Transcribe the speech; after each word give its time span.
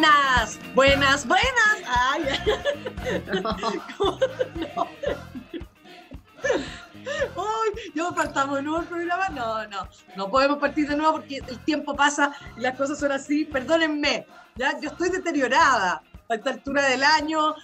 Buenas, 0.00 0.58
buenas, 0.74 1.26
buenas. 1.26 1.76
Ay, 1.86 2.22
no. 4.62 4.88
Yo 7.94 8.14
partamos 8.14 8.56
de 8.56 8.62
nuevo 8.62 8.80
el 8.80 8.86
programa. 8.86 9.28
No, 9.28 9.68
no, 9.68 9.86
no 10.16 10.30
podemos 10.30 10.56
partir 10.56 10.88
de 10.88 10.96
nuevo 10.96 11.12
porque 11.18 11.42
el 11.46 11.58
tiempo 11.66 11.94
pasa 11.94 12.32
y 12.56 12.60
las 12.62 12.78
cosas 12.78 12.98
son 12.98 13.12
así. 13.12 13.44
Perdónenme, 13.44 14.26
ya 14.56 14.80
yo 14.80 14.88
estoy 14.88 15.10
deteriorada 15.10 16.02
a 16.30 16.34
esta 16.34 16.48
altura 16.48 16.88
del 16.88 17.04
año. 17.04 17.54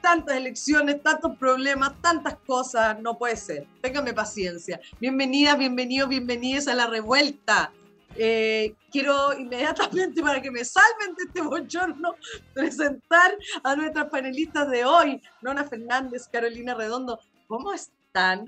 Tantas 0.00 0.38
elecciones, 0.38 1.02
tantos 1.02 1.36
problemas, 1.36 1.92
tantas 2.00 2.36
cosas, 2.46 2.98
no 3.02 3.18
puede 3.18 3.36
ser. 3.36 3.66
Téngame 3.82 4.14
paciencia. 4.14 4.80
Bienvenidas, 4.98 5.58
bienvenidos, 5.58 6.08
bienvenidas 6.08 6.68
a 6.68 6.74
la 6.74 6.86
revuelta. 6.86 7.70
Eh, 8.16 8.74
quiero 8.90 9.38
inmediatamente, 9.38 10.22
para 10.22 10.40
que 10.40 10.50
me 10.50 10.64
salven 10.64 11.14
de 11.16 11.24
este 11.24 11.42
bochorno, 11.42 12.14
presentar 12.54 13.36
a 13.62 13.76
nuestras 13.76 14.10
panelistas 14.10 14.70
de 14.70 14.84
hoy, 14.84 15.20
Nona 15.40 15.64
Fernández, 15.64 16.28
Carolina 16.28 16.74
Redondo. 16.74 17.18
¿Cómo 17.46 17.72
están? 17.72 18.44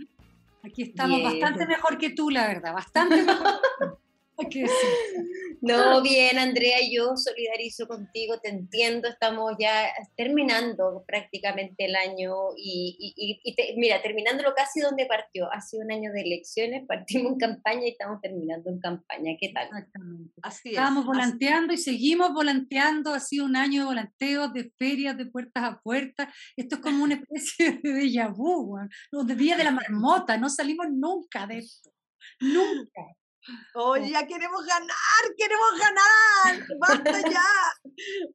Aquí 0.63 0.83
estamos 0.83 1.23
bastante 1.23 1.67
mejor 1.67 1.99
que 1.99 2.11
tú, 2.11 2.31
la 2.31 2.47
verdad, 2.47 2.73
bastante 2.73 3.23
mejor. 3.23 3.61
No, 5.61 6.03
bien, 6.03 6.39
Andrea, 6.39 6.77
yo 6.93 7.17
solidarizo 7.17 7.89
contigo, 7.89 8.39
te 8.39 8.51
entiendo, 8.51 9.09
estamos 9.09 9.55
ya 9.59 9.87
terminando 10.15 11.03
prácticamente 11.07 11.87
el 11.87 11.97
año 11.97 12.35
y, 12.55 13.41
mira, 13.79 14.03
terminándolo 14.03 14.53
casi 14.55 14.81
donde 14.81 15.07
partió, 15.07 15.51
ha 15.51 15.63
sido 15.63 15.85
un 15.85 15.93
año 15.93 16.13
de 16.13 16.21
elecciones, 16.21 16.87
partimos 16.89 17.33
en 17.33 17.39
campaña 17.39 17.87
y 17.87 17.91
estamos 17.93 18.21
terminando 18.21 18.69
en 18.69 18.79
campaña, 18.79 19.37
¿qué 19.41 19.53
tal? 19.55 19.69
Exactamente. 19.69 20.35
Así 20.43 20.69
es, 20.69 20.75
Estábamos 20.75 21.07
volanteando 21.07 21.73
y 21.73 21.79
seguimos 21.79 22.35
volanteando, 22.35 23.15
ha 23.15 23.21
sido 23.21 23.47
un 23.47 23.57
año 23.57 23.83
de 23.83 23.87
volanteos, 23.87 24.53
de 24.53 24.71
ferias, 24.79 25.17
de 25.17 25.27
puertas 25.27 25.65
a 25.65 25.81
puertas, 25.83 26.29
esto 26.57 26.77
es 26.77 26.83
como 26.83 27.05
una 27.05 27.15
especie 27.15 27.81
de 27.83 28.03
déjà 28.03 28.29
vu, 28.29 28.77
de 29.11 29.35
Vía 29.35 29.57
de 29.57 29.65
la 29.65 29.71
Marmota, 29.71 30.37
no 30.37 30.51
salimos 30.51 30.89
nunca 30.91 31.47
de 31.47 31.59
esto, 31.59 31.91
nunca. 32.41 33.01
Oye, 33.75 34.11
ya 34.11 34.27
queremos 34.27 34.65
ganar, 34.65 35.23
queremos 35.37 35.79
ganar, 35.79 36.67
basta 36.81 37.31
ya. 37.31 37.51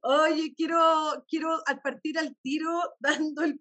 Oye, 0.03 0.53
quiero, 0.55 1.25
quiero 1.27 1.61
partir 1.83 2.17
al 2.19 2.35
tiro 2.41 2.81
dando 2.99 3.43
el, 3.43 3.59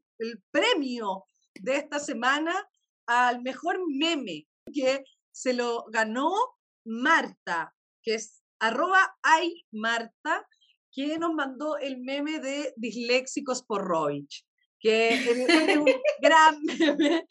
premio 0.51 1.25
de 1.55 1.77
esta 1.77 2.01
semana 2.01 2.53
al 3.07 3.41
mejor 3.43 3.79
meme 3.89 4.49
que 4.73 5.05
se 5.31 5.53
lo 5.55 5.85
ganó 5.91 6.33
Marta, 6.85 7.73
que 8.03 8.15
es 8.15 8.43
arroba 8.59 9.17
ay 9.23 9.65
Marta, 9.71 10.45
que 10.91 11.19
nos 11.19 11.33
mandó 11.35 11.77
el 11.79 11.99
meme 11.99 12.41
de 12.41 12.75
disléxicos 12.77 13.63
por 13.63 13.87
Roich 13.87 14.48
que 14.81 15.09
es 15.15 15.77
un 15.77 15.87
gran 16.21 16.61
meme, 16.63 17.27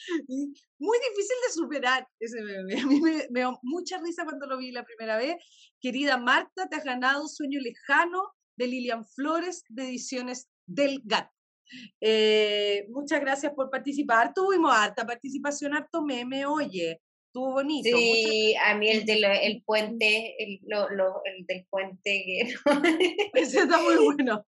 muy 0.79 0.97
difícil 1.09 1.35
de 1.45 1.53
superar 1.53 2.07
ese 2.19 2.41
meme. 2.41 2.81
A 2.81 2.85
mí 2.85 2.99
me, 2.99 3.27
dio 3.29 3.59
mucha 3.63 3.99
risa 3.99 4.25
cuando 4.25 4.47
lo 4.47 4.57
vi 4.57 4.71
la 4.71 4.83
primera 4.83 5.17
vez. 5.17 5.35
Querida 5.81 6.17
Marta, 6.17 6.67
te 6.69 6.75
has 6.75 6.83
ganado 6.83 7.27
Sueño 7.27 7.59
Lejano 7.59 8.23
de 8.57 8.67
Lilian 8.67 9.05
Flores 9.05 9.63
de 9.69 9.83
Ediciones 9.83 10.49
del 10.65 11.01
Gato. 11.03 11.31
Eh, 12.01 12.85
muchas 12.89 13.19
gracias 13.21 13.53
por 13.53 13.69
participar. 13.69 14.33
Tuvimos 14.33 14.73
harta 14.73 15.05
participación, 15.05 15.73
harto 15.73 16.01
meme, 16.01 16.45
oye, 16.45 17.01
estuvo 17.27 17.53
bonito. 17.53 17.95
Sí, 17.95 18.55
a 18.55 18.75
mí 18.75 18.89
el 18.89 19.05
del 19.05 19.23
el 19.25 19.63
puente, 19.63 20.35
el, 20.39 20.59
lo, 20.65 20.89
lo, 20.89 21.21
el 21.25 21.45
del 21.45 21.65
puente. 21.69 22.47
Ese 23.33 23.59
está 23.59 23.81
muy 23.81 23.97
bueno. 23.97 24.45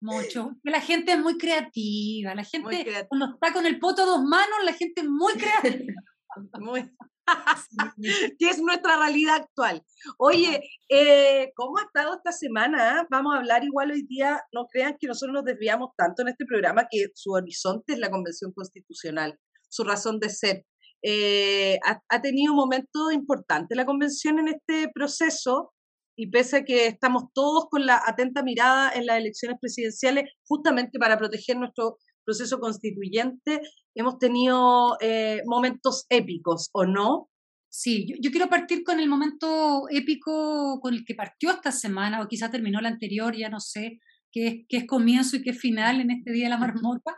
Mucho. 0.00 0.52
La 0.62 0.80
gente 0.80 1.12
es 1.12 1.18
muy 1.18 1.36
creativa. 1.36 2.34
La 2.34 2.44
gente, 2.44 3.06
cuando 3.08 3.34
está 3.34 3.52
con 3.52 3.66
el 3.66 3.78
poto 3.78 4.02
a 4.02 4.06
dos 4.06 4.22
manos, 4.22 4.58
la 4.64 4.72
gente 4.72 5.02
es 5.02 5.08
muy 5.08 5.34
creativa. 5.34 5.94
muy. 6.60 6.90
que 8.38 8.48
es 8.48 8.58
nuestra 8.60 8.96
realidad 8.96 9.36
actual. 9.36 9.82
Oye, 10.18 10.62
eh, 10.88 11.52
¿cómo 11.54 11.78
ha 11.78 11.82
estado 11.82 12.14
esta 12.14 12.32
semana? 12.32 13.06
Vamos 13.10 13.34
a 13.34 13.38
hablar 13.38 13.64
igual 13.64 13.90
hoy 13.90 14.02
día, 14.06 14.40
no 14.52 14.66
crean 14.66 14.96
que 14.98 15.06
nosotros 15.06 15.34
nos 15.34 15.44
desviamos 15.44 15.90
tanto 15.96 16.22
en 16.22 16.28
este 16.28 16.44
programa 16.44 16.86
que 16.90 17.06
su 17.14 17.32
horizonte 17.32 17.94
es 17.94 17.98
la 17.98 18.10
Convención 18.10 18.52
Constitucional, 18.52 19.38
su 19.68 19.84
razón 19.84 20.18
de 20.18 20.30
ser. 20.30 20.64
Eh, 21.02 21.78
ha, 21.86 22.00
ha, 22.08 22.20
tenido 22.20 22.52
un 22.52 22.58
momento 22.58 23.10
importante 23.10 23.74
la 23.74 23.86
Convención 23.86 24.38
en 24.38 24.48
este 24.48 24.90
proceso, 24.92 25.72
y 26.20 26.26
pese 26.26 26.58
a 26.58 26.64
que 26.64 26.86
estamos 26.86 27.32
todos 27.32 27.70
con 27.70 27.86
la 27.86 28.02
atenta 28.06 28.42
mirada 28.42 28.92
en 28.92 29.06
las 29.06 29.16
elecciones 29.16 29.56
presidenciales, 29.58 30.30
justamente 30.44 30.98
para 30.98 31.16
proteger 31.16 31.56
nuestro 31.56 31.96
proceso 32.26 32.60
constituyente, 32.60 33.62
hemos 33.94 34.18
tenido 34.18 34.98
eh, 35.00 35.40
momentos 35.46 36.04
épicos, 36.10 36.68
¿o 36.72 36.84
no? 36.84 37.30
Sí, 37.70 38.14
yo, 38.20 38.30
quiero 38.30 38.50
partir 38.50 38.84
con 38.84 39.00
el 39.00 39.08
momento 39.08 39.86
épico 39.88 40.78
con 40.82 40.92
el 40.92 41.06
que 41.06 41.14
partió 41.14 41.52
esta 41.52 41.72
semana, 41.72 42.20
o 42.20 42.28
quizá 42.28 42.50
terminó 42.50 42.82
la 42.82 42.90
anterior, 42.90 43.34
ya 43.34 43.48
no 43.48 43.58
sé, 43.58 43.98
qué 44.30 44.46
es, 44.46 44.54
es 44.68 44.86
comienzo 44.86 45.36
y 45.36 45.42
qué 45.42 45.50
es 45.50 45.58
final 45.58 46.02
en 46.02 46.10
este 46.10 46.32
Día 46.32 46.44
de 46.44 46.50
la 46.50 46.58
Marmota. 46.58 47.16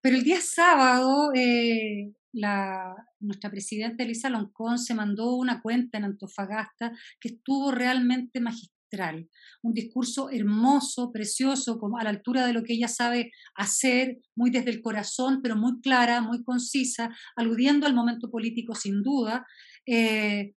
Pero 0.00 0.16
el 0.16 0.22
día 0.22 0.40
sábado, 0.40 1.32
eh, 1.34 2.12
la, 2.38 2.94
nuestra 3.20 3.50
presidenta 3.50 4.04
Elisa 4.04 4.30
Loncón 4.30 4.78
se 4.78 4.94
mandó 4.94 5.34
una 5.34 5.60
cuenta 5.60 5.98
en 5.98 6.04
Antofagasta 6.04 6.92
que 7.20 7.28
estuvo 7.28 7.70
realmente 7.70 8.40
magistral, 8.40 9.28
un 9.62 9.72
discurso 9.72 10.30
hermoso, 10.30 11.12
precioso, 11.12 11.78
como 11.78 11.98
a 11.98 12.04
la 12.04 12.10
altura 12.10 12.46
de 12.46 12.52
lo 12.52 12.62
que 12.62 12.74
ella 12.74 12.88
sabe 12.88 13.32
hacer, 13.54 14.18
muy 14.34 14.50
desde 14.50 14.70
el 14.70 14.80
corazón, 14.80 15.40
pero 15.42 15.56
muy 15.56 15.80
clara, 15.80 16.20
muy 16.20 16.42
concisa, 16.42 17.10
aludiendo 17.36 17.86
al 17.86 17.94
momento 17.94 18.30
político 18.30 18.74
sin 18.74 19.02
duda. 19.02 19.46
Eh, 19.86 20.54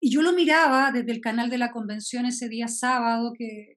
y 0.00 0.10
yo 0.10 0.20
lo 0.22 0.32
miraba 0.32 0.92
desde 0.92 1.12
el 1.12 1.20
canal 1.20 1.48
de 1.48 1.58
la 1.58 1.70
convención 1.70 2.26
ese 2.26 2.48
día 2.48 2.68
sábado, 2.68 3.32
que 3.38 3.73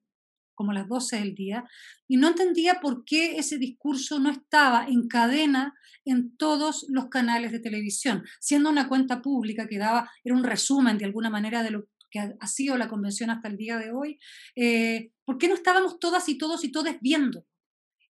como 0.57 0.73
las 0.73 0.87
12 0.89 1.19
del 1.19 1.35
día, 1.35 1.63
y 2.07 2.17
no 2.17 2.27
entendía 2.27 2.81
por 2.81 3.05
qué 3.05 3.37
ese 3.37 3.57
discurso 3.57 4.19
no 4.19 4.31
estaba 4.31 4.87
en 4.87 5.07
cadena 5.07 5.75
en 6.03 6.35
todos 6.35 6.85
los 6.89 7.09
canales 7.09 7.51
de 7.51 7.59
televisión, 7.59 8.23
siendo 8.39 8.69
una 8.69 8.89
cuenta 8.89 9.21
pública 9.21 9.67
que 9.67 9.77
daba, 9.77 10.09
era 10.23 10.35
un 10.35 10.43
resumen 10.43 10.97
de 10.97 11.05
alguna 11.05 11.29
manera 11.29 11.63
de 11.63 11.71
lo 11.71 11.87
que 12.09 12.19
ha 12.19 12.47
sido 12.47 12.77
la 12.77 12.87
convención 12.87 13.29
hasta 13.29 13.49
el 13.49 13.57
día 13.57 13.77
de 13.77 13.91
hoy, 13.91 14.17
eh, 14.55 15.11
¿por 15.25 15.37
qué 15.37 15.47
no 15.47 15.53
estábamos 15.53 15.99
todas 15.99 16.27
y 16.29 16.37
todos 16.37 16.63
y 16.63 16.71
todos 16.71 16.95
viendo? 17.01 17.45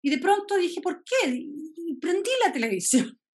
Y 0.02 0.10
de 0.10 0.20
pronto 0.20 0.58
dije, 0.58 0.82
¿por 0.82 1.04
qué? 1.04 1.48
Prendí 2.00 2.30
la 2.46 2.54
televisión. 2.54 3.20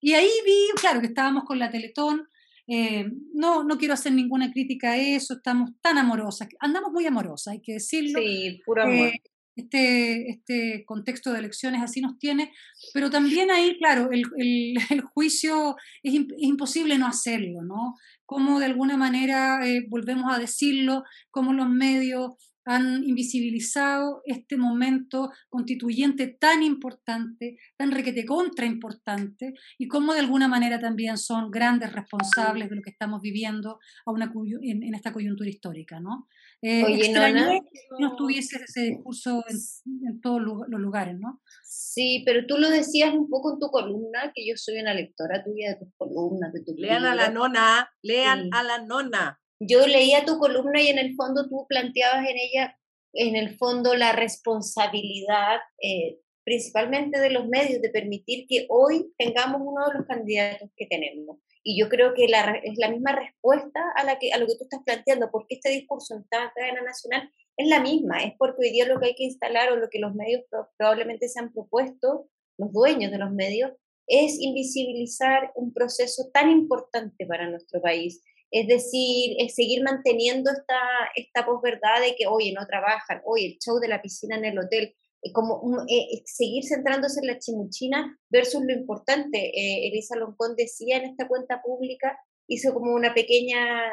Y 0.00 0.12
ahí 0.12 0.28
vi, 0.44 0.68
claro, 0.78 1.00
que 1.00 1.06
estábamos 1.06 1.44
con 1.44 1.58
la 1.58 1.70
Teletón, 1.70 2.28
eh, 2.66 3.10
no, 3.34 3.64
no 3.64 3.76
quiero 3.78 3.94
hacer 3.94 4.12
ninguna 4.12 4.50
crítica 4.50 4.92
a 4.92 4.96
eso, 4.96 5.34
estamos 5.34 5.70
tan 5.80 5.98
amorosas, 5.98 6.48
andamos 6.60 6.92
muy 6.92 7.06
amorosas, 7.06 7.52
hay 7.52 7.60
que 7.60 7.74
decirlo. 7.74 8.20
Sí, 8.20 8.60
puro 8.64 8.82
amor. 8.82 9.08
Eh, 9.08 9.22
este, 9.56 10.30
este 10.30 10.84
contexto 10.84 11.32
de 11.32 11.38
elecciones 11.38 11.82
así 11.82 12.00
nos 12.00 12.18
tiene, 12.18 12.52
pero 12.92 13.08
también 13.10 13.50
ahí, 13.50 13.78
claro, 13.78 14.10
el, 14.10 14.22
el, 14.36 14.74
el 14.90 15.00
juicio 15.02 15.76
es, 16.02 16.14
es, 16.14 16.26
imposible 16.38 16.98
no 16.98 17.06
hacerlo, 17.06 17.62
¿no? 17.62 17.94
Como 18.26 18.58
de 18.58 18.66
alguna 18.66 18.96
manera, 18.96 19.60
eh, 19.68 19.84
volvemos 19.88 20.32
a 20.32 20.38
decirlo, 20.38 21.04
como 21.30 21.52
los 21.52 21.68
medios 21.68 22.32
han 22.64 23.04
invisibilizado 23.04 24.22
este 24.24 24.56
momento 24.56 25.30
constituyente 25.48 26.26
tan 26.26 26.62
importante, 26.62 27.58
tan 27.76 27.90
requete 27.90 28.24
contra 28.24 28.66
importante, 28.66 29.54
y 29.78 29.88
cómo 29.88 30.14
de 30.14 30.20
alguna 30.20 30.48
manera 30.48 30.78
también 30.78 31.18
son 31.18 31.50
grandes 31.50 31.92
responsables 31.92 32.70
de 32.70 32.76
lo 32.76 32.82
que 32.82 32.90
estamos 32.90 33.20
viviendo 33.20 33.78
a 34.06 34.10
una, 34.10 34.32
en, 34.62 34.94
esta 34.94 35.12
coyuntura 35.12 35.48
histórica, 35.48 36.00
¿no? 36.00 36.28
Eh, 36.62 36.82
Oye, 36.84 37.12
no, 37.12 37.28
no, 37.28 37.60
no 37.98 38.08
estuviese 38.08 38.56
ese 38.62 38.82
discurso 38.82 39.44
en, 39.48 40.08
en, 40.08 40.20
todos 40.20 40.40
los 40.40 40.80
lugares, 40.80 41.18
¿no? 41.18 41.42
Sí, 41.62 42.22
pero 42.24 42.46
tú 42.46 42.56
lo 42.56 42.70
decías 42.70 43.12
un 43.12 43.28
poco 43.28 43.52
en 43.52 43.58
tu 43.58 43.68
columna, 43.68 44.32
que 44.34 44.46
yo 44.46 44.54
soy 44.56 44.78
una 44.78 44.94
lectora 44.94 45.44
tuya 45.44 45.70
de 45.70 45.76
tus 45.76 45.94
columnas, 45.96 46.52
de 46.52 46.62
tu 46.62 46.74
Lean 46.76 47.04
a 47.04 47.14
la 47.14 47.30
nona, 47.30 47.88
lean 48.02 48.48
a 48.52 48.62
la 48.62 48.78
nona 48.78 49.40
yo 49.60 49.86
leía 49.86 50.24
tu 50.24 50.38
columna 50.38 50.80
y 50.80 50.88
en 50.88 50.98
el 50.98 51.14
fondo 51.14 51.48
tú 51.48 51.66
planteabas 51.68 52.28
en 52.28 52.36
ella, 52.36 52.78
en 53.12 53.36
el 53.36 53.56
fondo, 53.56 53.94
la 53.94 54.12
responsabilidad 54.12 55.60
eh, 55.80 56.18
principalmente 56.44 57.18
de 57.18 57.30
los 57.30 57.46
medios, 57.48 57.80
de 57.80 57.88
permitir 57.88 58.46
que 58.46 58.66
hoy 58.68 59.12
tengamos 59.16 59.62
uno 59.64 59.88
de 59.88 59.98
los 59.98 60.06
candidatos 60.06 60.70
que 60.76 60.86
tenemos. 60.86 61.38
Y 61.62 61.80
yo 61.80 61.88
creo 61.88 62.12
que 62.12 62.28
la, 62.28 62.60
es 62.62 62.76
la 62.76 62.90
misma 62.90 63.12
respuesta 63.12 63.80
a, 63.96 64.04
la 64.04 64.18
que, 64.18 64.30
a 64.32 64.36
lo 64.36 64.46
que 64.46 64.56
tú 64.56 64.64
estás 64.64 64.82
planteando, 64.84 65.30
porque 65.30 65.54
este 65.54 65.70
discurso 65.70 66.14
en 66.14 66.20
esta 66.20 66.52
cadena 66.54 66.82
nacional 66.82 67.30
es 67.56 67.68
la 67.68 67.80
misma, 67.80 68.22
es 68.22 68.34
porque 68.38 68.66
hoy 68.66 68.70
día 68.70 68.86
lo 68.86 69.00
que 69.00 69.06
hay 69.06 69.14
que 69.14 69.24
instalar 69.24 69.72
o 69.72 69.76
lo 69.76 69.88
que 69.88 69.98
los 69.98 70.14
medios 70.14 70.42
probablemente 70.76 71.28
se 71.28 71.40
han 71.40 71.52
propuesto, 71.52 72.28
los 72.58 72.72
dueños 72.72 73.10
de 73.10 73.18
los 73.18 73.32
medios, 73.32 73.72
es 74.06 74.38
invisibilizar 74.38 75.52
un 75.54 75.72
proceso 75.72 76.30
tan 76.32 76.50
importante 76.50 77.24
para 77.26 77.48
nuestro 77.48 77.80
país. 77.80 78.22
Es 78.54 78.68
decir, 78.68 79.36
seguir 79.50 79.82
manteniendo 79.82 80.48
esta, 80.52 80.78
esta 81.16 81.44
posverdad 81.44 82.00
de 82.00 82.14
que, 82.14 82.28
oye, 82.28 82.52
no 82.52 82.64
trabajan, 82.68 83.20
oye, 83.24 83.46
el 83.46 83.58
show 83.58 83.80
de 83.80 83.88
la 83.88 84.00
piscina 84.00 84.36
en 84.36 84.44
el 84.44 84.56
hotel, 84.56 84.94
eh, 85.22 85.32
como 85.32 85.60
eh, 85.88 86.22
seguir 86.24 86.62
centrándose 86.62 87.18
en 87.18 87.26
la 87.26 87.38
chimuchina 87.40 88.16
versus 88.30 88.62
lo 88.64 88.72
importante. 88.72 89.38
Eh, 89.38 89.88
Elisa 89.88 90.14
Loncón 90.14 90.54
decía 90.56 90.98
en 90.98 91.06
esta 91.06 91.26
cuenta 91.26 91.62
pública, 91.62 92.16
hizo 92.46 92.72
como 92.74 92.94
una 92.94 93.12
pequeña 93.12 93.92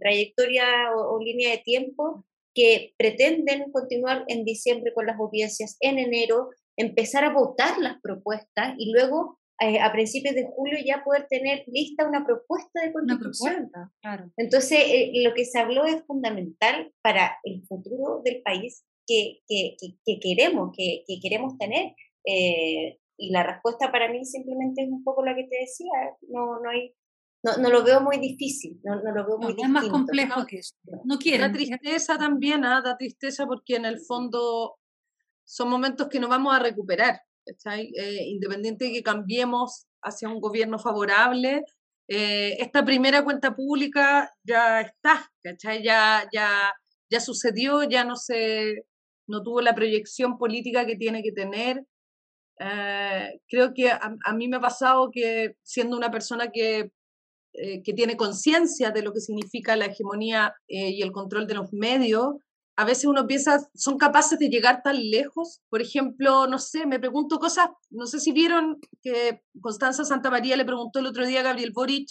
trayectoria 0.00 0.64
o, 0.96 1.22
línea 1.22 1.52
de 1.52 1.58
tiempo 1.58 2.26
que 2.52 2.94
pretenden 2.98 3.70
continuar 3.70 4.24
en 4.26 4.44
diciembre 4.44 4.92
con 4.92 5.06
las 5.06 5.20
audiencias, 5.20 5.76
en 5.78 6.00
enero 6.00 6.48
empezar 6.76 7.22
a 7.22 7.32
votar 7.32 7.78
las 7.78 8.00
propuestas 8.02 8.74
y 8.76 8.90
luego 8.90 9.38
a 9.60 9.92
principios 9.92 10.34
de 10.34 10.46
julio 10.54 10.78
ya 10.84 11.04
poder 11.04 11.26
tener 11.28 11.64
lista 11.66 12.08
una 12.08 12.24
propuesta 12.24 12.80
de 12.80 12.92
constitución. 12.92 13.70
claro. 14.00 14.30
Entonces, 14.36 14.78
lo 15.22 15.34
que 15.34 15.44
se 15.44 15.58
habló 15.58 15.84
es 15.84 16.02
fundamental 16.06 16.92
para 17.02 17.38
el 17.44 17.62
futuro 17.66 18.22
del 18.24 18.40
país 18.42 18.84
que, 19.06 20.20
queremos, 20.20 20.70
que, 20.76 21.04
queremos 21.20 21.58
tener. 21.58 21.94
Eh, 22.24 22.98
y 23.16 23.30
la 23.30 23.42
respuesta 23.42 23.92
para 23.92 24.10
mí 24.10 24.24
simplemente 24.24 24.82
es 24.82 24.88
un 24.88 25.04
poco 25.04 25.24
la 25.24 25.34
que 25.34 25.44
te 25.44 25.58
decía, 25.60 25.92
no, 26.28 26.60
no 26.60 26.70
hay, 26.70 26.94
no, 27.42 27.56
no, 27.58 27.70
lo 27.70 27.84
veo 27.84 28.00
muy 28.00 28.18
difícil, 28.18 28.80
no, 28.82 29.02
no 29.02 29.12
lo 29.12 29.26
veo 29.26 29.38
muy 29.38 29.54
Es 29.62 29.68
más 29.68 29.88
complejo 29.88 30.46
que 30.46 30.58
eso. 30.58 30.74
No 31.04 31.18
quiero. 31.18 31.44
Da 31.44 31.52
tristeza 31.52 32.18
también, 32.18 32.64
¿ah? 32.64 32.80
da 32.82 32.96
tristeza 32.96 33.46
porque 33.46 33.76
en 33.76 33.84
el 33.84 34.00
fondo 34.00 34.76
son 35.44 35.68
momentos 35.68 36.08
que 36.08 36.20
no 36.20 36.28
vamos 36.28 36.54
a 36.54 36.60
recuperar, 36.60 37.20
eh, 37.46 38.24
independiente 38.26 38.86
de 38.86 38.92
que 38.92 39.02
cambiemos 39.02 39.86
hacia 40.02 40.28
un 40.28 40.40
gobierno 40.40 40.78
favorable, 40.78 41.64
eh, 42.08 42.56
esta 42.58 42.84
primera 42.84 43.22
cuenta 43.24 43.54
pública 43.54 44.32
ya 44.42 44.80
está, 44.80 45.30
Ya, 45.82 46.28
ya, 46.32 46.72
ya 47.10 47.20
sucedió, 47.20 47.84
ya 47.84 48.04
no 48.04 48.16
se, 48.16 48.84
no 49.28 49.42
tuvo 49.42 49.60
la 49.60 49.74
proyección 49.74 50.36
política 50.38 50.86
que 50.86 50.96
tiene 50.96 51.22
que 51.22 51.32
tener. 51.32 51.84
Eh, 52.58 53.40
creo 53.48 53.72
que 53.74 53.90
a, 53.90 54.34
mí 54.34 54.48
me 54.48 54.58
ha 54.58 54.60
pasado 54.60 55.10
que 55.10 55.56
siendo 55.62 55.96
una 55.96 56.10
persona 56.10 56.50
que, 56.52 56.90
eh, 57.54 57.82
que 57.82 57.94
tiene 57.94 58.16
conciencia 58.16 58.90
de 58.90 59.02
lo 59.02 59.12
que 59.12 59.20
significa 59.20 59.76
la 59.76 59.86
hegemonía 59.86 60.54
eh, 60.68 60.90
y 60.90 61.02
el 61.02 61.12
control 61.12 61.46
de 61.46 61.54
los 61.54 61.72
medios, 61.72 62.34
a 62.76 62.84
veces 62.84 63.04
uno 63.04 63.26
piensa, 63.26 63.58
son 63.74 63.98
capaces 63.98 64.38
de 64.38 64.48
llegar 64.48 64.82
tan 64.82 64.96
lejos. 65.10 65.60
Por 65.68 65.82
ejemplo, 65.82 66.46
no 66.46 66.58
sé, 66.58 66.86
me 66.86 66.98
pregunto 66.98 67.38
cosas, 67.38 67.68
no 67.90 68.06
sé 68.06 68.20
si 68.20 68.32
vieron 68.32 68.80
que 69.02 69.42
Constanza 69.60 70.04
Santa 70.04 70.30
María 70.30 70.56
le 70.56 70.64
preguntó 70.64 70.98
el 70.98 71.06
otro 71.06 71.26
día 71.26 71.40
a 71.40 71.44
Gabriel 71.44 71.72
Boric 71.72 72.08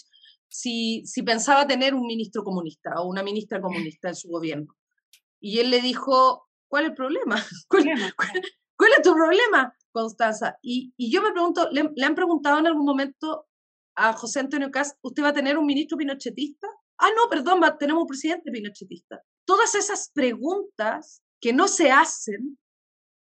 si, 0.47 1.03
si 1.05 1.23
pensaba 1.23 1.67
tener 1.67 1.93
un 1.93 2.05
ministro 2.05 2.43
comunista 2.43 2.91
o 2.97 3.07
una 3.07 3.23
ministra 3.23 3.61
comunista 3.61 4.09
en 4.09 4.15
su 4.15 4.29
gobierno. 4.29 4.75
Y 5.39 5.59
él 5.59 5.69
le 5.69 5.81
dijo, 5.81 6.49
¿cuál 6.67 6.85
es 6.85 6.89
el 6.91 6.95
problema? 6.95 7.35
¿Cuál, 7.67 8.91
es 8.97 9.01
tu 9.03 9.13
problema, 9.13 9.75
Constanza? 9.91 10.57
Y, 10.61 10.93
yo 10.97 11.21
me 11.21 11.31
pregunto, 11.31 11.69
¿le, 11.71 12.05
han 12.05 12.15
preguntado 12.15 12.59
en 12.59 12.67
algún 12.67 12.85
momento 12.85 13.47
a 13.95 14.13
José 14.13 14.39
Antonio 14.39 14.71
Cas, 14.71 14.95
¿usted 15.01 15.23
va 15.23 15.29
a 15.29 15.33
tener 15.33 15.57
un 15.57 15.65
ministro 15.65 15.97
pinochetista? 15.97 16.67
Ah, 16.99 17.09
no, 17.15 17.29
perdón, 17.29 17.61
tenemos 17.79 18.03
un 18.03 18.07
presidente 18.07 18.51
pinochetista. 18.51 19.21
Todas 19.45 19.73
esas 19.75 20.11
preguntas 20.13 21.21
que 21.41 21.53
no 21.53 21.67
se 21.67 21.91
hacen 21.91 22.59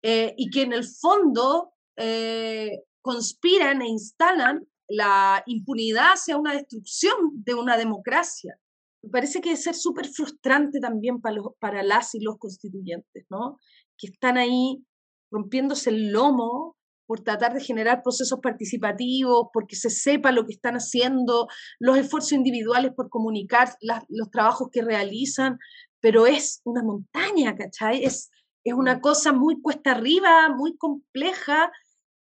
eh, 0.03 0.35
y 0.37 0.51
que 0.51 0.63
en 0.63 0.73
el 0.73 0.85
fondo 0.85 1.73
eh, 1.97 2.85
conspiran 3.03 3.83
e 3.83 3.89
instalan 3.89 4.67
la 4.89 5.43
impunidad 5.47 6.13
hacia 6.13 6.37
una 6.37 6.53
destrucción 6.53 7.17
de 7.33 7.55
una 7.55 7.77
democracia 7.77 8.59
me 9.07 9.11
parece 9.11 9.41
que 9.41 9.51
debe 9.51 9.61
ser 9.61 9.75
súper 9.77 10.09
frustrante 10.09 10.81
también 10.81 11.21
para, 11.21 11.37
los, 11.37 11.47
para 11.61 11.85
las 11.85 12.15
y 12.17 12.21
los 12.21 12.39
constituyentes, 12.39 13.25
¿no? 13.31 13.59
Que 13.97 14.09
están 14.09 14.37
ahí 14.37 14.85
rompiéndose 15.31 15.91
el 15.91 16.11
lomo 16.11 16.77
por 17.07 17.21
tratar 17.21 17.55
de 17.55 17.61
generar 17.61 18.03
procesos 18.03 18.41
participativos, 18.41 19.49
porque 19.53 19.77
se 19.77 19.91
sepa 19.91 20.33
lo 20.33 20.45
que 20.45 20.55
están 20.55 20.75
haciendo, 20.75 21.49
los 21.79 21.97
esfuerzos 21.97 22.33
individuales 22.33 22.93
por 22.95 23.09
comunicar 23.09 23.77
los 24.09 24.31
trabajos 24.31 24.69
que 24.73 24.83
realizan, 24.83 25.59
pero 26.01 26.27
es 26.27 26.61
una 26.65 26.83
montaña, 26.83 27.57
¿cachai? 27.57 28.05
Es, 28.05 28.31
es 28.65 28.75
una 28.75 29.01
cosa 29.01 29.33
muy 29.33 29.61
cuesta 29.61 29.93
arriba, 29.93 30.49
muy 30.49 30.77
compleja, 30.77 31.71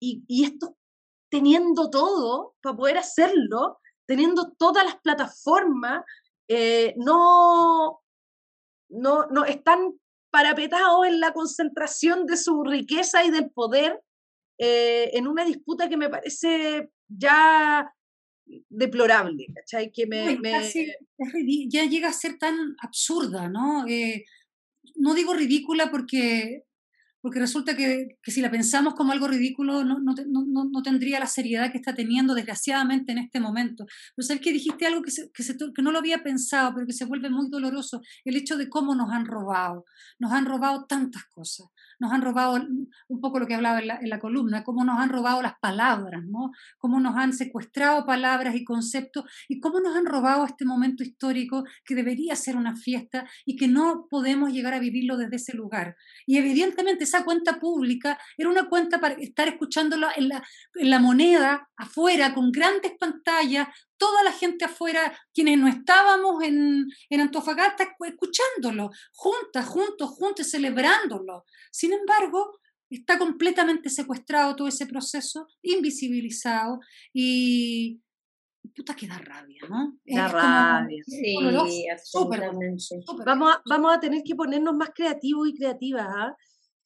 y, 0.00 0.24
y 0.28 0.44
esto 0.44 0.76
teniendo 1.28 1.90
todo 1.90 2.54
para 2.62 2.76
poder 2.76 2.98
hacerlo, 2.98 3.78
teniendo 4.06 4.52
todas 4.52 4.84
las 4.84 5.00
plataformas, 5.00 6.04
eh, 6.48 6.94
no, 6.96 8.00
no, 8.88 9.26
no 9.26 9.44
están 9.44 9.98
parapetados 10.30 11.06
en 11.06 11.20
la 11.20 11.32
concentración 11.32 12.26
de 12.26 12.36
su 12.36 12.62
riqueza 12.62 13.24
y 13.24 13.30
del 13.30 13.50
poder 13.50 14.02
eh, 14.58 15.10
en 15.12 15.26
una 15.26 15.44
disputa 15.44 15.88
que 15.88 15.96
me 15.96 16.08
parece 16.08 16.90
ya 17.08 17.92
deplorable, 18.68 19.46
¿cachai? 19.54 19.92
Que 19.92 20.06
me, 20.06 20.38
ya 21.68 21.84
llega 21.84 22.08
a 22.08 22.12
ser 22.12 22.38
tan 22.38 22.76
absurda, 22.80 23.48
¿no? 23.48 23.86
Eh, 23.88 24.24
no 24.94 25.14
digo 25.14 25.34
ridícula 25.34 25.90
porque 25.90 26.64
porque 27.26 27.40
resulta 27.40 27.76
que, 27.76 28.18
que, 28.22 28.30
si 28.30 28.40
la 28.40 28.52
pensamos 28.52 28.94
como 28.94 29.10
algo 29.10 29.26
ridículo, 29.26 29.82
no, 29.82 29.98
no, 29.98 30.14
no, 30.28 30.64
no, 30.70 30.82
tendría 30.84 31.18
la 31.18 31.26
seriedad 31.26 31.72
que 31.72 31.78
está 31.78 31.92
teniendo, 31.92 32.36
desgraciadamente, 32.36 33.10
en 33.10 33.18
este 33.18 33.40
momento. 33.40 33.84
Pero 34.14 34.24
sabes 34.24 34.40
que 34.40 34.52
dijiste 34.52 34.86
algo 34.86 35.02
que, 35.02 35.10
que, 35.34 35.42
se, 35.42 35.56
que, 35.56 35.82
no 35.82 35.90
lo 35.90 35.98
había 35.98 36.22
pensado, 36.22 36.72
pero 36.72 36.86
que 36.86 36.92
se 36.92 37.04
vuelve 37.04 37.28
muy 37.28 37.50
doloroso, 37.50 38.00
el 38.24 38.36
hecho 38.36 38.56
de 38.56 38.68
cómo 38.68 38.94
nos 38.94 39.10
han 39.10 39.26
robado. 39.26 39.86
Nos 40.20 40.30
han 40.30 40.46
robado 40.46 40.84
tantas 40.84 41.24
cosas. 41.24 41.66
Nos 41.98 42.12
han 42.12 42.22
robado 42.22 42.64
un 43.08 43.20
poco 43.20 43.40
lo 43.40 43.48
que 43.48 43.54
hablaba 43.54 43.80
en 43.80 43.88
la, 43.88 43.96
en 43.96 44.08
la 44.08 44.20
columna, 44.20 44.62
cómo 44.62 44.84
nos 44.84 45.00
han 45.00 45.08
robado 45.08 45.42
las 45.42 45.58
palabras, 45.58 46.22
¿no? 46.24 46.52
cómo 46.78 47.00
nos 47.00 47.16
han 47.16 47.32
secuestrado 47.32 48.06
palabras 48.06 48.54
y 48.54 48.64
conceptos 48.64 49.24
y 49.48 49.58
cómo 49.58 49.80
nos 49.80 49.96
han 49.96 50.06
robado 50.06 50.44
este 50.44 50.64
momento 50.64 51.02
histórico 51.02 51.64
que 51.84 51.96
debería 51.96 52.36
ser 52.36 52.56
una 52.56 52.76
fiesta 52.76 53.28
y 53.44 53.56
que 53.56 53.66
no 53.66 54.06
podemos 54.08 54.52
llegar 54.52 54.74
a 54.74 54.78
vivirlo 54.78 55.16
desde 55.16 55.36
ese 55.36 55.56
lugar. 55.56 55.96
Y 56.26 56.36
evidentemente 56.36 57.04
cuenta 57.24 57.58
pública 57.58 58.18
era 58.36 58.48
una 58.48 58.68
cuenta 58.68 59.00
para 59.00 59.14
estar 59.14 59.48
escuchándola 59.48 60.12
en 60.16 60.28
la, 60.28 60.46
en 60.74 60.90
la 60.90 60.98
moneda, 60.98 61.68
afuera, 61.76 62.34
con 62.34 62.50
grandes 62.50 62.92
pantallas, 62.98 63.68
toda 63.96 64.22
la 64.22 64.32
gente 64.32 64.64
afuera, 64.64 65.16
quienes 65.32 65.58
no 65.58 65.68
estábamos 65.68 66.42
en, 66.42 66.86
en 67.10 67.20
Antofagasta, 67.20 67.96
escuchándolo, 68.06 68.90
juntas, 69.12 69.66
juntos, 69.66 70.10
juntos, 70.10 70.50
celebrándolo. 70.50 71.44
Sin 71.70 71.92
embargo, 71.92 72.58
está 72.90 73.18
completamente 73.18 73.90
secuestrado 73.90 74.54
todo 74.54 74.68
ese 74.68 74.86
proceso, 74.86 75.48
invisibilizado 75.62 76.80
y, 77.12 78.00
puta 78.74 78.94
que 78.94 79.06
da 79.06 79.18
rabia, 79.18 79.60
¿no? 79.68 79.98
Da 80.04 80.28
rabia. 80.28 81.02
sí, 81.06 81.36
Vamos, 83.24 83.54
a, 83.54 83.62
vamos 83.66 83.94
a 83.94 84.00
tener 84.00 84.22
que 84.22 84.34
ponernos 84.34 84.74
más 84.74 84.90
creativos 84.94 85.48
y 85.48 85.54
creativas, 85.54 86.06
¿ah? 86.08 86.36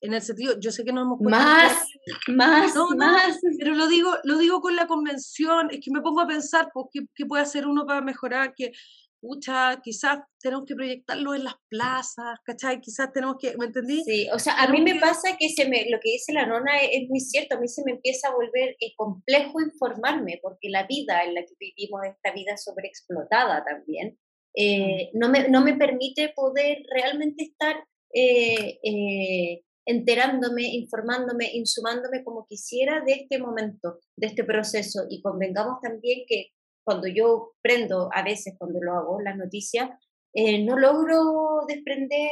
En 0.01 0.15
el 0.15 0.23
sentido, 0.23 0.59
yo 0.59 0.71
sé 0.71 0.85
que 0.85 0.93
no 0.93 1.03
hemos 1.03 1.21
más, 1.21 1.87
más, 2.29 2.75
más, 2.97 3.39
pero 3.59 3.75
lo 3.75 3.87
digo, 3.87 4.15
lo 4.25 4.39
digo 4.39 4.61
con 4.61 4.75
la 4.77 4.87
convención, 4.87 5.69
es 5.71 5.81
que 5.81 5.91
me 5.91 6.01
pongo 6.01 6.21
a 6.21 6.27
pensar, 6.27 6.71
pues, 6.73 6.87
¿qué, 6.93 7.01
qué 7.15 7.27
puede 7.27 7.43
hacer 7.43 7.67
uno 7.67 7.87
para 7.87 8.01
mejorar? 8.01 8.55
Que, 8.55 8.73
pucha, 9.21 9.79
quizás 9.83 10.21
tenemos 10.41 10.65
que 10.65 10.75
proyectarlo 10.75 11.35
en 11.35 11.45
las 11.45 11.55
plazas, 11.69 12.39
¿cachai? 12.45 12.81
Quizás 12.81 13.13
tenemos 13.13 13.37
que, 13.39 13.55
¿me 13.59 13.67
entendí? 13.67 14.03
Sí, 14.05 14.29
o 14.33 14.39
sea, 14.39 14.55
a 14.55 14.69
mí 14.69 14.81
me 14.81 14.99
pasa 14.99 15.37
que 15.39 15.51
se 15.51 15.69
me, 15.69 15.85
lo 15.91 15.99
que 16.01 16.13
dice 16.13 16.33
la 16.33 16.47
nona 16.47 16.79
es, 16.81 17.09
muy 17.09 17.21
cierto, 17.21 17.57
a 17.57 17.61
mí 17.61 17.69
se 17.69 17.85
me 17.85 17.93
empieza 17.93 18.29
a 18.29 18.35
volver 18.35 18.77
eh, 18.81 18.95
complejo 18.97 19.61
informarme, 19.61 20.41
porque 20.43 20.71
la 20.71 20.87
vida 20.87 21.23
en 21.25 21.35
la 21.35 21.43
que 21.43 21.55
vivimos, 21.59 22.01
esta 22.07 22.33
vida 22.33 22.57
sobreexplotada 22.57 23.63
también, 23.65 24.19
eh, 24.55 25.11
no, 25.13 25.29
me, 25.29 25.49
no 25.49 25.63
me 25.63 25.75
permite 25.75 26.33
poder 26.35 26.83
realmente 26.91 27.45
estar 27.45 27.77
eh, 28.13 28.81
eh, 28.83 29.63
enterándome, 29.91 30.63
informándome, 30.63 31.51
insumándome 31.53 32.23
como 32.23 32.47
quisiera 32.47 33.03
de 33.05 33.13
este 33.15 33.39
momento, 33.39 33.99
de 34.17 34.29
este 34.29 34.45
proceso. 34.45 35.05
Y 35.09 35.21
convengamos 35.21 35.81
también 35.83 36.21
que 36.29 36.53
cuando 36.85 37.09
yo 37.09 37.55
prendo, 37.61 38.09
a 38.13 38.23
veces 38.23 38.55
cuando 38.57 38.81
lo 38.81 38.95
hago, 38.95 39.21
las 39.21 39.37
noticias, 39.37 39.91
eh, 40.33 40.65
no 40.65 40.79
logro 40.79 41.65
desprender 41.67 42.31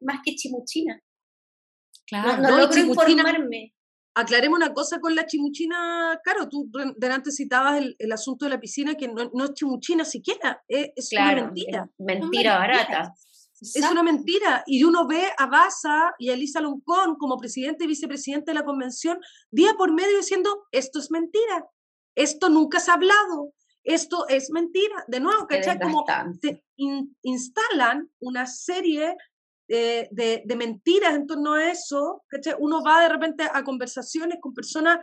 más 0.00 0.20
que 0.24 0.34
chimuchina. 0.34 1.00
Claro, 2.06 2.40
no, 2.42 2.58
logro 2.58 2.80
informarme. 2.80 3.74
aclaremos 4.14 4.56
una 4.56 4.72
cosa 4.72 4.98
con 4.98 5.14
la 5.14 5.26
chimuchina, 5.26 6.18
claro, 6.24 6.48
tú 6.48 6.70
delante 6.96 7.30
citabas 7.30 7.82
el, 7.98 8.12
asunto 8.12 8.46
de 8.46 8.52
la 8.52 8.60
piscina, 8.60 8.94
que 8.94 9.08
no, 9.08 9.44
es 9.44 9.54
chimuchina 9.54 10.04
siquiera, 10.04 10.62
es, 10.66 11.12
una 11.12 11.34
mentira. 11.34 11.90
mentira 11.98 12.58
barata. 12.58 13.14
Es 13.60 13.90
una 13.90 14.02
mentira. 14.02 14.62
Y 14.66 14.84
uno 14.84 15.06
ve 15.06 15.32
a 15.36 15.46
Baza 15.46 16.14
y 16.18 16.30
a 16.30 16.34
Elisa 16.34 16.60
Loncón 16.60 17.16
como 17.16 17.38
presidente 17.38 17.84
y 17.84 17.88
vicepresidente 17.88 18.50
de 18.50 18.54
la 18.54 18.64
convención 18.64 19.18
día 19.50 19.74
por 19.74 19.92
medio 19.92 20.16
diciendo, 20.18 20.66
esto 20.72 20.98
es 20.98 21.10
mentira, 21.10 21.66
esto 22.14 22.48
nunca 22.48 22.80
se 22.80 22.90
ha 22.90 22.94
hablado, 22.94 23.52
esto 23.82 24.28
es 24.28 24.50
mentira. 24.50 25.04
De 25.08 25.20
nuevo, 25.20 25.46
¿cachai? 25.46 25.78
Como 25.78 26.04
se 26.40 26.62
instalan 27.22 28.10
una 28.20 28.46
serie 28.46 29.16
de, 29.68 30.08
de, 30.44 30.56
mentiras 30.56 31.14
en 31.14 31.26
torno 31.26 31.54
a 31.54 31.70
eso, 31.70 32.24
¿cachai? 32.28 32.54
Uno 32.58 32.82
va 32.82 33.02
de 33.02 33.08
repente 33.08 33.48
a 33.50 33.64
conversaciones 33.64 34.38
con 34.40 34.54
personas 34.54 34.98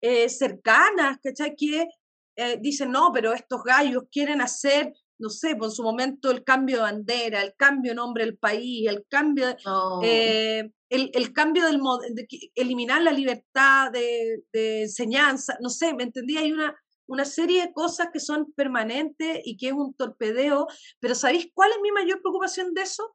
eh, 0.00 0.28
cercanas, 0.28 1.18
¿cachai? 1.22 1.54
Que 1.56 1.88
eh, 2.36 2.58
dicen, 2.60 2.90
no, 2.90 3.10
pero 3.12 3.32
estos 3.32 3.62
gallos 3.62 4.04
quieren 4.10 4.40
hacer, 4.40 4.92
no 5.18 5.30
sé, 5.30 5.56
por 5.56 5.70
su 5.70 5.82
momento 5.82 6.30
el 6.30 6.44
cambio 6.44 6.76
de 6.76 6.82
bandera, 6.82 7.42
el 7.42 7.54
cambio 7.56 7.92
de 7.92 7.96
nombre 7.96 8.24
del 8.24 8.36
país, 8.36 8.88
el 8.88 9.06
cambio, 9.08 9.56
eh, 10.02 10.70
el, 10.90 11.10
el, 11.14 11.32
cambio 11.32 11.64
del 11.64 11.80
de 12.14 12.28
eliminar 12.54 13.02
la 13.02 13.12
libertad 13.12 13.90
de, 13.92 14.42
de, 14.52 14.82
enseñanza, 14.82 15.56
no 15.60 15.70
sé, 15.70 15.94
¿me 15.94 16.02
entendí? 16.02 16.36
Hay 16.36 16.52
una, 16.52 16.76
una 17.06 17.24
serie 17.24 17.62
de 17.62 17.72
cosas 17.72 18.08
que 18.12 18.20
son 18.20 18.52
permanentes 18.52 19.40
y 19.44 19.56
que 19.56 19.68
es 19.68 19.72
un 19.72 19.94
torpedeo, 19.94 20.66
pero 21.00 21.14
¿sabéis 21.14 21.50
cuál 21.54 21.70
es 21.70 21.78
mi 21.82 21.92
mayor 21.92 22.20
preocupación 22.20 22.74
de 22.74 22.82
eso? 22.82 23.14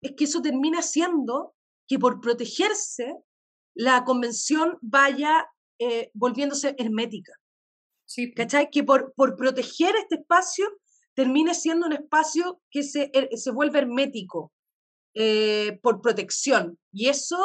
Es 0.00 0.12
que 0.16 0.24
eso 0.24 0.40
termina 0.40 0.82
siendo 0.82 1.54
que 1.86 1.98
por 1.98 2.20
protegerse 2.20 3.16
la 3.74 4.04
convención 4.04 4.78
vaya 4.80 5.46
eh, 5.78 6.10
volviéndose 6.14 6.74
hermética. 6.78 7.32
Sí. 8.04 8.32
¿Cachai? 8.32 8.70
Que 8.70 8.82
por, 8.82 9.12
por 9.14 9.36
proteger 9.36 9.94
este 9.96 10.16
espacio 10.16 10.66
termine 11.18 11.52
siendo 11.52 11.86
un 11.88 11.94
espacio 11.94 12.60
que 12.70 12.84
se, 12.84 13.10
er, 13.12 13.28
se 13.36 13.50
vuelve 13.50 13.80
hermético 13.80 14.52
eh, 15.14 15.76
por 15.82 16.00
protección. 16.00 16.78
Y 16.92 17.08
eso 17.08 17.38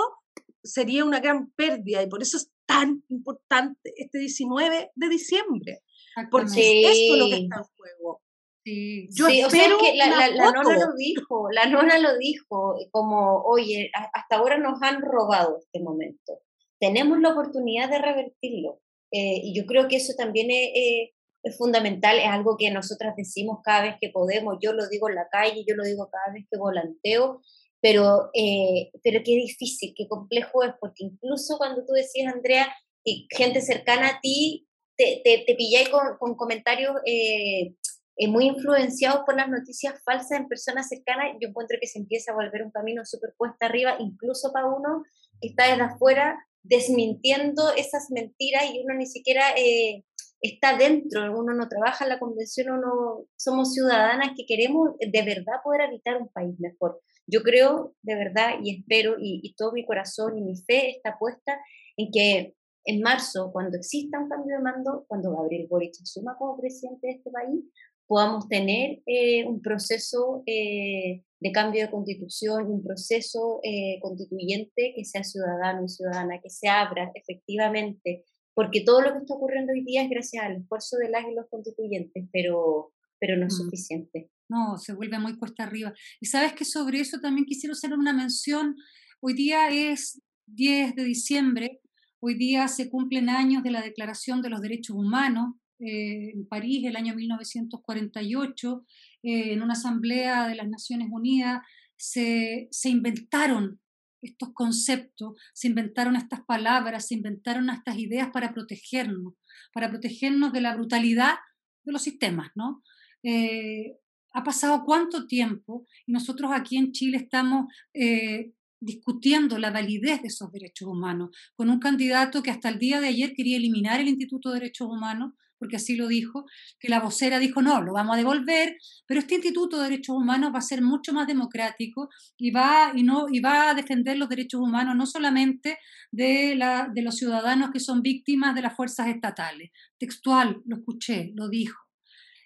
sería 0.64 1.04
una 1.04 1.20
gran 1.20 1.50
pérdida 1.56 2.04
y 2.04 2.08
por 2.08 2.22
eso 2.22 2.38
es 2.38 2.52
tan 2.68 3.04
importante 3.10 3.92
este 3.98 4.20
19 4.20 4.92
de 4.94 5.10
diciembre. 5.10 5.82
Porque 6.30 6.84
es 6.84 7.00
esto 7.00 7.16
lo 7.16 7.26
que 7.30 7.42
está 7.42 7.56
en 7.58 7.64
juego. 7.76 8.22
Sí, 8.64 9.10
Yo 9.12 9.28
espero 9.28 9.80
que 9.80 9.96
la, 9.96 10.08
la, 10.08 10.30
la, 10.30 10.52
nona 10.52 10.78
lo 10.78 10.94
dijo, 10.96 11.50
la 11.50 11.66
nona 11.66 11.98
lo 11.98 12.16
dijo, 12.20 12.76
como, 12.92 13.42
oye, 13.42 13.90
hasta 14.14 14.36
ahora 14.36 14.60
nos 14.60 14.84
han 14.84 15.02
robado 15.02 15.58
este 15.58 15.82
momento. 15.82 16.42
Tenemos 16.80 17.20
la 17.20 17.32
oportunidad 17.32 17.90
de 17.90 17.98
revertirlo. 17.98 18.82
Eh, 19.12 19.42
y 19.44 19.56
yo 19.56 19.66
creo 19.66 19.88
que 19.88 19.96
eso 19.96 20.14
también 20.16 20.52
es, 20.52 21.10
es, 21.44 21.58
fundamental, 21.58 22.18
es 22.18 22.28
algo 22.28 22.58
que 22.58 22.72
nosotras 22.72 23.16
decimos 23.16 23.60
cada 23.64 23.84
vez 23.84 23.96
que 24.00 24.10
podemos. 24.10 24.58
Yo 24.62 24.74
lo 24.74 24.88
digo 24.88 25.10
en 25.10 25.16
la 25.16 25.28
calle, 25.30 25.64
yo 25.68 25.76
lo 25.76 25.84
digo 25.84 26.10
cada 26.12 26.34
vez 26.34 26.46
que 26.50 26.58
volanteo, 26.58 27.42
pero, 27.82 28.30
eh, 28.34 28.92
pero 29.04 29.22
qué 29.24 29.36
difícil, 29.36 29.94
qué 29.96 30.08
complejo 30.08 30.64
es, 30.64 30.74
porque 30.80 31.04
incluso 31.04 31.58
cuando 31.58 31.86
tú 31.86 31.94
decías, 31.94 32.34
Andrea, 32.34 32.74
y 33.04 33.28
gente 33.30 33.62
cercana 33.62 34.08
a 34.08 34.20
ti, 34.22 34.68
te, 34.96 35.22
te, 35.24 35.44
te 35.46 35.56
pilláis 35.56 35.90
con, 35.90 36.18
con 36.18 36.36
comentarios 36.36 36.96
eh, 37.06 37.76
eh, 38.16 38.28
muy 38.28 38.46
influenciados 38.46 39.24
por 39.26 39.36
las 39.36 39.50
noticias 39.50 39.96
falsas 40.06 40.40
en 40.40 40.48
personas 40.48 40.88
cercanas, 40.88 41.36
yo 41.42 41.50
encuentro 41.50 41.78
que 41.82 41.88
se 41.88 41.98
empieza 41.98 42.32
a 42.32 42.36
volver 42.36 42.64
un 42.64 42.72
camino 42.72 43.04
súper 43.06 43.34
cuesta 43.36 43.66
arriba, 43.66 43.96
incluso 44.00 44.52
para 44.54 44.68
uno 44.68 45.04
que 45.42 45.48
está 45.48 45.68
desde 45.68 45.84
afuera 45.84 46.38
desmintiendo 46.62 47.74
esas 47.76 48.12
mentiras 48.12 48.66
y 48.72 48.80
uno 48.80 48.94
ni 48.96 49.08
siquiera 49.08 49.52
eh, 49.58 50.04
está 50.44 50.78
dentro, 50.78 51.40
uno 51.40 51.54
no 51.54 51.70
trabaja 51.70 52.04
en 52.04 52.10
la 52.10 52.20
convención, 52.20 52.78
uno 52.78 53.26
somos 53.38 53.74
ciudadanas 53.74 54.34
que 54.36 54.46
queremos 54.46 54.92
de 55.00 55.22
verdad 55.22 55.62
poder 55.64 55.82
habitar 55.82 56.22
un 56.22 56.28
país 56.28 56.60
mejor. 56.60 57.02
Yo 57.26 57.42
creo 57.42 57.96
de 58.02 58.16
verdad 58.16 58.56
y 58.62 58.78
espero 58.78 59.16
y, 59.18 59.56
todo 59.58 59.72
mi 59.72 59.86
corazón 59.86 60.38
y 60.38 60.42
mi 60.42 60.58
fe 60.58 60.92
está 60.92 61.18
puesta 61.18 61.58
en 61.96 62.12
que 62.12 62.56
en 62.86 63.02
marzo, 63.02 63.52
cuando 63.54 63.78
exista 63.78 64.20
un 64.20 64.28
cambio 64.28 64.58
de 64.58 64.64
mando, 64.64 65.06
cuando 65.08 65.34
Gabriel 65.34 65.68
Boric 65.70 65.94
asuma 66.02 66.36
como 66.38 66.60
presidente 66.60 67.08
de 67.08 67.14
este 67.14 67.32
país, 67.32 67.64
podamos 68.06 68.50
tener 68.50 69.02
eh, 69.06 69.46
un 69.46 69.62
proceso 69.62 70.44
eh, 70.46 71.24
de 71.40 71.52
cambio 71.54 71.86
de 71.86 71.92
constitución, 71.92 72.70
un 72.70 72.84
proceso 72.84 73.62
eh, 73.64 74.00
constituyente 74.02 74.94
que 74.94 75.06
sea 75.06 75.24
ciudadano 75.24 75.86
y 75.86 75.90
ciudadana, 75.90 76.42
que 76.42 76.50
se 76.50 76.68
abra 76.68 77.12
efectivamente, 77.16 78.26
porque 78.54 78.82
todo 78.82 79.02
lo 79.02 79.14
que 79.14 79.20
está 79.20 79.34
ocurriendo 79.34 79.74
hoy 79.74 79.84
día 79.84 80.04
es 80.04 80.10
gracias 80.10 80.44
al 80.44 80.58
esfuerzo 80.58 80.98
de 80.98 81.10
las 81.10 81.24
y 81.30 81.34
los 81.34 81.48
constituyentes, 81.50 82.26
pero, 82.32 82.94
pero 83.20 83.38
no 83.38 83.48
es 83.48 83.54
mm. 83.54 83.64
suficiente. 83.64 84.30
No, 84.50 84.78
se 84.78 84.94
vuelve 84.94 85.20
muy 85.20 85.38
cuesta 85.38 85.64
arriba. 85.64 85.94
Y 86.20 86.28
sabes 86.28 86.54
que 86.54 86.66
sobre 86.66 87.00
eso 87.00 87.20
también 87.20 87.46
quisiera 87.46 87.74
hacer 87.74 87.94
una 87.94 88.14
mención. 88.14 88.76
Hoy 89.22 89.34
día 89.34 89.70
es 89.70 90.22
10 90.48 90.96
de 90.96 91.04
diciembre, 91.04 91.82
hoy 92.20 92.36
día 92.36 92.68
se 92.68 92.90
cumplen 92.90 93.30
años 93.30 93.64
de 93.64 93.72
la 93.72 93.82
Declaración 93.82 94.42
de 94.42 94.50
los 94.50 94.62
Derechos 94.62 94.96
Humanos 94.96 95.56
eh, 95.80 96.32
en 96.34 96.48
París, 96.48 96.86
el 96.86 96.96
año 96.96 97.16
1948, 97.16 98.86
eh, 99.24 99.54
en 99.54 99.62
una 99.62 99.74
asamblea 99.74 100.48
de 100.48 100.56
las 100.56 100.70
Naciones 100.70 101.10
Unidas, 101.12 101.62
se, 101.98 102.68
se 102.72 102.90
inventaron 102.90 103.80
estos 104.24 104.54
conceptos, 104.54 105.34
se 105.54 105.68
inventaron 105.68 106.16
estas 106.16 106.42
palabras, 106.46 107.08
se 107.08 107.16
inventaron 107.16 107.70
estas 107.70 107.98
ideas 107.98 108.30
para 108.32 108.54
protegernos, 108.54 109.34
para 109.74 109.90
protegernos 109.90 110.54
de 110.54 110.62
la 110.62 110.76
brutalidad 110.76 111.36
de 111.84 111.92
los 111.92 112.02
sistemas, 112.02 112.52
¿no? 112.56 112.82
Eh, 113.24 113.98
ha 114.34 114.44
pasado 114.44 114.84
cuánto 114.86 115.28
tiempo 115.28 115.86
y 116.06 116.12
nosotros 116.12 116.52
aquí 116.54 116.78
en 116.78 116.92
Chile 116.92 117.18
estamos 117.18 117.68
eh, 117.94 118.54
discutiendo 118.80 119.58
la 119.58 119.72
validez 119.72 120.22
de 120.22 120.28
esos 120.28 120.52
derechos 120.52 120.88
humanos, 120.88 121.30
con 121.56 121.70
un 121.70 121.80
candidato 121.80 122.44
que 122.44 122.52
hasta 122.52 122.70
el 122.70 122.80
día 122.80 123.00
de 123.00 123.08
ayer 123.08 123.34
quería 123.34 123.58
eliminar 123.58 124.02
el 124.02 124.10
Instituto 124.10 124.50
de 124.50 124.60
Derechos 124.60 124.90
Humanos, 124.90 125.34
porque 125.64 125.78
así 125.78 125.96
lo 125.96 126.10
dijo, 126.10 126.46
que 126.78 126.90
la 126.90 127.00
vocera 127.00 127.40
dijo, 127.40 127.62
no, 127.62 127.82
lo 127.82 127.94
vamos 127.94 128.16
a 128.16 128.18
devolver, 128.18 128.76
pero 129.06 129.22
este 129.22 129.36
Instituto 129.36 129.78
de 129.78 129.84
Derechos 129.84 130.18
Humanos 130.18 130.52
va 130.54 130.60
a 130.60 130.62
ser 130.62 130.82
mucho 130.82 131.14
más 131.14 131.26
democrático 131.26 132.10
y 132.38 132.52
va, 132.52 132.92
y 132.94 133.04
no, 133.04 133.28
y 133.32 133.40
va 133.40 133.70
a 133.70 133.74
defender 133.74 134.18
los 134.18 134.28
derechos 134.28 134.60
humanos 134.60 134.98
no 134.98 135.06
solamente 135.06 135.78
de, 136.12 136.58
la, 136.58 136.90
de 136.94 137.02
los 137.02 137.16
ciudadanos 137.16 137.72
que 137.72 137.80
son 137.80 138.02
víctimas 138.02 138.56
de 138.56 138.62
las 138.62 138.76
fuerzas 138.76 139.08
estatales. 139.08 139.72
Textual, 139.98 140.62
lo 140.66 140.76
escuché, 140.76 141.32
lo 141.34 141.48
dijo. 141.48 141.82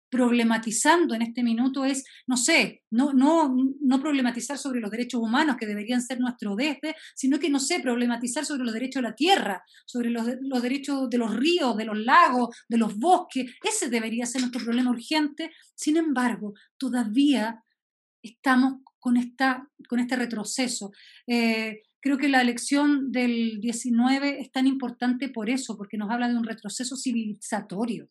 problematizando 0.08 1.14
en 1.14 1.22
este 1.22 1.42
minuto 1.42 1.84
es, 1.84 2.04
no 2.26 2.36
sé, 2.36 2.84
no, 2.90 3.12
no, 3.12 3.54
no 3.80 4.00
problematizar 4.00 4.56
sobre 4.58 4.80
los 4.80 4.90
derechos 4.90 5.20
humanos 5.20 5.56
que 5.58 5.66
deberían 5.66 6.00
ser 6.00 6.20
nuestro 6.20 6.54
desde, 6.54 6.94
sino 7.14 7.38
que, 7.38 7.50
no 7.50 7.58
sé, 7.58 7.80
problematizar 7.80 8.44
sobre 8.44 8.64
los 8.64 8.72
derechos 8.72 9.02
de 9.02 9.08
la 9.08 9.14
tierra, 9.14 9.64
sobre 9.84 10.10
los, 10.10 10.26
los 10.40 10.62
derechos 10.62 11.10
de 11.10 11.18
los 11.18 11.34
ríos, 11.34 11.76
de 11.76 11.84
los 11.84 11.98
lagos, 11.98 12.56
de 12.68 12.78
los 12.78 12.96
bosques. 12.96 13.50
Ese 13.62 13.88
debería 13.88 14.26
ser 14.26 14.42
nuestro 14.42 14.62
problema 14.62 14.90
urgente. 14.90 15.50
Sin 15.74 15.96
embargo, 15.96 16.54
todavía 16.78 17.62
estamos 18.22 18.80
con, 18.98 19.16
esta, 19.16 19.68
con 19.88 19.98
este 20.00 20.16
retroceso. 20.16 20.92
Eh, 21.26 21.82
creo 22.00 22.18
que 22.18 22.28
la 22.28 22.40
elección 22.40 23.10
del 23.10 23.60
19 23.60 24.40
es 24.40 24.50
tan 24.52 24.66
importante 24.66 25.28
por 25.28 25.50
eso, 25.50 25.76
porque 25.76 25.96
nos 25.96 26.10
habla 26.10 26.28
de 26.28 26.36
un 26.36 26.44
retroceso 26.44 26.96
civilizatorio. 26.96 28.08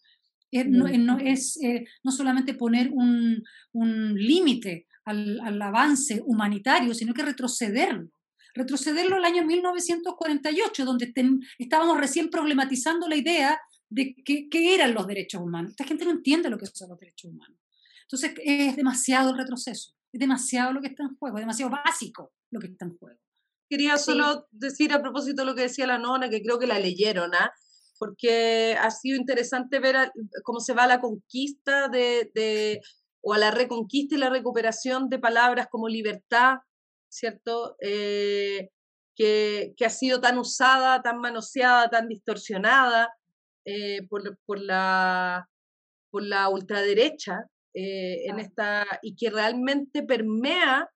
No, 0.52 1.18
es 1.18 1.58
eh, 1.62 1.86
no 2.04 2.12
solamente 2.12 2.54
poner 2.54 2.90
un, 2.92 3.44
un 3.74 4.16
límite 4.16 4.88
al, 5.06 5.40
al, 5.42 5.62
avance 5.62 6.22
humanitario, 6.26 6.94
sino 6.94 7.14
que 7.14 7.24
retrocederlo. 7.24 8.10
Retrocederlo 8.54 9.18
al 9.18 9.26
año 9.26 9.46
1948, 9.46 10.86
donde 10.86 11.14
estábamos 11.60 12.00
recién 12.00 12.30
problematizando 12.30 13.08
la 13.08 13.18
idea 13.18 13.60
de 13.90 14.16
qué 14.24 14.74
eran 14.74 14.94
los 14.94 15.06
derechos 15.08 15.42
humanos. 15.42 15.72
Esta 15.72 15.84
gente 15.84 16.06
no 16.06 16.12
entiende 16.12 16.50
lo 16.50 16.58
que 16.58 16.66
son 16.66 16.90
los 16.90 17.00
derechos 17.00 17.32
humanos. 17.32 17.58
Entonces 18.04 18.34
es 18.44 18.76
demasiado 18.76 19.32
el 19.32 19.38
retroceso 19.38 19.96
es 20.16 20.20
demasiado 20.20 20.72
lo 20.72 20.82
que 20.82 20.88
está 20.88 21.04
en 21.04 21.16
juego, 21.18 21.38
es 21.38 21.42
demasiado 21.42 21.72
básico 21.72 22.34
lo 22.50 22.60
que 22.62 22.68
está 22.68 22.86
en 22.86 22.98
juego. 22.98 23.20
Quería 23.70 23.98
solo 23.98 24.48
decir 24.52 24.94
a 24.94 25.02
propósito 25.02 25.42
de 25.42 25.46
lo 25.46 25.56
que 25.56 25.64
decía 25.64 25.86
la 25.86 25.98
nona, 25.98 26.30
que 26.30 26.42
creo 26.42 26.58
que 26.58 26.68
la 26.68 26.80
leyeron, 26.80 27.36
¿ah? 27.36 27.52
Porque 27.98 28.76
ha 28.80 28.92
sido 28.92 29.18
interesante 29.18 29.80
ver 29.80 30.12
cómo 30.44 30.60
se 30.60 30.74
va 30.74 30.88
la 30.88 31.02
conquista 31.02 31.88
de, 31.88 32.32
de, 32.34 32.82
o 33.22 33.34
a 33.34 33.38
la 33.38 33.52
reconquista 33.52 34.16
y 34.16 34.18
la 34.20 34.30
recuperación 34.30 35.10
de 35.10 35.20
palabras 35.20 35.68
como 35.70 35.88
libertad, 35.88 36.58
¿cierto? 37.10 37.76
Eh, 37.82 38.70
que, 39.16 39.74
ha 39.86 39.90
sido 39.90 40.20
tan 40.22 40.38
usada, 40.38 41.02
tan 41.02 41.20
manoseada, 41.20 41.90
tan 41.90 42.08
distorsionada 42.08 43.14
eh, 43.66 44.06
por, 44.08 44.38
por, 44.46 44.60
la, 44.60 45.50
por 46.12 46.24
la 46.24 46.50
ultraderecha 46.50 47.46
eh, 47.74 48.26
en 48.30 48.40
esta, 48.40 48.86
y 49.02 49.16
que 49.16 49.30
realmente 49.30 50.04
permea 50.04 50.90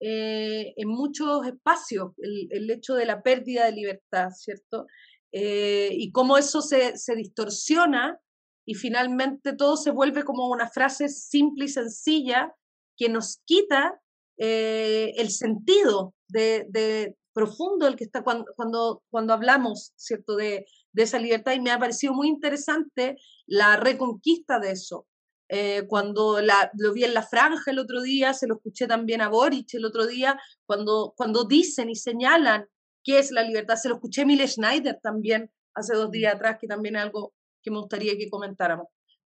eh, 0.00 0.74
en 0.76 0.88
muchos 0.88 1.46
espacios 1.46 2.12
el, 2.18 2.70
hecho 2.70 2.94
de 2.94 3.06
la 3.06 3.22
pérdida 3.22 3.66
de 3.66 3.72
libertad, 3.72 4.30
¿cierto? 4.30 4.86
Y 5.32 6.12
cómo 6.12 6.36
eso 6.36 6.60
se, 6.60 6.96
se 6.98 7.14
distorsiona 7.16 8.20
y 8.66 8.74
finalmente 8.74 9.54
todo 9.54 9.76
se 9.76 9.90
vuelve 9.90 10.24
como 10.24 10.48
una 10.48 10.68
frase 10.68 11.08
simple 11.08 11.64
y 11.64 11.68
sencilla 11.68 12.54
que 12.96 13.08
nos 13.08 13.40
quita 13.44 13.98
el 14.36 15.30
sentido 15.30 16.14
de, 16.28 17.16
profundo 17.32 17.86
el 17.86 17.96
que 17.96 18.04
está 18.04 18.22
cuando, 18.22 18.52
cuando, 18.56 19.02
cuando 19.10 19.32
hablamos, 19.32 19.92
¿cierto?, 19.96 20.36
de, 20.36 20.66
de, 20.92 21.02
esa 21.02 21.18
libertad 21.18 21.52
y 21.52 21.60
me 21.60 21.70
ha 21.70 21.78
parecido 21.78 22.12
muy 22.12 22.28
interesante 22.28 23.16
la 23.46 23.76
reconquista 23.76 24.58
de 24.58 24.72
eso. 24.72 25.06
Eh, 25.54 25.86
cuando 25.86 26.40
la, 26.40 26.70
lo 26.78 26.94
vi 26.94 27.04
en 27.04 27.12
la 27.12 27.22
franja 27.22 27.70
el 27.70 27.78
otro 27.78 28.00
día, 28.00 28.32
se 28.32 28.46
lo 28.46 28.54
escuché 28.54 28.86
también 28.86 29.20
a 29.20 29.28
Boric 29.28 29.74
el 29.74 29.84
otro 29.84 30.06
día, 30.06 30.40
cuando, 30.64 31.12
cuando 31.14 31.44
dicen 31.44 31.90
y 31.90 31.94
señalan 31.94 32.66
qué 33.04 33.18
es 33.18 33.30
la 33.30 33.42
libertad, 33.42 33.76
se 33.76 33.88
lo 33.88 33.96
escuché 33.96 34.22
a 34.22 34.26
Mile 34.26 34.46
Schneider 34.46 34.98
también 35.02 35.50
hace 35.74 35.94
dos 35.94 36.10
días 36.10 36.34
atrás, 36.34 36.58
que 36.60 36.66
también 36.66 36.96
es 36.96 37.02
algo 37.02 37.32
que 37.62 37.70
me 37.70 37.78
gustaría 37.78 38.16
que 38.16 38.28
comentáramos. 38.28 38.86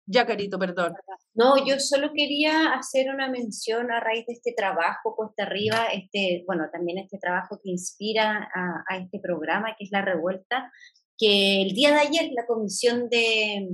Ya, 0.06 0.26
Carito, 0.26 0.58
perdón. 0.58 0.94
No, 1.34 1.64
yo 1.64 1.78
solo 1.78 2.10
quería 2.12 2.72
hacer 2.72 3.14
una 3.14 3.30
mención 3.30 3.92
a 3.92 4.00
raíz 4.00 4.26
de 4.26 4.32
este 4.32 4.52
trabajo 4.56 5.14
puesto 5.16 5.42
arriba, 5.42 5.86
este, 5.92 6.42
bueno, 6.46 6.64
también 6.72 6.98
este 6.98 7.18
trabajo 7.18 7.60
que 7.62 7.70
inspira 7.70 8.50
a, 8.52 8.96
este 8.96 9.20
programa, 9.20 9.76
que 9.78 9.84
es 9.84 9.90
La 9.92 10.02
Revuelta, 10.02 10.72
que 11.16 11.62
el 11.62 11.74
día 11.74 11.92
de 11.92 12.00
ayer 12.00 12.30
la 12.34 12.46
Comisión 12.46 13.08
de, 13.08 13.68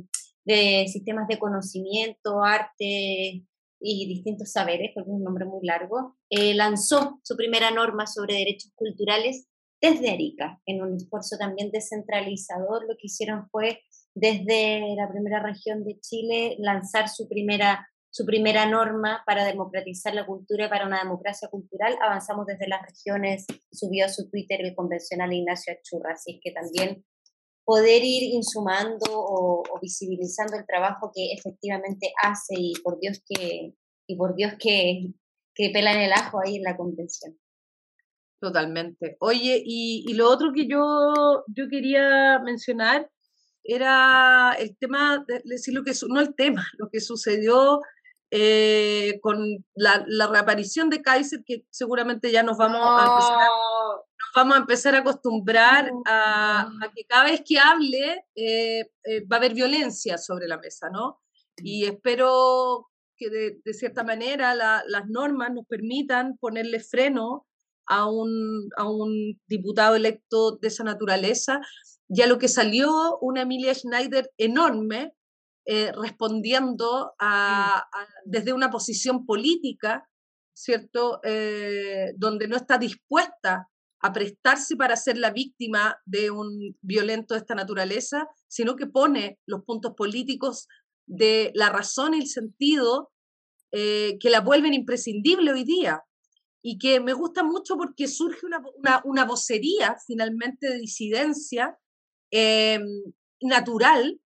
Sistemas 0.89 1.27
de 1.27 1.39
Conocimiento, 1.39 2.45
Arte 2.45 3.45
y 3.81 4.07
distintos 4.07 4.53
saberes, 4.53 4.91
porque 4.95 5.11
es 5.11 5.17
un 5.17 5.25
nombre 5.25 5.47
muy 5.47 5.67
largo, 5.67 6.17
eh, 6.29 6.55
lanzó 6.55 7.19
su 7.23 7.37
primera 7.37 7.71
norma 7.71 8.07
sobre 8.07 8.35
derechos 8.35 8.73
culturales 8.75 9.49
desde 9.81 10.11
Arica, 10.11 10.61
en 10.67 10.83
un 10.83 10.97
esfuerzo 10.97 11.37
también 11.39 11.71
descentralizador. 11.71 12.83
Lo 12.89 12.97
que 12.97 13.07
hicieron 13.07 13.49
fue 13.51 13.81
desde 14.15 14.95
la 14.97 15.09
primera 15.11 15.43
región 15.43 15.85
de 15.85 16.01
Chile 16.01 16.57
lanzar 16.59 17.09
su 17.09 17.29
primera, 17.29 17.89
su 18.11 18.25
primera 18.25 18.67
norma 18.67 19.23
para 19.27 19.45
democratizar 19.45 20.15
la 20.15 20.27
cultura 20.27 20.67
y 20.67 20.71
para 20.71 20.87
una 20.87 21.03
democracia 21.03 21.49
cultural. 21.49 21.97
Avanzamos 22.03 22.47
desde 22.47 22.69
las 22.69 22.83
regiones, 22.83 23.47
subió 23.71 24.07
a 24.07 24.09
su 24.09 24.29
Twitter 24.31 24.61
el 24.63 24.75
convencional 24.75 25.33
Ignacio 25.33 25.75
Achurra, 25.75 26.15
así 26.15 26.41
que 26.43 26.53
también 26.53 27.05
poder 27.65 28.03
ir 28.05 28.23
insumando 28.23 29.07
o, 29.11 29.63
visibilizando 29.83 30.57
el 30.57 30.65
trabajo 30.67 31.11
que 31.13 31.33
efectivamente 31.33 32.13
hace 32.23 32.55
y 32.57 32.73
por 32.83 32.99
Dios 33.01 33.21
que, 33.29 33.75
y 34.07 34.17
por 34.17 34.37
Dios 34.37 34.55
que, 34.59 35.13
que 35.55 35.71
pelan 35.71 35.99
el 35.99 36.13
ajo 36.13 36.39
ahí 36.41 36.57
en 36.57 36.63
la 36.63 36.77
convención. 36.77 37.37
Totalmente. 38.41 39.17
Oye, 39.21 39.63
y, 39.65 40.05
y, 40.07 40.15
lo 40.15 40.29
otro 40.29 40.53
que 40.53 40.67
yo, 40.67 41.45
yo 41.49 41.69
quería 41.69 42.39
mencionar 42.45 43.11
era 43.65 44.55
el 44.59 44.77
tema, 44.77 45.25
de 45.27 45.43
decir 45.45 45.75
lo 45.75 45.83
que, 45.83 45.93
no 46.09 46.21
el 46.21 46.35
tema, 46.35 46.67
lo 46.79 46.89
que 46.91 47.01
sucedió 47.01 47.81
eh, 48.31 49.21
con 49.23 49.65
la, 49.75 50.05
reaparición 50.31 50.91
de 50.91 51.01
Kaiser, 51.01 51.43
que 51.45 51.65
seguramente 51.71 52.31
ya 52.33 52.43
nos 52.43 52.57
vamos, 52.57 52.81
a, 52.83 53.07
empezar 53.07 53.41
a, 53.41 53.47
nos 53.47 54.31
vamos 54.35 54.57
a 54.57 54.61
empezar 54.61 54.95
a 54.95 54.99
acostumbrar 54.99 55.91
a, 56.07 56.69
que 56.95 57.05
cada 57.05 57.25
vez 57.25 57.43
que 57.45 57.59
hable 57.59 58.25
eh, 58.35 58.91
eh, 59.05 59.25
va 59.27 59.37
a 59.37 59.39
haber 59.39 59.55
violencia 59.55 60.19
sobre 60.19 60.49
la 60.49 60.59
mesa, 60.59 60.91
¿no? 60.91 61.21
Y 61.59 61.85
espero 61.85 62.91
que 63.17 63.31
de, 63.31 63.73
cierta 63.73 64.05
manera 64.05 64.55
las 64.55 65.09
normas 65.09 65.53
nos 65.53 65.65
permitan 65.67 66.37
ponerle 66.37 66.81
freno 66.81 67.47
a 67.87 68.09
un, 68.09 68.69
a 68.77 68.89
un 68.89 69.41
diputado 69.47 69.95
electo 69.95 70.57
de 70.57 70.69
esa 70.69 70.85
naturaleza, 70.85 71.61
ya 72.09 72.27
lo 72.27 72.39
que 72.39 72.49
salió 72.49 73.19
una 73.21 73.43
Emilia 73.43 73.75
Schneider 73.75 74.31
enorme, 74.39 75.13
eh, 75.65 75.91
respondiendo 75.93 77.15
a, 77.19 77.85
desde 78.25 78.53
una 78.53 78.71
posición 78.71 79.27
política, 79.27 80.09
¿cierto? 80.55 81.21
Eh, 81.25 82.13
donde 82.17 82.47
no 82.47 82.57
está 82.57 82.79
dispuesta 82.79 83.69
a 84.01 84.13
prestarse 84.13 84.77
para 84.77 84.97
ser 84.97 85.19
la 85.19 85.31
víctima 85.31 85.97
de 86.05 86.31
un 86.31 86.77
violento 86.83 87.35
de 87.35 87.41
esta 87.41 87.57
naturaleza, 87.57 88.29
sino 88.47 88.77
que 88.77 88.87
pone 88.87 89.41
los 89.47 89.65
puntos 89.65 89.95
políticos 89.97 90.69
de 91.07 91.51
la 91.55 91.71
razón 91.71 92.15
y 92.15 92.19
el 92.19 92.29
sentido 92.29 93.11
eh, 93.73 94.19
que 94.21 94.31
la 94.31 94.41
vuelven 94.41 94.75
imprescindible 94.75 95.53
hoy 95.53 95.65
día 95.65 96.03
y 96.69 96.79
que 96.79 97.01
me 97.01 97.13
gusta 97.13 97.43
mucho 97.43 97.77
porque 97.77 98.09
surge 98.09 98.45
una, 98.45 98.61
una, 98.79 99.01
una 99.05 99.25
vocería 99.25 99.97
finalmente 100.07 100.69
de 100.69 100.79
disidencia 100.79 101.79
Em, 102.31 103.13
natural 103.41 104.21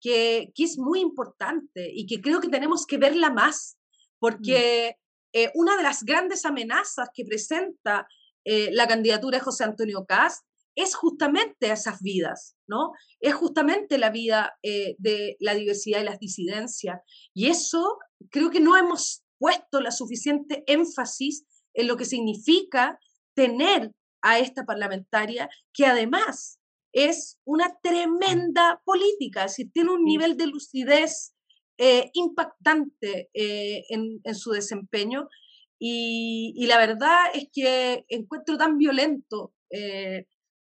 que, 0.00 0.52
que, 0.54 0.64
es 0.64 0.76
muy 0.76 1.00
importante 1.00 1.90
y 1.90 2.06
que 2.06 2.20
creo 2.20 2.40
que 2.40 2.48
tenemos 2.48 2.84
que 2.84 2.98
verla 2.98 3.30
más, 3.30 3.76
mm. 3.76 4.16
porque 4.18 4.96
eh, 5.32 5.50
una 5.54 5.76
de 5.76 5.82
las 5.82 6.02
grandes 6.02 6.44
amenazas 6.44 7.08
que 7.14 7.24
presenta 7.24 8.06
eh, 8.44 8.70
la 8.72 8.86
candidatura 8.86 9.38
de 9.38 9.44
José 9.44 9.64
Antonio 9.64 10.04
Cast 10.04 10.44
es 10.74 10.94
justamente 10.94 11.70
esas 11.70 12.02
vidas, 12.02 12.56
¿no? 12.66 12.92
Es 13.20 13.34
justamente 13.34 13.96
la 13.96 14.10
vida 14.10 14.58
eh, 14.62 14.96
de 14.98 15.36
la 15.40 15.54
diversidad 15.54 16.00
y 16.00 16.04
las 16.04 16.18
disidencias. 16.18 17.00
Y 17.32 17.46
eso 17.46 17.98
creo 18.30 18.50
que 18.50 18.60
no 18.60 18.76
hemos 18.76 19.24
puesto 19.38 19.80
la 19.80 19.92
suficiente 19.92 20.64
énfasis 20.66 21.44
en 21.74 21.88
lo 21.88 21.96
que 21.96 22.04
significa 22.04 22.98
tener 23.34 23.92
a 24.22 24.38
esta 24.38 24.64
parlamentaria 24.64 25.48
que 25.72 25.86
además 25.86 26.58
es 26.92 27.40
una 27.44 27.76
tremenda 27.82 28.80
política, 28.84 29.44
es 29.44 29.52
decir, 29.52 29.72
tiene 29.72 29.90
un 29.90 30.04
nivel 30.04 30.36
de 30.36 30.46
lucidez 30.46 31.34
eh, 31.76 32.10
impactante 32.14 33.30
eh, 33.34 33.82
en, 33.88 34.34
su 34.34 34.52
desempeño 34.52 35.28
y, 35.76 36.64
la 36.68 36.78
verdad 36.78 37.16
es 37.34 37.48
que 37.52 38.04
encuentro 38.08 38.56
tan 38.56 38.78
violento 38.78 39.52
eh, 39.70 40.26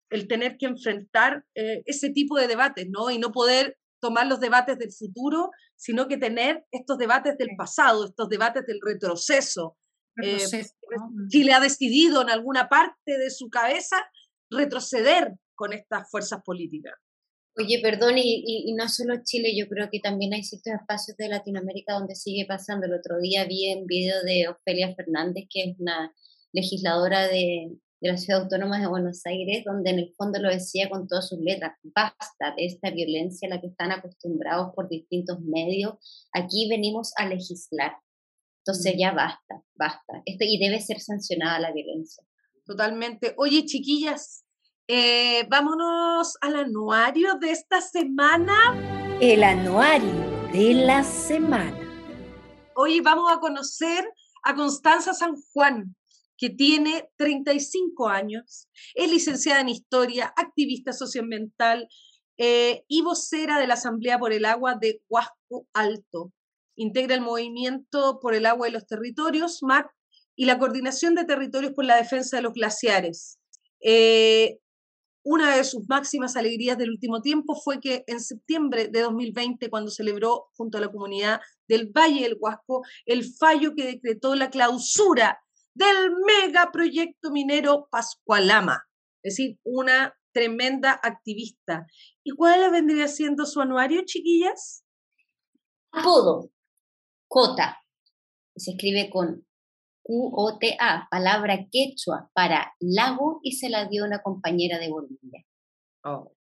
el 0.09 0.27
tener 0.27 0.57
que 0.57 0.65
enfrentar 0.65 1.45
ese 1.53 2.09
tipo 2.09 2.37
de 2.37 2.47
debates, 2.47 2.87
¿no? 2.89 3.09
Y 3.09 3.17
no 3.17 3.31
poder 3.31 3.77
tomar 3.99 4.27
los 4.27 4.39
debates 4.39 4.77
del 4.77 4.91
futuro, 4.91 5.51
sino 5.75 6.07
que 6.07 6.17
tener 6.17 6.65
estos 6.71 6.97
debates 6.97 7.37
del 7.37 7.49
pasado, 7.57 8.05
estos 8.05 8.29
debates 8.29 8.65
del 8.65 8.79
retroceso. 8.81 9.77
Chile 11.29 11.53
ha 11.53 11.59
decidido 11.59 12.21
en 12.21 12.29
alguna 12.29 12.69
parte 12.69 13.17
de 13.17 13.29
su 13.29 13.49
cabeza 13.49 13.97
retroceder 14.49 15.33
con 15.55 15.73
estas 15.73 16.09
fuerzas 16.09 16.41
políticas. 16.43 16.93
Oye, 17.59 17.79
perdón, 17.81 18.15
y, 18.17 18.71
no 18.77 18.87
solo 18.87 19.15
Chile, 19.23 19.55
yo 19.57 19.67
creo 19.67 19.89
que 19.91 19.99
también 19.99 20.33
hay 20.33 20.43
ciertos 20.43 20.73
espacios 20.73 21.17
de 21.17 21.27
Latinoamérica 21.27 21.93
donde 21.93 22.13
sigue 22.13 22.45
pasando. 22.45 22.85
El 22.85 22.93
otro 22.93 23.19
día 23.19 23.45
vi 23.45 23.73
un 23.73 23.87
video 23.87 24.21
de 24.23 24.47
Ofelia 24.47 24.93
Fernández, 24.95 25.45
que 25.49 25.63
es 25.63 25.79
una 25.79 26.13
legisladora 26.53 27.27
de, 27.27 27.71
de 27.99 28.11
la 28.11 28.17
Ciudad 28.17 28.43
Autónoma 28.43 28.79
de 28.79 28.87
Buenos 28.87 29.25
Aires, 29.25 29.63
donde 29.65 29.89
en 29.89 29.99
el 29.99 30.13
fondo 30.15 30.39
lo 30.39 30.49
decía 30.49 30.89
con 30.89 31.07
todas 31.07 31.29
sus 31.29 31.39
letras, 31.39 31.73
basta 31.83 32.53
de 32.55 32.65
esta 32.65 32.91
violencia 32.91 33.47
a 33.47 33.55
la 33.55 33.61
que 33.61 33.67
están 33.67 33.91
acostumbrados 33.91 34.73
por 34.75 34.87
distintos 34.87 35.39
medios, 35.41 35.95
aquí 36.33 36.69
venimos 36.69 37.11
a 37.17 37.27
legislar. 37.27 37.93
Entonces 38.67 38.95
mm. 38.95 38.99
ya 38.99 39.11
basta, 39.13 39.63
basta. 39.75 40.21
Esto, 40.25 40.43
y 40.43 40.57
debe 40.59 40.81
ser 40.81 40.99
sancionada 40.99 41.57
la 41.57 41.71
violencia. 41.71 42.21
Totalmente. 42.65 43.33
Oye, 43.37 43.65
chiquillas, 43.65 44.43
eh, 44.89 45.47
vámonos 45.47 46.35
al 46.41 46.57
anuario 46.57 47.35
de 47.35 47.51
esta 47.51 47.79
semana. 47.79 48.75
El 49.21 49.43
anuario 49.43 50.11
de 50.51 50.73
la 50.73 51.01
semana. 51.05 51.79
Hoy 52.75 52.99
vamos 52.99 53.31
a 53.31 53.39
conocer 53.39 54.05
a 54.43 54.53
Constanza 54.53 55.13
San 55.13 55.35
Juan, 55.53 55.95
que 56.37 56.49
tiene 56.49 57.09
35 57.15 58.09
años, 58.09 58.67
es 58.93 59.09
licenciada 59.09 59.61
en 59.61 59.69
Historia, 59.69 60.33
activista 60.35 60.91
socioambiental 60.91 61.87
eh, 62.37 62.83
y 62.89 63.01
vocera 63.01 63.59
de 63.59 63.67
la 63.67 63.75
Asamblea 63.75 64.19
por 64.19 64.33
el 64.33 64.43
Agua 64.43 64.75
de 64.75 65.01
Huasco 65.07 65.67
Alto. 65.73 66.33
Integra 66.77 67.15
el 67.15 67.21
movimiento 67.21 68.19
por 68.21 68.33
el 68.33 68.45
agua 68.45 68.69
y 68.69 68.71
los 68.71 68.87
territorios, 68.87 69.61
MAC, 69.61 69.91
y 70.37 70.45
la 70.45 70.59
Coordinación 70.59 71.15
de 71.15 71.25
Territorios 71.25 71.73
por 71.73 71.83
la 71.83 71.97
Defensa 71.97 72.37
de 72.37 72.43
los 72.43 72.53
Glaciares. 72.53 73.39
Eh, 73.81 74.59
una 75.23 75.57
de 75.57 75.65
sus 75.65 75.89
máximas 75.89 76.37
alegrías 76.37 76.77
del 76.77 76.91
último 76.91 77.21
tiempo 77.21 77.55
fue 77.55 77.81
que 77.81 78.05
en 78.07 78.21
septiembre 78.21 78.87
de 78.87 79.01
2020, 79.01 79.69
cuando 79.69 79.91
celebró 79.91 80.47
junto 80.55 80.77
a 80.77 80.81
la 80.81 80.89
comunidad 80.89 81.41
del 81.67 81.91
Valle 81.91 82.21
del 82.21 82.37
Huasco 82.39 82.83
el 83.05 83.25
fallo 83.25 83.73
que 83.75 83.85
decretó 83.85 84.35
la 84.35 84.49
clausura 84.49 85.37
del 85.73 86.13
megaproyecto 86.25 87.31
minero 87.31 87.89
Pascualama, 87.91 88.83
es 89.21 89.35
decir, 89.35 89.59
una 89.63 90.17
tremenda 90.31 90.97
activista. 91.03 91.85
¿Y 92.23 92.31
cuál 92.31 92.71
vendría 92.71 93.07
siendo 93.07 93.45
su 93.45 93.59
anuario, 93.59 94.03
chiquillas? 94.05 94.85
Apodo, 95.91 96.51
Cota, 97.27 97.83
se 98.55 98.71
escribe 98.71 99.09
con 99.09 99.45
Q-O-T-A, 100.01 101.07
palabra 101.11 101.67
quechua 101.69 102.31
para 102.33 102.73
lago 102.79 103.39
y 103.43 103.53
se 103.53 103.69
la 103.69 103.87
dio 103.87 104.05
una 104.05 104.21
compañera 104.21 104.79
de 104.79 104.89
Bolivia. 104.89 105.45
Oh. 106.03 106.33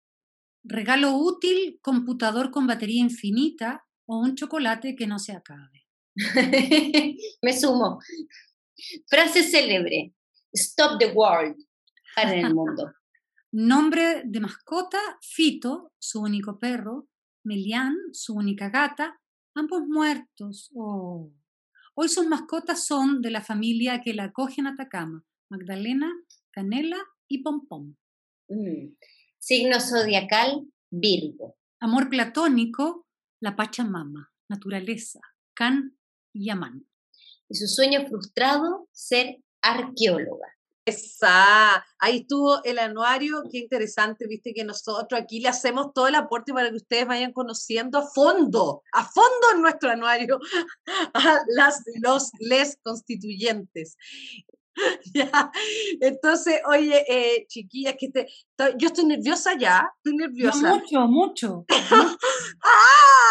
Regalo 0.63 1.17
útil, 1.17 1.79
computador 1.83 2.51
con 2.51 2.67
batería 2.67 3.01
infinita 3.01 3.85
o 4.07 4.19
un 4.19 4.37
chocolate 4.37 4.95
que 4.95 5.07
no 5.07 5.19
se 5.19 5.33
acabe. 5.33 5.87
Me 7.43 7.53
sumo. 7.53 8.01
Frase 9.09 9.43
célebre. 9.43 10.15
Stop 10.55 10.99
the 10.99 11.13
world. 11.13 11.57
Para 12.15 12.35
el 12.35 12.55
mundo. 12.55 12.93
Nombre 13.53 14.23
de 14.25 14.41
mascota, 14.41 15.01
Fito, 15.21 15.93
su 15.99 16.21
único 16.21 16.59
perro, 16.59 17.09
Melian, 17.45 17.97
su 18.13 18.35
única 18.35 18.71
gata, 18.71 19.21
ambos 19.57 19.87
muertos. 19.89 20.71
Oh. 20.75 21.33
Hoy 21.95 22.09
sus 22.09 22.27
mascotas 22.27 22.87
son 22.87 23.23
de 23.23 23.31
la 23.31 23.41
familia 23.43 24.01
que 24.03 24.15
la 24.15 24.25
acoge 24.25 24.61
en 24.61 24.69
Atacama, 24.69 25.25
Magdalena, 25.51 26.13
Canela 26.51 26.99
y 27.29 27.43
Pompom. 27.43 27.95
Mm. 28.49 28.95
Signo 29.39 29.81
zodiacal, 29.81 30.67
Virgo. 30.91 31.57
Amor 31.81 32.09
platónico, 32.09 33.07
la 33.41 33.57
Pachamama, 33.57 34.33
naturaleza, 34.49 35.21
Can 35.55 35.97
y 36.33 36.51
Amán. 36.51 36.87
Y 37.49 37.55
su 37.55 37.67
sueño 37.67 38.07
frustrado, 38.07 38.89
ser 38.93 39.39
arqueóloga. 39.63 40.56
Esa, 40.87 41.85
ahí 41.99 42.19
estuvo 42.19 42.63
el 42.65 42.79
anuario, 42.79 43.43
qué 43.51 43.59
interesante, 43.59 44.27
viste 44.29 44.55
que 44.55 44.65
nosotros 44.65 45.21
aquí 45.21 45.41
le 45.41 45.49
hacemos 45.49 45.93
todo 45.93 46.07
el 46.07 46.15
aporte 46.15 46.53
para 46.53 46.71
que 46.71 46.77
ustedes 46.77 47.07
vayan 47.07 47.33
conociendo 47.33 47.99
a 47.99 48.07
fondo, 48.07 48.83
a 48.93 49.05
fondo 49.05 49.47
en 49.55 49.63
nuestro 49.63 49.91
anuario 49.91 50.39
a 51.15 51.41
las, 51.49 51.83
los, 52.01 52.31
les 52.39 52.79
constituyentes. 52.83 53.97
ya. 55.15 55.51
Entonces, 56.01 56.61
oye, 56.69 57.05
eh, 57.09 57.47
chiquillas, 57.49 57.97
que 57.99 58.11
te, 58.11 58.29
yo 58.79 58.89
estoy 58.89 59.07
nerviosa 59.07 59.57
ya, 59.59 59.91
estoy 59.97 60.17
nerviosa. 60.17 60.75
mucho, 60.75 61.01
mucho. 61.09 61.65
¡Ah! 62.63 63.26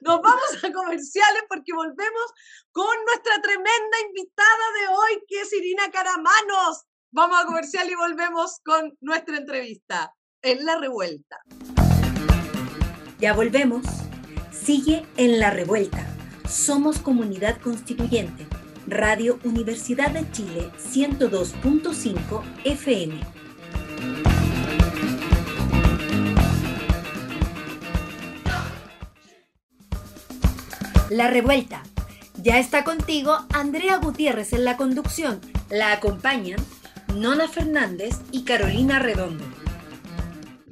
Nos 0.00 0.20
vamos 0.20 0.64
a 0.64 0.72
comerciales 0.72 1.42
porque 1.48 1.72
volvemos 1.74 2.32
con 2.72 2.94
nuestra 3.06 3.40
tremenda 3.42 4.00
invitada 4.08 4.72
de 4.80 4.88
hoy, 4.88 5.24
que 5.28 5.40
es 5.40 5.52
Irina 5.52 5.90
Caramanos. 5.90 6.84
Vamos 7.10 7.38
a 7.40 7.46
comercial 7.46 7.88
y 7.88 7.94
volvemos 7.94 8.60
con 8.64 8.96
nuestra 9.00 9.36
entrevista 9.36 10.12
en 10.42 10.64
La 10.64 10.78
Revuelta. 10.78 11.40
Ya 13.18 13.32
volvemos. 13.32 13.84
Sigue 14.52 15.06
en 15.16 15.38
La 15.38 15.50
Revuelta. 15.50 16.06
Somos 16.48 16.98
comunidad 16.98 17.60
constituyente 17.60 18.46
Radio 18.86 19.40
Universidad 19.42 20.10
de 20.10 20.30
Chile 20.30 20.70
102.5 20.78 22.42
FM. 22.64 23.20
La 31.10 31.30
Revuelta. 31.30 31.84
Ya 32.42 32.58
está 32.58 32.82
contigo 32.82 33.38
Andrea 33.54 33.98
Gutiérrez 33.98 34.52
en 34.52 34.64
la 34.64 34.76
conducción. 34.76 35.40
La 35.70 35.92
acompañan 35.92 36.58
Nona 37.14 37.46
Fernández 37.46 38.16
y 38.32 38.44
Carolina 38.44 38.98
Redondo. 38.98 39.44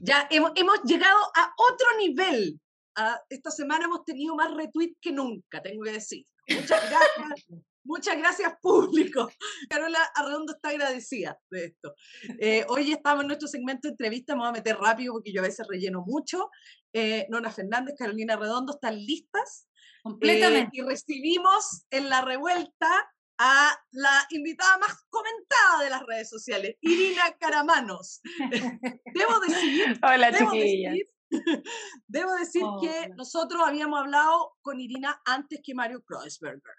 Ya 0.03 0.27
hemos, 0.31 0.53
llegado 0.83 1.19
a 1.37 1.55
otro 1.57 1.87
nivel. 1.99 2.61
Ah, 2.97 3.21
esta 3.29 3.53
semana 3.53 3.85
hemos 3.85 4.05
tenido 4.05 4.35
más 4.35 4.53
retweets 4.53 4.99
que 5.01 5.13
nunca, 5.13 5.63
tengo 5.63 5.85
que 5.85 5.93
decir. 5.93 6.25
Muchas 6.49 6.83
gracias 6.91 7.47
Muchas 7.87 8.17
gracias, 8.17 8.55
público. 8.63 9.31
Carola 9.69 9.99
Arredondo 10.15 10.55
está 10.55 10.71
agradecida 10.71 11.39
de 11.51 11.67
esto. 11.67 11.95
Eh, 12.41 12.65
hoy 12.71 12.91
estamos 12.91 13.21
en 13.21 13.27
nuestro 13.27 13.47
segmento 13.47 13.87
de 13.87 13.93
entrevista, 13.93 14.35
me 14.35 14.41
voy 14.41 14.49
a 14.49 14.53
meter 14.53 14.79
rápido 14.79 15.13
porque 15.13 15.33
yo 15.33 15.43
a 15.43 15.45
veces 15.45 15.67
relleno 15.69 16.03
mucho. 16.05 16.49
Eh, 16.95 17.27
Nona 17.29 17.51
Fernández, 17.51 17.95
Carolina 17.99 18.37
Redondo, 18.37 18.73
¿están 18.73 18.97
listas? 18.97 19.69
Completamente. 20.05 20.77
Eh, 20.77 20.83
y 20.83 20.83
recibimos 20.83 21.87
en 21.91 22.11
la 22.11 22.21
revuelta 22.21 23.11
a 23.39 23.75
la 23.93 24.27
invitada 24.31 24.77
más 24.79 25.07
comentada 25.09 25.83
de 25.83 25.91
las 25.91 26.03
redes 26.07 26.29
sociales, 26.29 26.77
Irina 26.83 27.23
Caramanos. 27.41 28.21
debo 29.15 29.41
decir, 29.41 29.99
Hola, 30.05 30.31
debo 30.31 30.51
Decir, 30.53 31.07
debo 32.07 32.33
decir 32.35 32.63
que 32.83 33.09
nosotros 33.17 33.63
habíamos 33.67 33.99
hablado 33.99 34.53
con 34.61 34.79
Irina 34.79 35.21
antes 35.25 35.61
que 35.65 35.75
Mario 35.75 36.05
Kreuzberger. 36.07 36.75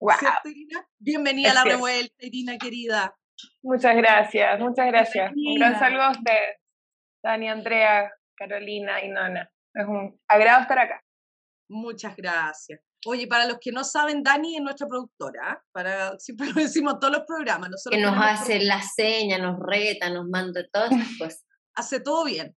Wow. 0.00 0.16
Bienvenida 0.98 1.52
a 1.52 1.54
la 1.54 1.64
revuelta, 1.64 2.14
Irina 2.18 2.58
querida. 2.58 3.14
Muchas 3.62 3.96
gracias, 3.96 4.58
muchas 4.58 4.86
gracias. 4.88 5.32
Un 5.34 5.54
gran 5.54 5.78
saludo 5.78 6.02
a 6.02 6.10
ustedes, 6.10 6.56
Dani, 7.22 7.48
Andrea, 7.48 8.10
Carolina 8.34 9.02
y 9.04 9.08
Nona. 9.08 9.48
Es 9.72 9.86
un 9.86 10.20
agrado 10.28 10.62
estar 10.62 10.78
acá. 10.80 11.00
Muchas 11.70 12.16
gracias. 12.16 12.80
Oye, 13.06 13.28
para 13.28 13.46
los 13.46 13.58
que 13.60 13.70
no 13.70 13.84
saben, 13.84 14.22
Dani 14.22 14.56
es 14.56 14.62
nuestra 14.62 14.88
productora, 14.88 15.52
¿ah? 15.52 15.62
para 15.72 16.18
siempre 16.18 16.48
lo 16.48 16.54
decimos 16.60 16.98
todos 17.00 17.14
los 17.14 17.22
programas. 17.26 17.70
que 17.88 17.98
nos 17.98 18.16
hace 18.16 18.58
la 18.58 18.82
seña, 18.82 19.38
nos 19.38 19.58
reta, 19.58 20.10
nos 20.10 20.28
manda 20.28 20.62
todas 20.72 20.92
esas 20.92 21.18
cosas. 21.18 21.46
hace 21.74 22.00
todo 22.00 22.24
bien. 22.24 22.54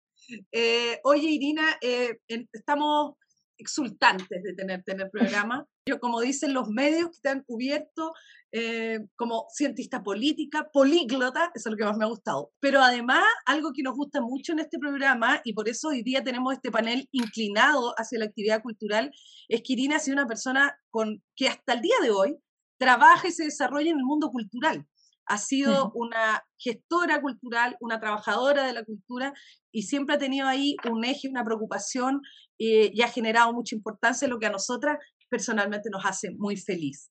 Eh, 0.51 0.99
oye, 1.03 1.27
Irina, 1.27 1.77
eh, 1.81 2.19
estamos 2.53 3.15
exultantes 3.61 4.43
de 4.43 4.53
tenerte 4.53 4.91
en 4.91 5.09
programa. 5.09 5.65
Yo, 5.87 5.99
como 5.99 6.19
dicen 6.21 6.53
los 6.53 6.69
medios 6.69 7.11
que 7.11 7.21
te 7.21 7.29
han 7.29 7.43
cubierto, 7.43 8.13
eh, 8.51 8.99
como 9.15 9.45
cientista 9.49 10.03
política, 10.03 10.69
políglota, 10.73 11.51
eso 11.55 11.69
es 11.69 11.71
lo 11.71 11.77
que 11.77 11.85
más 11.85 11.97
me 11.97 12.05
ha 12.05 12.09
gustado. 12.09 12.51
Pero 12.59 12.81
además, 12.81 13.23
algo 13.45 13.71
que 13.73 13.83
nos 13.83 13.95
gusta 13.95 14.19
mucho 14.21 14.51
en 14.51 14.59
este 14.59 14.77
programa, 14.77 15.41
y 15.45 15.53
por 15.53 15.69
eso 15.69 15.89
hoy 15.89 16.03
día 16.03 16.23
tenemos 16.23 16.53
este 16.53 16.71
panel 16.71 17.07
inclinado 17.11 17.93
hacia 17.97 18.19
la 18.19 18.25
actividad 18.25 18.61
cultural, 18.61 19.11
es 19.47 19.61
que 19.61 19.73
Irina 19.73 19.95
ha 19.95 19.99
sido 19.99 20.17
una 20.17 20.27
persona 20.27 20.77
con, 20.89 21.23
que 21.35 21.47
hasta 21.47 21.73
el 21.73 21.81
día 21.81 21.95
de 22.01 22.11
hoy 22.11 22.37
trabaja 22.77 23.27
y 23.27 23.31
se 23.31 23.45
desarrolla 23.45 23.91
en 23.91 23.99
el 23.99 24.03
mundo 24.03 24.31
cultural. 24.31 24.85
Ha 25.31 25.37
sido 25.37 25.93
una 25.95 26.43
gestora 26.57 27.21
cultural, 27.21 27.77
una 27.79 28.01
trabajadora 28.01 28.65
de 28.65 28.73
la 28.73 28.83
cultura 28.83 29.33
y 29.71 29.83
siempre 29.83 30.15
ha 30.15 30.19
tenido 30.19 30.45
ahí 30.45 30.75
un 30.91 31.05
eje, 31.05 31.29
una 31.29 31.45
preocupación 31.45 32.21
eh, 32.59 32.91
y 32.93 33.01
ha 33.01 33.07
generado 33.07 33.53
mucha 33.53 33.73
importancia, 33.73 34.27
lo 34.27 34.39
que 34.39 34.47
a 34.47 34.51
nosotras 34.51 34.97
personalmente 35.29 35.89
nos 35.89 36.05
hace 36.05 36.31
muy 36.31 36.57
feliz. 36.57 37.09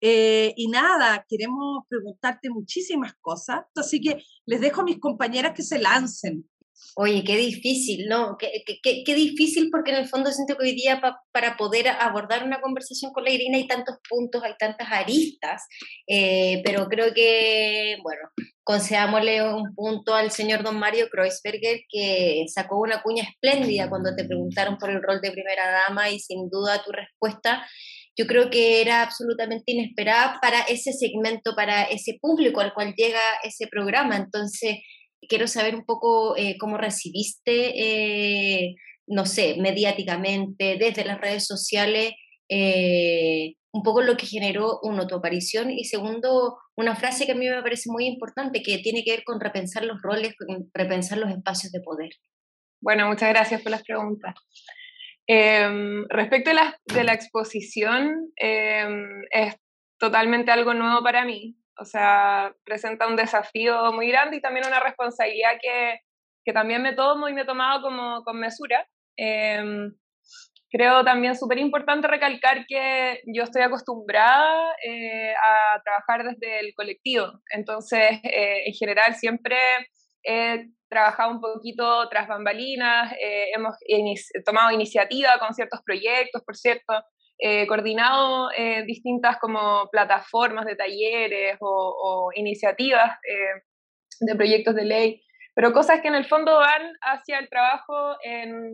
Eh, 0.00 0.52
y 0.56 0.66
nada, 0.66 1.24
queremos 1.28 1.84
preguntarte 1.88 2.50
muchísimas 2.50 3.14
cosas, 3.20 3.60
así 3.76 4.00
que 4.00 4.20
les 4.46 4.60
dejo 4.60 4.80
a 4.80 4.84
mis 4.84 4.98
compañeras 4.98 5.52
que 5.54 5.62
se 5.62 5.78
lancen. 5.78 6.50
Oye, 6.96 7.22
qué 7.24 7.36
difícil, 7.36 8.08
¿no? 8.08 8.36
Qué, 8.38 8.62
qué, 8.82 9.02
qué 9.04 9.14
difícil 9.14 9.68
porque 9.70 9.90
en 9.90 9.98
el 9.98 10.08
fondo 10.08 10.30
siento 10.32 10.56
que 10.56 10.64
hoy 10.64 10.74
día 10.74 11.00
para 11.32 11.56
poder 11.56 11.88
abordar 11.88 12.44
una 12.44 12.60
conversación 12.60 13.12
con 13.12 13.24
la 13.24 13.30
Irina 13.30 13.58
hay 13.58 13.66
tantos 13.66 13.96
puntos, 14.08 14.42
hay 14.42 14.54
tantas 14.58 14.88
aristas, 14.90 15.62
eh, 16.06 16.62
pero 16.64 16.86
creo 16.86 17.14
que, 17.14 17.96
bueno, 18.02 18.20
concedámosle 18.64 19.42
un 19.42 19.74
punto 19.74 20.14
al 20.14 20.30
señor 20.30 20.62
don 20.62 20.78
Mario 20.78 21.08
Kreuzberger 21.10 21.80
que 21.88 22.44
sacó 22.48 22.80
una 22.80 23.02
cuña 23.02 23.24
espléndida 23.24 23.88
cuando 23.88 24.14
te 24.14 24.24
preguntaron 24.24 24.76
por 24.78 24.90
el 24.90 25.02
rol 25.02 25.20
de 25.20 25.32
primera 25.32 25.70
dama 25.88 26.10
y 26.10 26.18
sin 26.18 26.48
duda 26.48 26.82
tu 26.82 26.92
respuesta 26.92 27.66
yo 28.16 28.26
creo 28.26 28.50
que 28.50 28.82
era 28.82 29.02
absolutamente 29.02 29.72
inesperada 29.72 30.38
para 30.42 30.60
ese 30.62 30.92
segmento, 30.92 31.54
para 31.54 31.84
ese 31.84 32.18
público 32.20 32.60
al 32.60 32.74
cual 32.74 32.92
llega 32.94 33.20
ese 33.42 33.66
programa. 33.66 34.16
Entonces, 34.16 34.76
quiero 35.28 35.46
saber 35.46 35.74
un 35.74 35.84
poco 35.84 36.36
eh, 36.36 36.56
cómo 36.58 36.76
recibiste, 36.76 37.72
eh, 37.76 38.76
no 39.06 39.26
sé, 39.26 39.56
mediáticamente, 39.58 40.76
desde 40.78 41.04
las 41.04 41.20
redes 41.20 41.46
sociales, 41.46 42.12
eh, 42.48 43.54
un 43.72 43.82
poco 43.82 44.02
lo 44.02 44.16
que 44.16 44.26
generó, 44.26 44.80
uno, 44.82 45.06
tu 45.06 45.14
aparición 45.14 45.70
y 45.70 45.84
segundo, 45.84 46.58
una 46.76 46.96
frase 46.96 47.26
que 47.26 47.32
a 47.32 47.36
mí 47.36 47.48
me 47.48 47.62
parece 47.62 47.90
muy 47.90 48.06
importante, 48.06 48.62
que 48.62 48.78
tiene 48.78 49.04
que 49.04 49.12
ver 49.12 49.24
con 49.24 49.40
repensar 49.40 49.84
los 49.84 50.02
roles, 50.02 50.34
con 50.36 50.70
repensar 50.74 51.18
los 51.18 51.30
espacios 51.30 51.72
de 51.72 51.80
poder. 51.80 52.10
Bueno, 52.80 53.06
muchas 53.08 53.28
gracias 53.28 53.62
por 53.62 53.70
las 53.70 53.82
preguntas. 53.82 54.34
Em, 55.26 56.04
respecto 56.08 56.50
a 56.50 56.54
la, 56.54 56.80
de 56.86 57.04
la 57.04 57.12
exposición, 57.12 58.32
em, 58.36 59.22
es 59.30 59.54
totalmente 59.98 60.50
algo 60.50 60.74
nuevo 60.74 61.02
para 61.04 61.24
mí. 61.24 61.56
O 61.80 61.84
sea, 61.84 62.54
presenta 62.64 63.06
un 63.06 63.16
desafío 63.16 63.90
muy 63.92 64.08
grande 64.08 64.36
y 64.36 64.40
también 64.42 64.66
una 64.66 64.80
responsabilidad 64.80 65.52
que, 65.60 66.00
que 66.44 66.52
también 66.52 66.82
me 66.82 66.92
tomo 66.92 67.28
y 67.28 67.32
me 67.32 67.42
he 67.42 67.46
tomado 67.46 67.80
como 67.80 68.22
con 68.22 68.38
mesura. 68.38 68.86
Em, 69.16 69.90
creo 70.70 71.04
también 71.04 71.36
súper 71.36 71.58
importante 71.58 72.06
recalcar 72.06 72.66
que 72.66 73.22
yo 73.34 73.42
estoy 73.42 73.62
acostumbrada 73.62 74.74
eh, 74.86 75.32
a 75.32 75.82
trabajar 75.82 76.24
desde 76.24 76.60
el 76.60 76.74
colectivo, 76.74 77.26
entonces 77.50 78.20
eh, 78.22 78.62
en 78.66 78.74
general 78.74 79.14
siempre 79.14 79.56
he 80.22 80.66
trabajado 80.88 81.32
un 81.32 81.40
poquito 81.40 82.08
tras 82.08 82.28
bambalinas, 82.28 83.12
eh, 83.14 83.48
hemos 83.54 83.74
tomado 84.44 84.70
iniciativa 84.70 85.38
con 85.38 85.54
ciertos 85.54 85.80
proyectos, 85.84 86.42
por 86.44 86.56
cierto, 86.56 86.92
coordinado 87.66 88.48
distintas 88.86 89.38
como 89.38 89.88
plataformas 89.90 90.66
de 90.66 90.76
talleres 90.76 91.56
o, 91.60 91.68
o 91.68 92.30
iniciativas 92.34 93.18
de 94.20 94.34
proyectos 94.36 94.74
de 94.74 94.84
ley 94.84 95.22
pero 95.54 95.72
cosas 95.72 96.00
que 96.00 96.08
en 96.08 96.14
el 96.14 96.26
fondo 96.26 96.56
van 96.56 96.92
hacia 97.02 97.38
el 97.38 97.48
trabajo 97.48 98.16
en, 98.22 98.72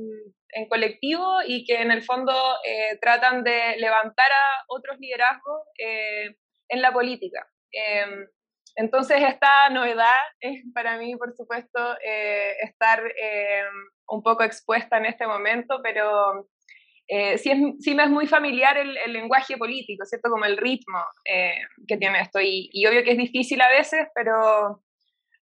en 0.51 0.69
colectivo 0.69 1.39
y 1.47 1.65
que 1.65 1.81
en 1.81 1.91
el 1.91 2.03
fondo 2.03 2.33
eh, 2.65 2.97
tratan 3.01 3.43
de 3.43 3.77
levantar 3.79 4.31
a 4.31 4.65
otros 4.69 4.97
liderazgos 4.99 5.63
eh, 5.79 6.37
en 6.69 6.83
la 6.83 6.93
política. 6.93 7.47
Em, 7.73 8.29
entonces 8.77 9.23
esta 9.23 9.69
novedad 9.71 10.15
es 10.39 10.63
para 10.75 10.99
mí, 10.99 11.17
por 11.17 11.35
supuesto, 11.35 11.97
eh, 12.05 12.55
estar 12.63 13.03
un 14.09 14.23
poco 14.23 14.45
expuesta 14.45 14.99
en 14.99 15.07
este 15.07 15.27
momento, 15.27 15.81
pero 15.83 16.47
sí, 17.09 17.51
es, 17.51 17.59
sí 17.81 17.95
me 17.95 18.05
es 18.05 18.11
muy 18.11 18.27
familiar 18.27 18.77
el, 18.77 18.97
el 18.97 19.13
lenguaje 19.13 19.57
político, 19.57 20.05
¿cierto? 20.05 20.29
Como 20.31 20.45
el 20.45 20.57
ritmo 20.57 20.99
que 21.25 21.97
tiene 21.97 22.21
esto. 22.21 22.41
Y, 22.41 22.69
y 22.73 22.87
obvio 22.87 23.05
que 23.05 23.13
es 23.13 23.19
difícil 23.19 23.61
a 23.61 23.69
veces, 23.69 24.09
pero 24.15 24.83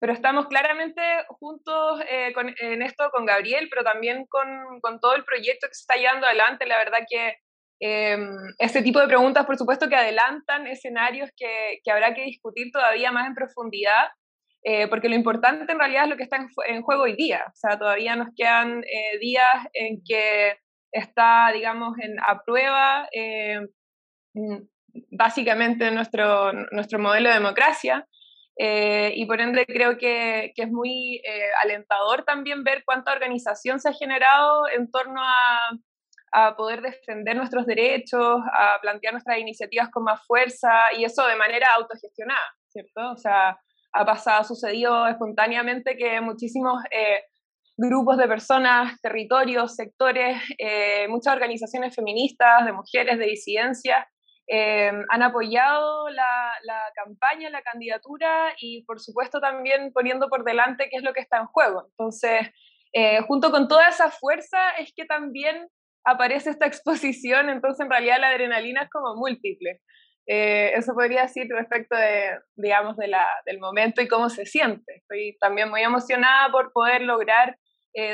pero 0.01 0.13
estamos 0.13 0.47
claramente 0.47 0.99
juntos 1.27 2.01
eh, 2.09 2.33
en 2.59 2.81
esto 2.81 3.11
con 3.11 3.23
Gabriel, 3.23 3.67
pero 3.69 3.83
también 3.83 4.25
con, 4.27 4.49
con, 4.81 4.99
todo 4.99 5.13
el 5.15 5.23
proyecto 5.23 5.67
que 5.67 5.75
se 5.75 5.81
está 5.81 5.95
llevando 5.95 6.25
adelante. 6.25 6.65
La 6.65 6.79
verdad 6.79 7.05
que 7.07 7.35
eh, 7.79 8.17
este 8.57 8.81
tipo 8.81 8.99
de 8.99 9.07
preguntas, 9.07 9.45
por 9.45 9.57
supuesto, 9.57 9.87
que 9.87 9.95
adelantan 9.95 10.65
escenarios 10.65 11.29
que, 11.37 11.81
que 11.83 11.91
habrá 11.91 12.15
que 12.15 12.23
discutir 12.23 12.71
todavía 12.71 13.11
más 13.11 13.27
en 13.27 13.35
profundidad, 13.35 14.07
eh, 14.63 14.87
porque 14.87 15.07
lo 15.07 15.15
importante 15.15 15.71
en 15.71 15.77
realidad 15.77 16.05
es 16.05 16.09
lo 16.09 16.17
que 16.17 16.23
está 16.23 16.37
en, 16.67 16.81
juego 16.81 17.03
hoy 17.03 17.15
día. 17.15 17.43
O 17.47 17.55
sea, 17.55 17.77
todavía 17.77 18.15
nos 18.15 18.29
quedan 18.35 18.83
eh, 18.83 19.19
días 19.19 19.53
en 19.73 20.01
que 20.03 20.57
está, 20.91 21.51
digamos, 21.53 21.97
en, 21.99 22.19
a 22.19 22.43
prueba 22.43 23.07
mm, 24.33 24.57
básicamente 25.11 25.91
nuestro, 25.91 26.51
nuestro 26.71 26.99
modelo 26.99 27.29
de 27.29 27.35
democracia. 27.35 28.07
Eh, 28.57 29.13
y 29.15 29.25
por 29.25 29.39
ende 29.39 29.65
creo 29.65 29.97
que, 29.97 30.51
que 30.55 30.63
es 30.63 30.69
muy 30.69 31.21
eh, 31.25 31.49
alentador 31.63 32.23
también 32.25 32.63
ver 32.63 32.83
cuánta 32.85 33.13
organización 33.13 33.79
se 33.79 33.89
ha 33.89 33.93
generado 33.93 34.67
en 34.69 34.91
torno 34.91 35.21
a, 35.23 35.71
a, 36.33 36.55
poder 36.55 36.81
defender 36.81 37.35
nuestros 37.37 37.65
derechos, 37.65 38.41
a 38.53 38.79
plantear 38.81 39.13
nuestras 39.13 39.37
iniciativas 39.39 39.89
con 39.89 40.03
más 40.03 40.23
fuerza 40.27 40.69
y 40.97 41.05
eso 41.05 41.25
de 41.25 41.37
manera 41.37 41.69
autogestionada, 41.75 42.55
¿cierto? 42.67 43.11
O 43.11 43.17
sea, 43.17 43.57
ha 43.93 44.05
pasado, 44.05 44.41
ha 44.41 44.43
sucedido 44.43 45.07
espontáneamente 45.07 45.97
que 45.97 46.19
muchísimos 46.21 46.83
eh, 46.91 47.23
grupos 47.77 48.17
de 48.17 48.27
personas, 48.27 48.99
territorios, 49.01 49.75
sectores, 49.75 50.41
muchas 51.09 51.33
organizaciones 51.33 51.95
feministas, 51.95 52.65
de 52.65 52.73
mujeres, 52.73 53.17
de 53.17 53.25
disidencias, 53.25 54.05
eh, 54.53 54.91
han 55.07 55.23
apoyado 55.23 56.09
la, 56.09 56.51
campaña, 56.93 57.49
la 57.49 57.61
candidatura 57.61 58.53
y 58.59 58.83
por 58.83 58.99
supuesto 58.99 59.39
también 59.39 59.93
poniendo 59.93 60.27
por 60.27 60.43
delante 60.43 60.89
qué 60.89 60.97
es 60.97 61.03
lo 61.03 61.13
que 61.13 61.21
está 61.21 61.37
en 61.37 61.45
juego. 61.45 61.85
Entonces, 61.91 62.49
eh, 62.91 63.21
junto 63.21 63.49
con 63.49 63.69
toda 63.69 63.87
esa 63.87 64.11
fuerza 64.11 64.71
es 64.71 64.91
que 64.93 65.05
también 65.05 65.69
aparece 66.03 66.49
esta 66.49 66.65
exposición, 66.67 67.49
entonces 67.49 67.85
en 67.85 67.89
realidad 67.89 68.19
la 68.19 68.27
adrenalina 68.27 68.83
es 68.83 68.89
como 68.89 69.15
múltiple. 69.15 69.79
Eh, 70.27 70.71
eso 70.75 70.93
podría 70.93 71.23
decir 71.23 71.47
respecto 71.49 71.95
de, 71.95 72.39
digamos, 72.55 72.95
de 72.97 73.07
la, 73.07 73.27
del 73.45 73.59
momento 73.59 74.01
y 74.01 74.07
cómo 74.07 74.29
se 74.29 74.45
siente. 74.45 74.97
Estoy 74.97 75.37
también 75.39 75.69
muy 75.69 75.81
emocionada 75.81 76.51
por 76.51 76.71
poder 76.71 77.01
lograr 77.01 77.57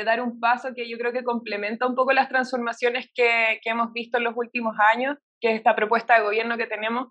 dar 0.04 0.20
un 0.20 0.40
paso 0.40 0.70
que 0.74 0.90
yo 0.90 0.98
creo 0.98 1.12
que 1.12 1.22
complementa 1.22 1.86
un 1.86 1.94
poco 1.94 2.12
las 2.12 2.28
transformaciones 2.28 3.08
que, 3.14 3.60
que 3.62 3.70
hemos 3.70 3.92
visto 3.92 4.18
en 4.18 4.24
los 4.24 4.34
últimos 4.36 4.74
años 4.92 5.18
que 5.40 5.50
es 5.50 5.56
esta 5.56 5.74
propuesta 5.74 6.16
de 6.16 6.24
gobierno 6.24 6.56
que 6.56 6.66
tenemos, 6.66 7.08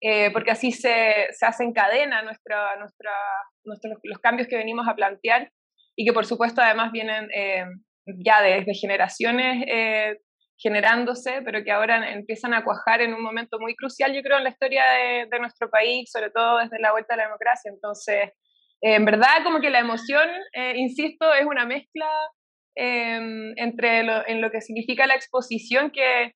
eh, 0.00 0.30
porque 0.32 0.50
así 0.50 0.72
se, 0.72 1.28
se 1.30 1.46
hace 1.46 1.64
en 1.64 1.72
cadena 1.72 2.22
nuestra, 2.22 2.76
nuestra, 2.76 3.12
nuestros, 3.64 3.98
los 4.02 4.18
cambios 4.18 4.48
que 4.48 4.56
venimos 4.56 4.86
a 4.88 4.94
plantear 4.94 5.50
y 5.96 6.04
que 6.04 6.12
por 6.12 6.26
supuesto 6.26 6.60
además 6.60 6.92
vienen 6.92 7.28
eh, 7.34 7.64
ya 8.06 8.42
desde 8.42 8.74
generaciones 8.74 9.64
eh, 9.66 10.18
generándose, 10.64 11.42
pero 11.44 11.62
que 11.62 11.70
ahora 11.70 12.10
empiezan 12.10 12.54
a 12.54 12.64
cuajar 12.64 13.02
en 13.02 13.12
un 13.12 13.22
momento 13.22 13.58
muy 13.60 13.76
crucial, 13.76 14.14
yo 14.14 14.22
creo, 14.22 14.38
en 14.38 14.44
la 14.44 14.50
historia 14.50 14.82
de, 14.84 15.26
de 15.30 15.38
nuestro 15.38 15.68
país, 15.68 16.10
sobre 16.10 16.30
todo 16.30 16.58
desde 16.58 16.80
la 16.80 16.92
vuelta 16.92 17.12
a 17.12 17.18
la 17.18 17.24
democracia. 17.24 17.70
Entonces, 17.70 18.30
en 18.80 19.04
verdad, 19.04 19.44
como 19.44 19.60
que 19.60 19.68
la 19.68 19.80
emoción, 19.80 20.28
insisto, 20.74 21.32
es 21.34 21.44
una 21.44 21.66
mezcla 21.66 22.08
entre 22.74 24.02
lo, 24.02 24.26
en 24.26 24.40
lo 24.40 24.50
que 24.50 24.60
significa 24.60 25.06
la 25.06 25.14
exposición 25.14 25.90
que, 25.90 26.32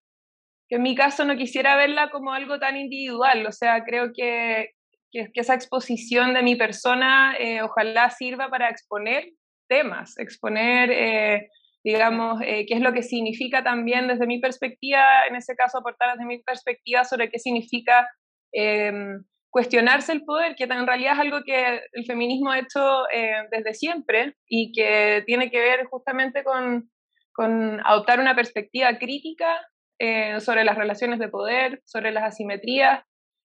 que 0.69 0.77
en 0.77 0.83
mi 0.83 0.95
caso 0.95 1.25
no 1.25 1.37
quisiera 1.37 1.77
verla 1.77 2.11
como 2.11 2.33
algo 2.33 2.59
tan 2.59 2.77
individual, 2.77 3.47
o 3.47 3.53
sea, 3.53 3.85
creo 3.85 4.13
que, 4.15 4.71
que, 5.11 5.31
esa 5.35 5.55
exposición 5.55 6.35
de 6.35 6.43
mi 6.43 6.57
persona 6.57 7.35
eh, 7.39 7.63
ojalá 7.63 8.11
sirva 8.11 8.49
para 8.49 8.69
exponer 8.69 9.31
temas, 9.69 10.19
exponer, 10.19 10.91
eh, 10.91 11.49
digamos, 11.85 12.41
eh, 12.43 12.67
qué 12.67 12.75
es 12.75 12.81
lo 12.81 12.93
que 12.93 13.03
significa 13.03 13.63
también 13.63 14.09
desde 14.09 14.27
mi 14.27 14.41
perspectiva, 14.41 15.27
en 15.29 15.37
ese 15.37 15.55
caso 15.55 15.79
aportar 15.79 16.13
desde 16.13 16.27
mi 16.27 16.39
perspectiva 16.43 17.05
sobre 17.05 17.31
qué 17.31 17.39
significa 17.39 18.09
em, 18.53 19.25
cuestionarse 19.51 20.13
el 20.13 20.25
poder, 20.25 20.55
que 20.57 20.65
en 20.65 20.87
realidad 20.87 21.15
es 21.15 21.21
algo 21.21 21.43
que 21.45 21.81
el 21.93 22.05
feminismo 22.07 22.51
ha 22.51 22.59
hecho 22.59 23.05
desde 23.51 23.73
siempre 23.73 24.37
y 24.47 24.73
que 24.73 25.23
tiene 25.27 25.51
que 25.51 25.61
ver 25.61 25.87
justamente 25.87 26.45
con, 26.45 26.91
con 27.33 27.81
adoptar 27.87 28.21
una 28.21 28.35
perspectiva 28.35 28.99
crítica 28.99 29.59
eh, 30.01 30.41
sobre 30.41 30.65
las 30.65 30.77
relaciones 30.77 31.19
de 31.19 31.29
poder, 31.29 31.83
sobre 31.85 32.13
las 32.13 32.25
asimetrías, 32.25 33.05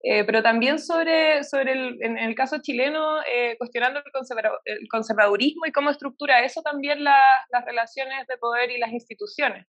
eh, 0.08 0.24
pero 0.24 0.40
también 0.40 0.78
sobre, 0.78 1.42
sobre 1.42 1.72
el, 1.72 1.98
en 2.00 2.16
el 2.16 2.36
caso 2.36 2.58
chileno, 2.62 3.18
eh, 3.22 3.56
cuestionando 3.58 3.98
el, 3.98 4.88
conservadurismo 4.88 5.66
y 5.66 5.72
cómo 5.72 5.90
estructura 5.90 6.44
eso 6.44 6.62
también 6.62 7.02
las 7.02 7.64
relaciones 7.64 8.24
de 8.28 8.36
poder 8.38 8.70
y 8.70 8.78
las 8.78 8.92
instituciones. 8.92 9.66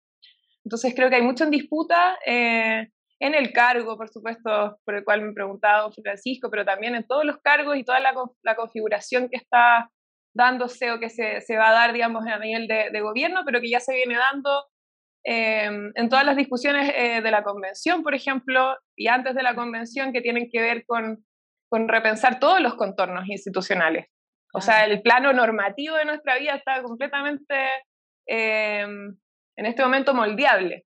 Entonces 0.65 0.96
creo 0.96 1.12
que 1.12 1.17
hay 1.17 1.22
mucho 1.22 1.43
en 1.43 1.52
disputa 1.52 2.17
en 2.26 3.36
el 3.36 3.54
cargo, 3.54 3.96
por 3.96 4.10
supuesto, 4.10 4.80
por 4.84 4.96
el 4.96 5.04
cual 5.04 5.22
me 5.22 5.30
he 5.30 5.34
preguntado 5.36 5.91
Francisco, 5.91 6.50
pero 6.50 6.65
también 6.65 6.96
en 6.96 7.06
todos 7.06 7.26
los 7.26 7.38
cargos 7.38 7.78
y 7.78 7.84
toda 7.84 8.00
la, 8.00 8.15
la 8.41 8.56
configuración 8.56 9.30
que 9.30 9.38
está 9.38 9.91
dándose 10.34 10.91
o 10.91 11.00
que 11.00 11.12
se, 11.12 11.41
se, 11.41 11.58
va 11.58 11.69
a 11.69 11.74
dar, 11.74 11.93
digamos, 11.93 12.26
a 12.26 12.39
nivel 12.39 12.67
de, 12.67 12.89
de, 12.91 13.02
gobierno, 13.02 13.41
pero 13.46 13.62
que 13.62 13.69
ya 13.69 13.80
se 13.80 13.93
viene 13.93 14.17
dando 14.17 14.65
Em, 15.26 15.92
en 15.96 16.10
todas 16.10 16.26
las 16.26 16.36
discusiones 16.36 16.92
eh, 16.96 17.22
de 17.22 17.32
la 17.32 17.44
convención, 17.44 18.04
por 18.04 18.14
ejemplo, 18.14 18.76
y 18.96 19.08
antes 19.08 19.36
de 19.36 19.44
la 19.44 19.56
convención, 19.56 20.12
que 20.12 20.22
tienen 20.22 20.50
que 20.52 20.62
ver 20.62 20.86
con, 20.86 21.26
con 21.70 21.88
repensar 21.88 22.40
todos 22.40 22.60
los 22.60 22.76
contornos 22.76 23.28
institucionales. 23.30 24.08
O 24.54 24.62
sea, 24.62 24.86
el 24.86 25.02
plano 25.02 25.34
normativo 25.34 25.96
de 25.96 26.06
nuestra 26.06 26.38
vida 26.38 26.56
está 26.56 26.84
completamente 26.84 27.56
em, 28.28 29.18
en 29.56 29.66
este 29.66 29.82
momento 29.82 30.14
moldeable. 30.14 30.86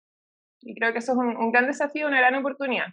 Y 0.61 0.73
creo 0.75 0.93
que 0.93 0.99
eso 0.99 1.13
es 1.13 1.17
un, 1.17 1.51
gran 1.51 1.67
desafío, 1.67 2.07
una 2.07 2.19
gran 2.19 2.35
oportunidad. 2.35 2.87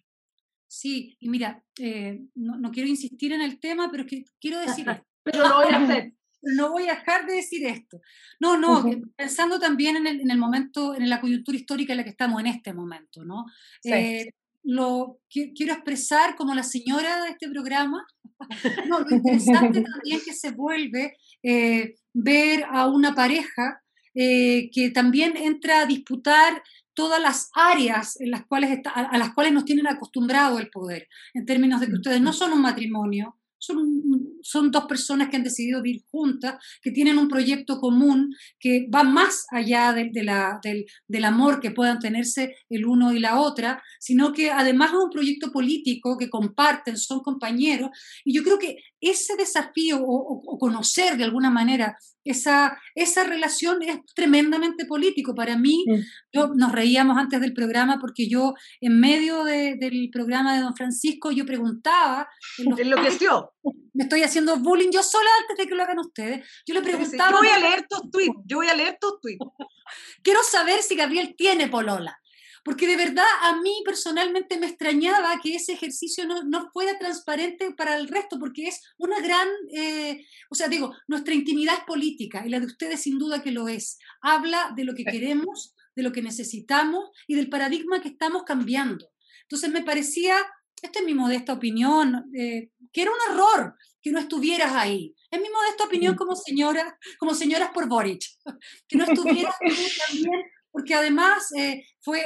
Sí, 0.66 1.16
y 1.20 1.28
mira, 1.28 1.62
eh, 1.78 2.20
no, 2.34 2.56
no, 2.56 2.72
quiero 2.72 2.88
insistir 2.88 3.32
en 3.32 3.42
el 3.42 3.60
tema, 3.60 3.88
pero 3.90 4.04
que 4.06 4.24
quiero 4.40 4.58
decir... 4.58 4.86
pero 5.22 5.48
lo 5.48 5.56
voy 5.56 5.72
a 5.72 5.76
hacer 5.76 6.12
no 6.44 6.70
voy 6.70 6.88
a 6.88 6.94
dejar 6.94 7.26
de 7.26 7.34
decir 7.34 7.66
esto. 7.66 8.00
No, 8.40 8.58
no, 8.58 8.84
pensando 9.16 9.58
también 9.58 9.96
en 9.96 10.06
el, 10.06 10.20
en 10.20 10.30
el, 10.30 10.38
momento, 10.38 10.94
en 10.94 11.08
la 11.08 11.20
coyuntura 11.20 11.56
histórica 11.56 11.92
en 11.92 11.98
la 11.98 12.04
que 12.04 12.10
estamos 12.10 12.40
en 12.40 12.46
este 12.46 12.72
momento, 12.72 13.24
¿no? 13.24 13.46
Eh, 13.84 14.30
lo 14.62 15.18
quiero 15.28 15.74
expresar 15.74 16.36
como 16.36 16.54
la 16.54 16.62
señora 16.62 17.22
de 17.22 17.30
este 17.30 17.48
programa, 17.50 18.06
no, 18.88 19.00
lo 19.00 19.16
interesante 19.16 19.82
también 19.82 20.20
que 20.24 20.32
se 20.32 20.52
vuelve 20.52 21.16
eh, 21.42 21.96
ver 22.12 22.64
a 22.70 22.88
una 22.88 23.14
pareja 23.14 23.82
eh, 24.14 24.70
que 24.72 24.90
también 24.90 25.36
entra 25.36 25.80
a 25.80 25.86
disputar 25.86 26.62
todas 26.94 27.20
las 27.20 27.50
áreas 27.54 28.18
en 28.20 28.30
las 28.30 28.46
cuales 28.46 28.70
está, 28.70 28.90
a, 28.90 29.18
las 29.18 29.34
cuales 29.34 29.52
nos 29.52 29.64
tienen 29.64 29.86
acostumbrado 29.86 30.58
el 30.58 30.70
poder, 30.70 31.08
en 31.34 31.44
términos 31.44 31.80
de 31.80 31.88
que 31.88 31.94
ustedes 31.94 32.20
no 32.20 32.32
son 32.32 32.52
un 32.52 32.62
matrimonio, 32.62 33.36
son, 33.66 34.70
dos 34.70 34.84
personas 34.86 35.28
que 35.28 35.36
han 35.36 35.44
decidido 35.44 35.82
vivir 35.82 36.02
juntas, 36.10 36.62
que 36.82 36.90
tienen 36.90 37.18
un 37.18 37.28
proyecto 37.28 37.80
común 37.80 38.34
que 38.58 38.86
va 38.94 39.02
más 39.02 39.46
allá 39.50 39.92
del, 39.92 40.12
del, 40.12 41.24
amor 41.24 41.60
que 41.60 41.70
puedan 41.70 41.98
tenerse 41.98 42.54
el 42.68 42.86
uno 42.86 43.12
y 43.12 43.18
la 43.18 43.40
otra, 43.40 43.82
sino 43.98 44.32
que 44.32 44.50
además 44.50 44.90
es 44.90 44.98
un 44.98 45.10
proyecto 45.10 45.50
político 45.52 46.16
que 46.18 46.30
comparten, 46.30 46.96
son 46.96 47.20
compañeros. 47.20 47.90
Y 48.24 48.34
yo 48.34 48.42
creo 48.42 48.58
que 48.58 48.76
ese 49.10 49.36
desafío 49.36 50.02
o, 50.02 50.58
conocer 50.58 51.16
de 51.16 51.24
alguna 51.24 51.50
manera 51.50 51.96
esa, 52.24 52.80
esa 52.94 53.24
relación 53.24 53.82
es 53.82 53.98
tremendamente 54.14 54.86
político. 54.86 55.34
Para 55.34 55.58
mí, 55.58 55.84
yo, 56.32 56.48
nos 56.54 56.72
reíamos 56.72 57.18
antes 57.18 57.40
del 57.40 57.52
programa 57.52 57.98
porque 58.00 58.28
yo, 58.28 58.54
en 58.80 58.98
medio 58.98 59.44
del 59.44 60.08
programa 60.12 60.54
de 60.54 60.62
don 60.62 60.74
Francisco, 60.74 61.30
yo 61.30 61.44
preguntaba... 61.44 62.28
Enloqueció. 62.78 63.52
Me 63.92 64.04
estoy 64.04 64.22
haciendo 64.22 64.56
bullying 64.56 64.90
yo 64.90 65.02
sola 65.02 65.30
antes 65.42 65.56
de 65.58 65.68
que 65.68 65.74
lo 65.74 65.82
hagan 65.82 65.98
ustedes. 65.98 66.48
Yo 66.66 66.74
le 66.74 66.82
preguntaba... 66.82 67.30
Yo 67.30 67.38
voy 67.38 67.48
a 67.48 67.58
leer 67.58 67.86
tus 67.88 68.10
tweets, 68.10 68.40
yo 68.46 68.56
voy 68.58 68.68
a 68.68 68.74
leer 68.74 68.98
tus 69.00 69.20
tweets. 69.20 69.44
Quiero 70.22 70.40
saber 70.42 70.82
si 70.82 70.96
Gabriel 70.96 71.34
tiene 71.36 71.68
polola 71.68 72.18
porque 72.64 72.86
de 72.86 72.96
verdad 72.96 73.26
a 73.42 73.60
mí 73.60 73.82
personalmente 73.84 74.58
me 74.58 74.66
extrañaba 74.66 75.38
que 75.42 75.54
ese 75.54 75.74
ejercicio 75.74 76.26
no, 76.26 76.42
no 76.44 76.70
fuera 76.72 76.98
transparente 76.98 77.72
para 77.74 77.96
el 77.96 78.08
resto, 78.08 78.38
porque 78.38 78.66
es 78.66 78.80
una 78.96 79.20
gran, 79.20 79.46
eh, 79.76 80.24
o 80.50 80.54
sea, 80.54 80.68
digo, 80.68 80.94
nuestra 81.06 81.34
intimidad 81.34 81.74
es 81.74 81.84
política 81.84 82.42
y 82.46 82.48
la 82.48 82.60
de 82.60 82.66
ustedes 82.66 83.02
sin 83.02 83.18
duda 83.18 83.42
que 83.42 83.52
lo 83.52 83.68
es. 83.68 83.98
Habla 84.22 84.72
de 84.74 84.84
lo 84.84 84.94
que 84.94 85.04
queremos, 85.04 85.74
de 85.94 86.02
lo 86.02 86.10
que 86.10 86.22
necesitamos 86.22 87.10
y 87.28 87.34
del 87.34 87.50
paradigma 87.50 88.00
que 88.00 88.08
estamos 88.08 88.44
cambiando. 88.44 89.10
Entonces 89.42 89.70
me 89.70 89.82
parecía, 89.82 90.36
esta 90.80 91.00
es 91.00 91.04
mi 91.04 91.14
modesta 91.14 91.52
opinión, 91.52 92.30
eh, 92.34 92.70
que 92.92 93.02
era 93.02 93.10
un 93.10 93.34
error 93.34 93.74
que 94.00 94.10
no 94.10 94.18
estuvieras 94.18 94.72
ahí. 94.72 95.14
Es 95.30 95.40
mi 95.40 95.50
modesta 95.50 95.84
opinión 95.84 96.14
como 96.14 96.34
señora, 96.34 96.98
como 97.18 97.34
señoras 97.34 97.70
por 97.74 97.88
Boric, 97.88 98.22
que 98.88 98.96
no 98.96 99.04
estuvieras 99.04 99.54
también 100.08 100.44
porque 100.74 100.92
además 100.92 101.52
eh, 101.56 101.86
fue, 102.00 102.20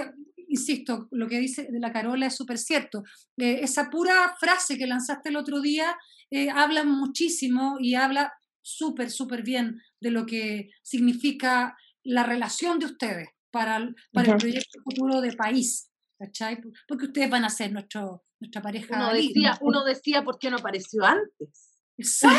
insisto, 0.48 1.08
lo 1.10 1.28
que 1.28 1.38
dice 1.38 1.68
de 1.70 1.78
la 1.78 1.92
Carola 1.92 2.26
es 2.26 2.36
súper 2.36 2.58
cierto. 2.58 3.04
Eh, 3.36 3.60
esa 3.62 3.90
pura 3.90 4.34
frase 4.38 4.76
que 4.76 4.86
lanzaste 4.86 5.28
el 5.28 5.36
otro 5.36 5.60
día 5.60 5.96
eh, 6.30 6.50
habla 6.50 6.84
muchísimo 6.84 7.76
y 7.80 7.94
habla 7.94 8.32
súper, 8.62 9.10
súper 9.10 9.42
bien 9.42 9.80
de 10.00 10.10
lo 10.10 10.26
que 10.26 10.70
significa 10.82 11.76
la 12.02 12.22
relación 12.22 12.78
de 12.78 12.86
ustedes 12.86 13.28
para, 13.50 13.88
para 14.12 14.32
el 14.32 14.38
proyecto 14.38 14.80
futuro 14.82 15.20
de 15.20 15.32
país. 15.32 15.88
¿cachai? 16.18 16.60
Porque 16.86 17.06
ustedes 17.06 17.30
van 17.30 17.44
a 17.44 17.50
ser 17.50 17.72
nuestro, 17.72 18.24
nuestra 18.40 18.60
pareja. 18.60 18.96
Uno 18.96 19.14
decía, 19.14 19.58
uno 19.60 19.84
decía, 19.84 20.22
¿por 20.24 20.38
qué 20.38 20.50
no 20.50 20.58
apareció 20.58 21.04
antes? 21.04 21.78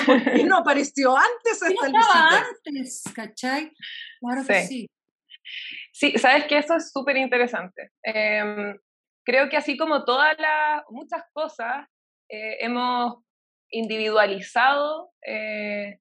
¿Por 0.06 0.24
qué 0.24 0.44
no 0.46 0.58
apareció 0.58 1.18
antes 1.18 1.62
hasta 1.62 1.88
el 1.88 1.96
antes, 1.96 3.04
¿cachai? 3.14 3.74
Claro 4.20 4.46
que 4.46 4.68
sí. 4.68 4.90
Sí, 6.00 6.18
sabes 6.18 6.46
que 6.46 6.58
eso 6.58 6.76
es 6.78 6.92
súper 6.94 7.18
interesante. 7.18 7.92
Em, 8.04 8.78
creo 9.26 9.50
que 9.50 9.58
así 9.58 9.76
como 9.76 10.06
todas 10.06 10.40
las, 10.40 10.84
muchas 10.90 11.24
cosas, 11.34 11.86
eh, 12.30 12.58
hemos 12.62 13.18
individualizado 13.70 15.12
eh, 15.28 16.00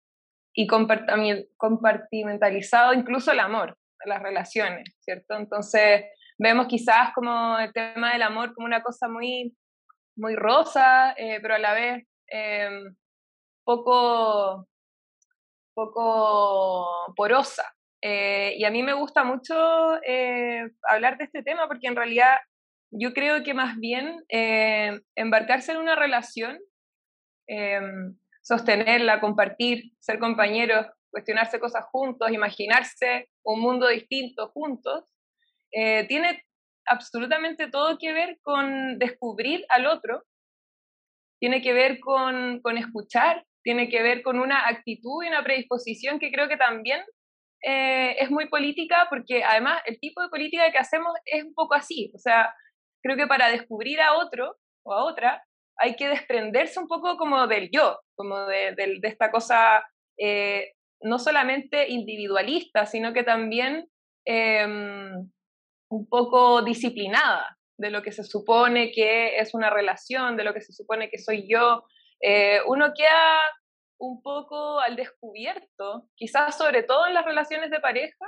y 0.55 0.69
compartimentalizado 0.69 2.95
incluso 2.95 3.33
el 3.33 3.41
amor, 3.41 3.77
las 4.05 4.23
relaciones, 4.23 4.85
¿cierto? 5.01 5.35
Entonces 5.35 6.05
vemos 6.39 6.69
quizás 6.69 7.13
como 7.13 7.59
el 7.59 7.73
tema 7.73 8.13
del 8.13 8.23
amor 8.23 8.55
como 8.55 8.67
una 8.67 8.85
cosa 8.85 9.09
muy, 9.09 9.57
muy 10.17 10.37
rosa, 10.37 11.13
eh, 11.17 11.41
pero 11.43 11.57
a 11.57 11.59
la 11.59 11.75
vez 11.75 12.05
em, 12.29 12.95
poco, 13.65 14.69
poco 15.75 17.13
porosa, 17.17 17.65
eh, 18.01 18.55
y 18.57 18.65
a 18.65 18.71
mí 18.71 18.83
me 18.83 18.93
gusta 18.93 19.25
mucho 19.25 19.55
eh, 20.03 20.71
hablar 20.89 21.19
de 21.19 21.25
este 21.25 21.43
tema 21.43 21.67
porque 21.67 21.89
en 21.89 21.97
realidad 21.97 22.37
yo 22.91 23.13
creo 23.13 23.43
que 23.43 23.55
más 23.55 23.77
bien 23.77 24.25
eh, 24.29 25.01
embarcarse 25.15 25.73
en 25.73 25.79
una 25.79 25.97
relación, 25.97 26.59
sostenerla, 28.43 29.21
compartir, 29.21 29.93
ser 30.01 30.19
compañeros, 30.19 30.87
cuestionarse 31.11 31.59
cosas 31.59 31.87
juntos, 31.91 32.31
imaginarse 32.31 33.31
un 33.43 33.61
mundo 33.61 33.89
distinto 33.89 34.49
juntos, 34.49 35.05
tiene 35.71 36.45
absolutamente 36.85 37.71
todo 37.71 37.97
que 37.97 38.13
ver 38.13 38.39
con 38.43 38.99
descubrir 38.99 39.65
al 39.71 39.87
otro, 39.87 40.25
tiene 41.41 41.63
que 41.63 41.73
ver 41.73 42.01
con, 42.01 42.61
con 42.61 42.77
escuchar, 42.77 43.47
tiene 43.63 43.89
que 43.89 44.03
ver 44.03 44.23
con 44.23 44.39
una 44.39 44.69
actitud 44.69 45.25
y 45.25 45.29
una 45.29 45.43
predisposición 45.43 46.19
que 46.19 46.31
creo 46.31 46.49
que 46.49 46.59
también 46.59 47.03
eh, 47.63 48.17
es 48.19 48.31
muy 48.31 48.49
política 48.49 49.07
porque 49.11 49.43
además 49.43 49.83
el 49.87 49.99
tipo 49.99 50.23
de 50.23 50.29
política 50.29 50.71
que 50.71 50.79
hacemos 50.79 51.13
es 51.25 51.45
un 51.45 51.55
poco 51.55 51.75
así. 51.75 52.11
O 52.15 52.19
sea, 52.19 52.55
creo 53.03 53.17
que 53.17 53.27
para 53.27 53.51
descubrir 53.51 54.01
a 54.01 54.17
otro 54.17 54.57
o 54.85 54.93
a 54.93 55.05
otra 55.05 55.43
hay 55.77 55.97
que 55.97 56.09
desprenderse 56.09 56.81
un 56.81 56.89
poco 56.89 57.17
como 57.17 57.47
del 57.47 57.71
yo, 57.71 58.01
como 58.17 58.47
de, 58.47 58.75
esta 59.03 59.31
cosa 59.31 59.85
eh, 60.19 60.73
no 61.01 61.19
solamente 61.19 61.89
individualista, 61.89 62.85
sino 62.87 63.13
que 63.13 63.23
también 63.23 63.89
em, 64.25 65.31
un 65.91 66.09
poco 66.09 66.63
disciplinada 66.63 67.57
de 67.79 67.91
lo 67.91 68.03
que 68.03 68.11
se 68.11 68.25
supone 68.25 68.91
que 68.91 69.39
es 69.39 69.55
una 69.55 69.71
relación, 69.71 70.37
de 70.37 70.45
lo 70.45 70.53
que 70.53 70.61
se 70.61 70.73
supone 70.73 71.09
que 71.11 71.19
soy 71.19 71.47
yo. 71.49 71.85
Eh, 72.21 72.61
uno 72.67 72.93
queda 72.97 73.41
un 73.99 74.23
poco 74.23 74.81
al 74.81 74.97
descubierto, 74.97 76.09
quizás 76.17 76.57
sobre 76.57 76.83
todo 76.83 77.07
en 77.07 77.15
las 77.15 77.25
relaciones 77.25 77.71
de 77.71 77.81
pareja, 77.81 78.27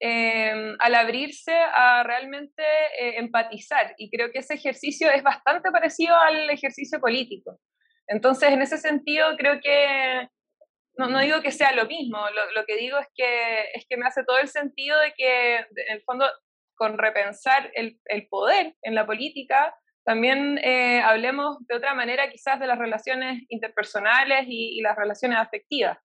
em, 0.00 0.76
al 0.80 0.94
abrirse 0.94 1.54
a 1.54 2.02
realmente 2.02 2.62
eh, 2.98 3.18
empatizar. 3.18 3.94
Y 3.96 4.10
creo 4.10 4.30
que 4.32 4.40
ese 4.40 4.54
ejercicio 4.54 5.10
es 5.10 5.22
bastante 5.22 5.70
parecido 5.70 6.16
al 6.16 6.50
ejercicio 6.50 7.00
político. 7.00 7.58
Entonces, 8.08 8.50
en 8.52 8.60
ese 8.62 8.78
sentido, 8.78 9.36
creo 9.36 9.60
que, 9.60 10.28
no, 10.96 11.18
digo 11.20 11.40
que 11.42 11.52
sea 11.52 11.72
lo 11.72 11.86
mismo, 11.86 12.18
lo, 12.54 12.64
que 12.66 12.76
digo 12.76 12.98
es 12.98 13.08
que, 13.14 13.70
es 13.74 13.86
que 13.88 13.96
me 13.96 14.06
hace 14.06 14.24
todo 14.24 14.38
el 14.38 14.48
sentido 14.48 15.00
de 15.00 15.14
que, 15.16 15.56
en 15.56 15.96
el 15.96 16.02
fondo, 16.02 16.26
con 16.76 16.98
repensar 16.98 17.70
el 17.74 18.28
poder 18.28 18.74
en 18.82 18.94
la 18.94 19.06
política, 19.06 19.74
también 20.04 20.58
eh, 20.58 21.00
hablemos 21.00 21.56
de 21.66 21.76
otra 21.76 21.94
manera 21.94 22.30
quizás 22.30 22.60
de 22.60 22.66
las 22.66 22.78
relaciones 22.78 23.42
interpersonales 23.48 24.44
y, 24.46 24.80
las 24.82 24.96
relaciones 24.96 25.38
afectivas. 25.38 25.98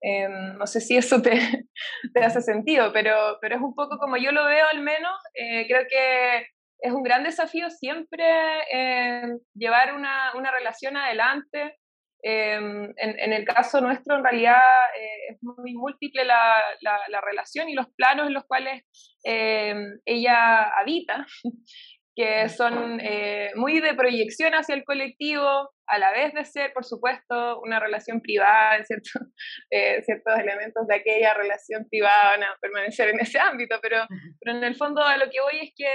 Em, 0.00 0.56
no 0.56 0.66
sé 0.66 0.80
si 0.80 0.96
eso 0.96 1.20
te, 1.22 1.30
te, 2.14 2.24
hace 2.24 2.42
sentido, 2.42 2.92
pero, 2.92 3.38
pero 3.40 3.56
es 3.56 3.62
un 3.62 3.74
poco 3.74 3.98
como 3.98 4.16
yo 4.16 4.32
lo 4.32 4.44
veo 4.44 4.66
al 4.70 4.80
menos. 4.82 5.16
Eh, 5.34 5.66
creo 5.66 5.86
que 5.88 6.46
es 6.80 6.92
un 6.92 7.02
gran 7.02 7.24
desafío 7.24 7.70
siempre 7.70 8.24
em, 8.70 9.38
llevar 9.54 9.94
una, 9.94 10.32
una, 10.34 10.52
relación 10.52 10.96
adelante. 10.96 11.78
Em, 12.22 12.92
en, 12.96 13.18
en, 13.18 13.32
el 13.32 13.44
caso 13.44 13.80
nuestro, 13.80 14.16
en 14.16 14.24
realidad, 14.24 14.60
eh, 15.00 15.32
es 15.32 15.38
muy 15.40 15.72
múltiple 15.72 16.24
la, 16.24 16.60
la, 16.80 16.98
la, 17.08 17.20
relación 17.20 17.68
y 17.68 17.74
los 17.74 17.86
planos 17.94 18.26
en 18.26 18.34
los 18.34 18.44
cuales 18.44 18.82
ella 19.24 20.62
habita 20.78 21.26
que 22.18 22.48
son 22.48 22.98
eh, 23.00 23.52
muy 23.54 23.78
de 23.78 23.94
proyección 23.94 24.52
hacia 24.52 24.74
el 24.74 24.82
colectivo, 24.82 25.70
a 25.86 25.98
la 26.00 26.10
vez 26.10 26.34
de 26.34 26.44
ser, 26.44 26.72
por 26.72 26.84
supuesto, 26.84 27.60
una 27.60 27.78
relación 27.78 28.20
privada, 28.20 28.76
en 28.76 28.84
eh, 29.70 30.02
ciertos 30.02 30.36
elementos 30.36 30.84
de 30.88 30.96
aquella 30.96 31.34
relación 31.34 31.86
privada 31.88 32.30
van 32.30 32.42
a 32.42 32.56
permanecer 32.60 33.10
en 33.10 33.20
ese 33.20 33.38
ámbito, 33.38 33.78
pero, 33.80 34.04
pero 34.40 34.58
en 34.58 34.64
el 34.64 34.74
fondo 34.74 35.00
a 35.00 35.16
lo 35.16 35.30
que 35.30 35.40
voy 35.40 35.60
es 35.60 35.72
que 35.76 35.88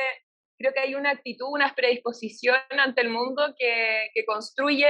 creo 0.58 0.72
que 0.72 0.80
hay 0.80 0.96
una 0.96 1.10
actitud, 1.10 1.48
una 1.52 1.76
predisposición 1.76 2.56
ante 2.70 3.02
el 3.02 3.10
mundo 3.10 3.54
que, 3.60 4.08
que 4.14 4.24
construye 4.24 4.88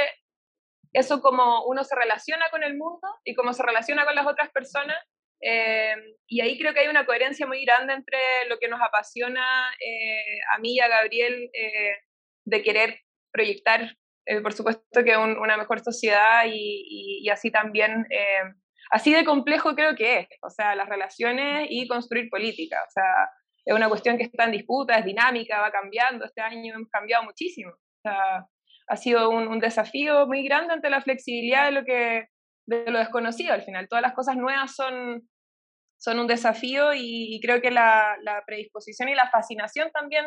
eso 0.94 1.20
como 1.20 1.66
uno 1.66 1.84
se 1.84 1.96
relaciona 1.96 2.46
con 2.52 2.62
el 2.62 2.78
mundo 2.78 3.08
y 3.24 3.34
cómo 3.34 3.54
se 3.54 3.64
relaciona 3.64 4.06
con 4.06 4.14
las 4.14 4.28
otras 4.28 4.52
personas 4.52 4.98
eh, 5.44 5.96
y 6.28 6.42
ahí 6.42 6.58
creo 6.58 6.74
que 6.74 6.80
hay 6.80 6.88
una 6.88 7.06
coherencia 7.06 7.46
muy 7.46 7.66
grande 7.66 7.94
entre 7.94 8.18
lo 8.48 8.58
que 8.60 8.68
nos 8.68 8.82
apasiona 8.82 9.44
eh, 9.80 10.40
a 10.56 10.60
mí 10.60 10.76
y 10.76 10.80
a 10.80 10.88
Gabriel 10.88 11.50
eh, 11.54 11.98
de 12.46 12.62
querer 12.62 13.00
proyectar, 13.32 13.98
por 14.42 14.54
supuesto, 14.54 15.04
que 15.04 15.18
una 15.18 15.58
mejor 15.58 15.82
sociedad 15.82 16.46
y, 16.48 17.22
y, 17.24 17.30
así 17.30 17.52
también, 17.52 18.06
así 18.92 19.12
de 19.12 19.26
complejo 19.26 19.76
creo 19.76 19.96
que 19.96 20.20
es, 20.20 20.28
o 20.42 20.50
sea, 20.50 20.76
las 20.76 20.88
relaciones 20.88 21.68
y 21.70 21.88
construir 21.88 22.30
política. 22.30 22.82
O 22.88 22.92
sea, 22.92 23.30
es 23.66 23.74
una 23.74 23.90
cuestión 23.90 24.18
que 24.18 24.24
está 24.24 24.46
en 24.46 24.52
disputa, 24.52 24.98
es 24.98 25.06
dinámica, 25.06 25.62
va 25.62 25.72
cambiando. 25.72 26.26
Este 26.26 26.42
año 26.42 26.76
hemos 26.76 26.90
cambiado 26.90 27.24
muchísimo. 27.24 27.72
O 27.72 28.02
sea, 28.02 28.46
ha 28.88 28.98
sido 28.98 29.30
un, 29.30 29.48
un 29.48 29.60
desafío 29.60 30.28
muy 30.28 30.44
grande 30.44 30.74
ante 30.74 30.90
la 30.90 31.02
flexibilidad 31.02 31.66
de 31.66 31.72
lo 31.72 31.84
que 31.84 32.28
de 32.66 32.90
lo 32.90 33.00
desconocido. 33.00 33.54
Al 33.54 33.64
final, 33.64 33.88
todas 33.88 34.02
las 34.02 34.14
cosas 34.14 34.36
nuevas 34.38 34.76
son, 34.76 35.28
son 36.04 36.20
un 36.20 36.28
desafío 36.28 36.94
y, 36.94 37.40
creo 37.42 37.62
que 37.62 37.72
la, 37.72 38.18
predisposición 38.46 39.08
y 39.08 39.16
la 39.16 39.30
fascinación 39.30 39.90
también 39.94 40.26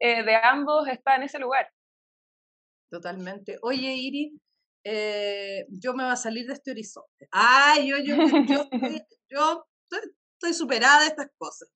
eh, 0.00 0.22
de 0.22 0.34
ambos 0.34 0.88
está 0.88 1.16
en 1.16 1.24
ese 1.24 1.38
lugar. 1.38 1.70
Totalmente. 2.90 3.58
Oye, 3.60 3.92
Iri, 3.92 4.32
eh, 4.82 5.66
yo 5.68 5.92
me 5.92 6.04
voy 6.04 6.12
a 6.14 6.16
salir 6.16 6.46
de 6.46 6.54
este 6.54 6.70
horizonte. 6.70 7.28
Ay, 7.30 7.90
yo, 7.90 7.98
yo, 7.98 8.16
yo, 9.28 9.66
estoy, 10.32 10.54
superada 10.54 11.00
de 11.00 11.08
estas 11.08 11.28
cosas. 11.36 11.68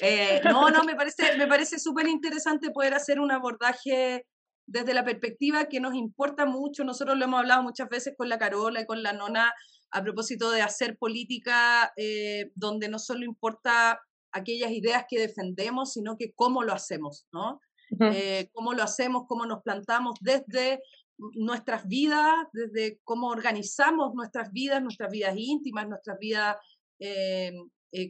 Eh, 0.00 0.40
no, 0.42 0.68
no, 0.70 0.82
me 0.82 0.96
parece, 0.96 1.36
me 1.36 1.46
parece 1.46 1.78
súper 1.78 2.08
interesante 2.08 2.72
poder 2.72 2.94
hacer 2.94 3.20
un 3.20 3.30
abordaje 3.30 4.26
desde 4.66 4.94
la 4.94 5.04
perspectiva 5.04 5.66
que 5.66 5.78
nos 5.78 5.94
importa 5.94 6.44
mucho, 6.44 6.82
nosotros 6.82 7.16
lo 7.16 7.26
hemos 7.26 7.38
hablado 7.38 7.62
muchas 7.62 7.88
veces 7.88 8.14
con 8.16 8.28
la 8.28 8.38
Carola 8.38 8.80
y 8.80 8.86
con 8.86 9.02
la 9.04 9.12
Nona 9.12 9.52
a 9.94 10.02
propósito 10.02 10.50
de 10.50 10.60
hacer 10.60 10.98
política 10.98 11.92
eh, 11.96 12.50
donde 12.56 12.88
no 12.88 12.98
solo 12.98 13.24
importa 13.24 14.00
aquellas 14.32 14.72
ideas 14.72 15.04
que 15.08 15.20
defendemos, 15.20 15.92
sino 15.92 16.16
que 16.18 16.32
cómo 16.34 16.64
lo 16.64 16.72
hacemos, 16.72 17.28
¿no? 17.32 17.60
Eh, 18.00 18.48
cómo 18.52 18.72
lo 18.72 18.82
hacemos, 18.82 19.24
cómo 19.28 19.46
nos 19.46 19.62
plantamos 19.62 20.16
desde 20.20 20.82
nuestras 21.16 21.86
vidas, 21.86 22.34
desde 22.52 22.98
cómo 23.04 23.28
organizamos 23.28 24.14
nuestras 24.14 24.50
vidas, 24.50 24.82
nuestras 24.82 25.12
vidas 25.12 25.34
íntimas, 25.36 25.88
nuestras 25.88 26.18
vidas 26.18 26.56
eh, 26.98 27.52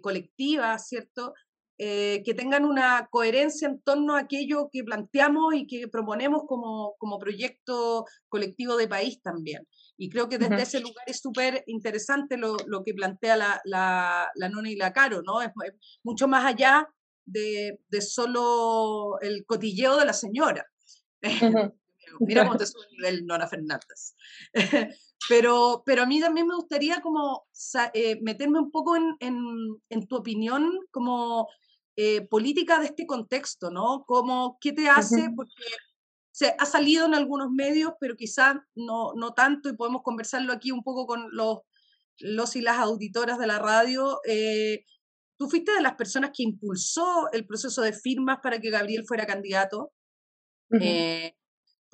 colectivas, 0.00 0.88
¿cierto? 0.88 1.34
Eh, 1.76 2.22
que 2.24 2.34
tengan 2.34 2.64
una 2.64 3.08
coherencia 3.10 3.66
en 3.66 3.80
torno 3.80 4.14
a 4.14 4.20
aquello 4.20 4.68
que 4.72 4.84
planteamos 4.84 5.54
y 5.54 5.66
que 5.66 5.88
proponemos 5.88 6.44
como, 6.46 6.94
como 6.98 7.18
proyecto 7.18 8.04
colectivo 8.28 8.76
de 8.76 8.86
país 8.86 9.20
también. 9.22 9.66
Y 9.96 10.10
creo 10.10 10.28
que 10.28 10.38
desde 10.38 10.62
ese 10.62 10.80
lugar 10.80 11.04
es 11.06 11.20
súper 11.20 11.62
interesante 11.66 12.36
lo, 12.36 12.56
lo, 12.66 12.82
que 12.82 12.94
plantea 12.94 13.36
la, 13.36 13.60
la, 13.64 14.30
la, 14.34 14.48
Nona 14.48 14.70
y 14.70 14.76
la 14.76 14.92
Caro, 14.92 15.22
¿no? 15.22 15.40
Es, 15.40 15.52
mucho 16.02 16.26
más 16.26 16.44
allá 16.44 16.88
de, 17.24 17.80
de, 17.88 18.00
solo 18.00 19.18
el 19.20 19.44
cotilleo 19.46 19.96
de 19.96 20.04
la 20.04 20.12
señora. 20.12 20.66
Mira 22.20 22.44
cómo 22.44 22.56
te 22.56 22.66
sube 22.66 22.82
el 22.90 22.96
nivel 22.96 23.26
Nona 23.26 23.46
Fernández. 23.46 24.14
pero, 25.28 25.82
pero 25.86 26.02
a 26.02 26.06
mí 26.06 26.20
también 26.20 26.46
me 26.46 26.56
gustaría 26.56 27.00
como 27.00 27.46
eh, 27.92 28.18
meterme 28.22 28.58
un 28.58 28.70
poco 28.70 28.96
en, 28.96 29.16
en, 29.20 29.36
en, 29.88 30.06
tu 30.06 30.16
opinión 30.16 30.78
como 30.90 31.48
eh, 31.96 32.22
política 32.22 32.78
de 32.80 32.86
este 32.86 33.06
contexto, 33.06 33.70
¿no? 33.70 34.04
Como, 34.06 34.58
¿Qué 34.60 34.72
te 34.72 34.88
hace? 34.88 35.30
Porque 35.34 35.52
se 36.34 36.56
ha 36.58 36.66
salido 36.66 37.06
en 37.06 37.14
algunos 37.14 37.52
medios, 37.52 37.92
pero 38.00 38.16
quizás 38.16 38.56
no, 38.74 39.12
no 39.14 39.34
tanto, 39.34 39.68
y 39.68 39.76
podemos 39.76 40.02
conversarlo 40.02 40.52
aquí 40.52 40.72
un 40.72 40.82
poco 40.82 41.06
con 41.06 41.28
los, 41.30 41.60
los 42.18 42.56
y 42.56 42.60
las 42.60 42.78
auditoras 42.78 43.38
de 43.38 43.46
la 43.46 43.60
radio. 43.60 44.18
Eh, 44.26 44.84
tú 45.38 45.48
fuiste 45.48 45.70
de 45.72 45.80
las 45.80 45.94
personas 45.94 46.32
que 46.34 46.42
impulsó 46.42 47.30
el 47.32 47.46
proceso 47.46 47.82
de 47.82 47.92
firmas 47.92 48.40
para 48.42 48.58
que 48.58 48.70
Gabriel 48.70 49.04
fuera 49.06 49.26
candidato 49.26 49.92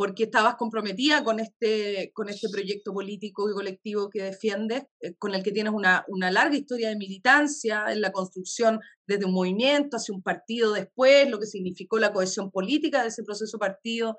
porque 0.00 0.22
estabas 0.22 0.54
comprometida 0.56 1.22
con 1.22 1.40
este, 1.40 2.10
con 2.14 2.30
este 2.30 2.48
proyecto 2.48 2.90
político 2.94 3.50
y 3.50 3.52
colectivo 3.52 4.08
que 4.08 4.22
defiendes, 4.22 4.84
eh, 5.02 5.14
con 5.18 5.34
el 5.34 5.42
que 5.42 5.52
tienes 5.52 5.74
una, 5.74 6.06
una, 6.08 6.30
larga 6.30 6.56
historia 6.56 6.88
de 6.88 6.96
militancia 6.96 7.84
en 7.92 8.00
la 8.00 8.10
construcción 8.10 8.80
desde 9.06 9.26
un 9.26 9.34
movimiento 9.34 9.98
hacia 9.98 10.14
un 10.14 10.22
partido 10.22 10.72
después, 10.72 11.28
lo 11.28 11.38
que 11.38 11.44
significó 11.44 11.98
la 11.98 12.14
cohesión 12.14 12.50
política 12.50 13.02
de 13.02 13.08
ese 13.08 13.24
proceso 13.24 13.58
partido. 13.58 14.16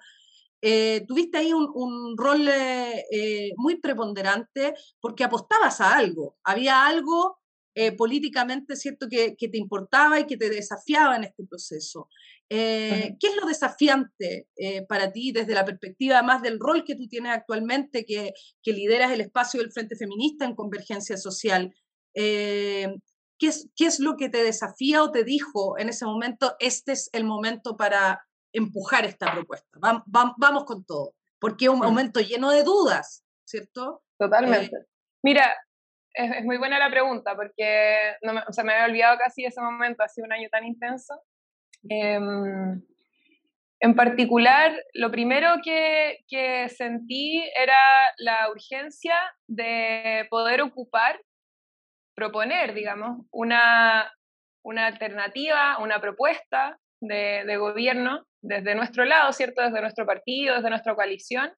Eh, 0.62 1.04
tuviste 1.08 1.40
ahí 1.40 1.52
un, 1.52 1.68
un 1.74 2.16
rol 2.16 2.48
eh, 2.48 3.52
muy 3.58 3.82
preponderante 3.82 4.76
porque 5.00 5.24
apostabas 5.24 5.82
a 5.82 5.98
algo, 5.98 6.38
había 6.44 6.86
algo 6.86 7.40
políticamente 7.98 8.76
cierto 8.76 9.08
que, 9.10 9.38
que, 9.38 9.48
te 9.48 9.58
importaba 9.58 10.20
y 10.20 10.28
que 10.28 10.36
te 10.36 10.50
desafiaba 10.50 11.16
en 11.16 11.24
este 11.24 11.46
proceso. 11.46 12.10
Eh, 12.54 13.16
¿Qué 13.18 13.28
es 13.28 13.36
lo 13.38 13.48
desafiante 13.48 14.50
eh, 14.58 14.86
para 14.86 15.14
ti 15.14 15.32
desde 15.32 15.54
la 15.54 15.64
perspectiva 15.64 16.22
más 16.22 16.42
del 16.42 16.60
rol 16.60 16.84
que 16.84 16.96
tú 16.96 17.08
tienes 17.08 17.32
actualmente, 17.32 18.04
que, 18.04 18.34
que 18.62 18.74
lideras 18.74 19.10
el 19.14 19.22
espacio 19.22 19.62
del 19.62 19.72
Frente 19.72 19.96
Feminista 19.96 20.44
en 20.44 20.56
Convergencia 20.56 21.16
Social? 21.16 21.74
Eh, 22.14 22.94
¿qué, 23.40 23.48
es, 23.48 23.70
¿Qué 23.78 23.86
es 23.86 24.02
lo 24.02 24.18
que 24.18 24.28
te 24.28 24.44
desafía 24.44 25.02
o 25.02 25.12
te 25.12 25.24
dijo 25.24 25.80
en 25.80 25.88
ese 25.88 26.04
momento, 26.04 26.58
este 26.60 26.92
es 26.92 27.10
el 27.14 27.24
momento 27.24 27.78
para 27.78 28.22
empujar 28.52 29.06
esta 29.06 29.32
propuesta? 29.32 29.80
Vamos, 29.80 30.34
vamos 30.36 30.66
con 30.66 30.84
todo, 30.84 31.16
porque 31.40 31.66
es 31.66 31.72
un 31.72 31.80
momento 31.80 32.20
lleno 32.20 32.52
de 32.52 32.64
dudas, 32.64 33.24
¿cierto? 33.46 34.04
Totalmente. 34.20 34.76
Mira, 35.24 35.56
es, 36.14 36.44
muy 36.44 36.58
buena 36.58 36.80
la 36.80 36.92
pregunta, 36.92 37.34
porque 37.34 38.16
no 38.24 38.34
me, 38.34 38.42
o 38.46 38.52
sea, 38.52 38.66
me 38.66 38.74
había 38.74 38.88
olvidado 38.88 39.18
casi 39.20 39.46
ese 39.46 39.62
momento, 39.62 40.04
ha 40.04 40.10
sido 40.10 40.26
un 40.26 40.34
año 40.34 40.50
tan 40.52 40.66
intenso. 40.66 41.14
Em, 41.90 42.82
en 43.80 43.96
particular, 43.96 44.72
lo 44.94 45.10
primero 45.10 45.56
que, 45.64 46.20
que, 46.28 46.70
sentí 46.70 47.44
era 47.56 48.14
la 48.18 48.50
urgencia 48.52 49.16
de 49.48 50.28
poder 50.30 50.62
ocupar, 50.62 51.20
proponer, 52.14 52.74
digamos, 52.74 53.26
una, 53.32 54.12
una 54.64 54.86
alternativa, 54.86 55.80
una 55.80 56.00
propuesta 56.00 56.78
de, 57.00 57.44
de, 57.46 57.58
gobierno 57.58 58.26
desde 58.42 58.76
nuestro 58.76 59.06
lado, 59.06 59.34
¿cierto? 59.34 59.64
Desde 59.64 59.82
nuestro 59.82 60.06
partido, 60.06 60.56
desde 60.56 60.70
nuestra 60.70 60.94
coalición, 60.94 61.52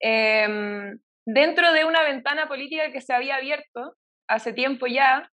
eh, 0.00 0.96
dentro 1.24 1.72
de 1.72 1.84
una 1.84 2.02
ventana 2.02 2.48
política 2.48 2.90
que 2.90 3.00
se 3.00 3.12
había 3.12 3.36
abierto 3.36 3.96
hace 4.28 4.52
tiempo 4.52 4.86
ya, 4.86 5.30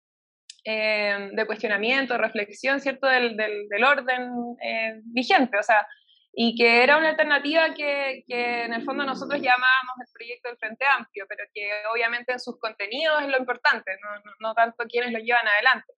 eh, 0.68 1.30
de 1.32 1.45
cuestionamiento, 1.45 2.18
reflexión, 2.18 2.82
¿cierto?, 2.82 3.05
del, 3.05 3.38
del, 3.38 3.84
orden 3.84 4.32
eh, 4.63 4.99
vigente, 5.03 5.59
o 5.59 5.63
sea, 5.63 5.88
y 6.34 6.55
que 6.55 6.84
era 6.84 6.97
una 6.97 7.09
alternativa 7.09 7.74
que, 7.76 8.24
que, 8.28 8.63
en 8.63 8.74
el 8.74 8.84
fondo 8.84 9.05
nosotros 9.05 9.39
llamábamos 9.39 9.95
el 9.99 10.11
proyecto 10.11 10.49
del 10.49 10.57
Frente 10.57 10.84
Amplio, 10.97 11.26
pero 11.30 11.43
que 11.53 11.70
obviamente 11.93 12.34
en 12.34 12.39
sus 12.39 12.59
contenidos 12.59 13.22
es 13.22 13.28
lo 13.30 13.38
importante, 13.38 13.91
no, 14.01 14.32
no, 14.39 14.53
tanto 14.55 14.86
quienes 14.89 15.13
lo 15.13 15.20
llevan 15.20 15.47
adelante. 15.47 15.93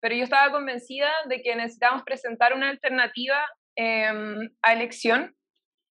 Pero 0.00 0.14
yo 0.14 0.24
estaba 0.24 0.50
convencida 0.50 1.10
de 1.28 1.42
que 1.42 1.54
necesitamos 1.54 2.02
presentar 2.02 2.54
una 2.54 2.70
alternativa 2.70 3.46
em, 3.76 4.50
a 4.62 4.72
elección 4.72 5.36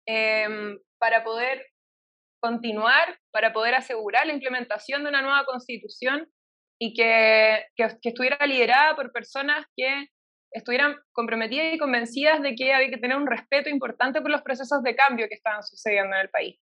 em, 0.07 0.79
para 0.97 1.23
poder 1.23 1.67
continuar, 2.39 3.19
para 3.31 3.53
poder 3.53 3.75
asegurar 3.75 4.25
la 4.25 4.33
implementación 4.33 5.03
de 5.03 5.09
una 5.09 5.21
nueva 5.21 5.45
constitución 5.45 6.27
y 6.79 6.93
que, 6.93 7.65
que, 7.75 8.09
estuviera 8.09 8.45
liderada 8.45 8.95
por 8.95 9.11
personas 9.11 9.65
que 9.75 10.07
estuvieran 10.51 10.95
comprometidas 11.11 11.73
y 11.73 11.77
convencidas 11.77 12.41
de 12.41 12.55
que 12.55 12.73
había 12.73 12.89
que 12.89 12.97
tener 12.97 13.17
un 13.17 13.27
respeto 13.27 13.69
importante 13.69 14.21
por 14.21 14.31
los 14.31 14.41
procesos 14.41 14.81
de 14.83 14.95
cambio 14.95 15.27
que 15.27 15.35
estaban 15.35 15.63
sucediendo 15.63 16.15
en 16.15 16.21
el 16.21 16.29
país. 16.29 16.59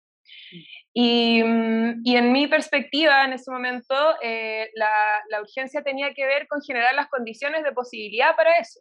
Y, 0.93 1.43
mm, 1.43 2.01
y 2.03 2.15
en 2.15 2.31
mi 2.31 2.47
perspectiva, 2.47 3.25
en 3.25 3.33
ese 3.33 3.49
momento, 3.49 3.95
eh, 4.21 4.69
la, 4.75 4.91
la, 5.29 5.41
urgencia 5.41 5.81
tenía 5.81 6.13
que 6.13 6.25
ver 6.25 6.47
con 6.47 6.61
generar 6.61 6.93
las 6.93 7.07
condiciones 7.07 7.63
de 7.63 7.71
posibilidad 7.71 8.35
para 8.35 8.57
eso. 8.57 8.79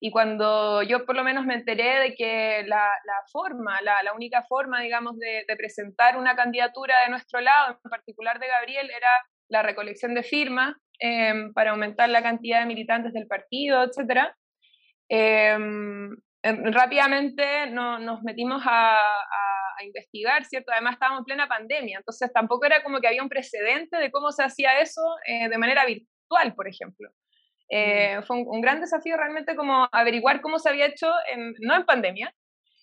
Y 0.00 0.10
cuando 0.10 0.82
yo 0.82 1.04
por 1.06 1.16
lo 1.16 1.24
menos 1.24 1.44
me 1.44 1.54
enteré 1.54 1.98
de 2.00 2.14
que 2.14 2.62
la, 2.66 2.88
la 3.04 3.22
forma, 3.32 3.80
la, 3.82 4.02
la, 4.02 4.12
única 4.12 4.44
forma, 4.48 4.80
digamos, 4.80 5.18
de, 5.18 5.44
de, 5.48 5.56
presentar 5.56 6.16
una 6.16 6.36
candidatura 6.36 7.00
de 7.02 7.10
nuestro 7.10 7.40
lado, 7.40 7.78
en 7.82 7.90
particular 7.90 8.38
de 8.38 8.46
Gabriel, 8.46 8.90
era 8.90 9.10
la 9.48 9.62
recolección 9.62 10.14
de 10.14 10.22
firmas 10.22 10.74
eh, 11.00 11.50
para 11.54 11.70
aumentar 11.70 12.08
la 12.08 12.22
cantidad 12.22 12.60
de 12.60 12.66
militantes 12.66 13.12
del 13.12 13.26
partido, 13.26 13.82
etc. 13.82 14.28
Eh, 15.08 15.56
rápidamente 16.42 17.68
no, 17.70 17.98
nos 17.98 18.22
metimos 18.22 18.62
a, 18.64 18.96
a, 18.96 19.84
investigar, 19.84 20.44
¿cierto? 20.44 20.72
Además 20.72 20.94
estábamos 20.94 21.20
en 21.20 21.24
plena 21.24 21.46
pandemia, 21.46 21.98
entonces 21.98 22.32
tampoco 22.32 22.66
era 22.66 22.82
como 22.82 23.00
que 23.00 23.06
había 23.06 23.22
un 23.22 23.28
precedente 23.28 23.96
de 23.96 24.10
cómo 24.10 24.32
se 24.32 24.42
hacía 24.42 24.80
eso 24.80 25.00
eh, 25.24 25.48
de 25.48 25.56
manera 25.56 25.84
virtual, 25.86 26.54
por 26.56 26.66
ejemplo. 26.66 27.10
Eh, 27.70 28.20
fue 28.26 28.38
un, 28.38 28.44
un, 28.48 28.60
gran 28.60 28.80
desafío 28.80 29.16
realmente 29.16 29.54
como 29.54 29.88
averiguar 29.92 30.40
cómo 30.40 30.58
se 30.58 30.68
había 30.68 30.86
hecho, 30.86 31.12
en, 31.32 31.54
no 31.60 31.76
en 31.76 31.84
pandemia, 31.84 32.34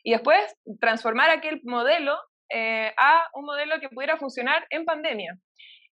y 0.03 0.11
después 0.11 0.55
transformar 0.79 1.31
aquel 1.31 1.59
modelo 1.63 2.17
eh, 2.49 2.93
a 2.97 3.27
un 3.33 3.45
modelo 3.45 3.79
que 3.81 3.89
pudiera 3.89 4.17
funcionar 4.17 4.65
en 4.69 4.85
pandemia 4.85 5.37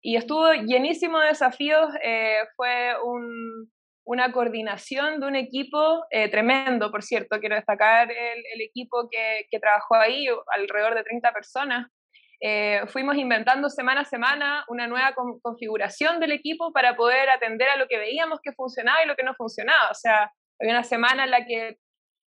y 0.06 0.18
estuvo 0.18 0.52
llenísimo 0.52 1.20
de 1.20 1.30
desafíos, 1.30 1.88
eh, 2.04 2.40
fue 2.58 2.94
un, 3.06 3.72
una 4.06 4.34
coordinación 4.34 5.22
de 5.22 5.28
un 5.28 5.36
equipo 5.38 6.04
eh, 6.12 6.30
tremendo, 6.30 6.92
por 6.92 7.04
cierto, 7.04 7.40
quiero 7.40 7.56
destacar 7.56 8.12
el, 8.12 8.44
el 8.54 8.62
equipo 8.62 9.08
que, 9.10 9.48
que, 9.50 9.60
trabajó 9.60 9.96
ahí, 9.96 10.28
alrededor 10.48 10.96
de 10.96 11.04
30 11.04 11.32
personas. 11.32 11.88
Eh, 12.42 12.82
fuimos 12.88 13.16
inventando 13.16 13.70
semana 13.70 14.02
a 14.02 14.06
semana 14.06 14.66
una 14.68 14.88
nueva 14.88 15.14
con, 15.14 15.40
configuración 15.40 16.20
del 16.20 16.34
equipo 16.34 16.74
para 16.74 16.98
poder 16.98 17.30
atender 17.30 17.70
a 17.70 17.78
lo 17.78 17.88
que 17.88 17.98
veíamos 17.98 18.42
que 18.44 18.52
funcionaba 18.52 19.02
y 19.02 19.08
lo 19.08 19.16
que 19.16 19.24
no 19.24 19.34
funcionaba. 19.36 19.90
O 19.90 19.96
sea, 19.96 20.30
había 20.60 20.74
una 20.74 20.84
semana 20.84 21.24
en 21.24 21.32
la 21.32 21.46
que 21.46 21.78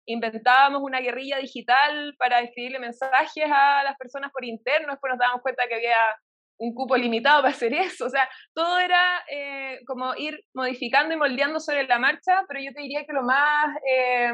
inventábamos 0.08 0.82
una 0.82 1.02
guerrilla 1.02 1.40
digital 1.40 2.16
para 2.18 2.40
escribirle 2.40 2.80
mensajes 2.80 3.52
a 3.52 3.84
las 3.84 3.98
personas 3.98 4.32
por 4.32 4.46
interno, 4.46 4.94
después 4.94 5.12
nos 5.12 5.20
dábamos 5.20 5.42
cuenta 5.42 5.68
que 5.68 5.76
había 5.76 5.98
un 6.58 6.74
cupo 6.74 6.95
limitado 6.97 7.41
para 7.41 7.53
hacer 7.53 7.74
eso. 7.74 8.06
O 8.06 8.10
sea, 8.10 8.30
todo 8.53 8.80
era 8.80 9.24
eh, 9.30 9.80
como 9.86 10.14
ir 10.16 10.43
modificando 10.53 11.14
y 11.14 11.18
moldeando 11.18 11.60
sobre 11.60 11.86
la 11.88 11.99
marcha, 11.99 12.43
pero 12.47 12.60
yo 12.60 12.72
te 12.74 12.82
diría 12.82 13.06
que 13.06 13.14
lo 13.14 13.24
más 13.24 13.76
eh, 13.89 14.34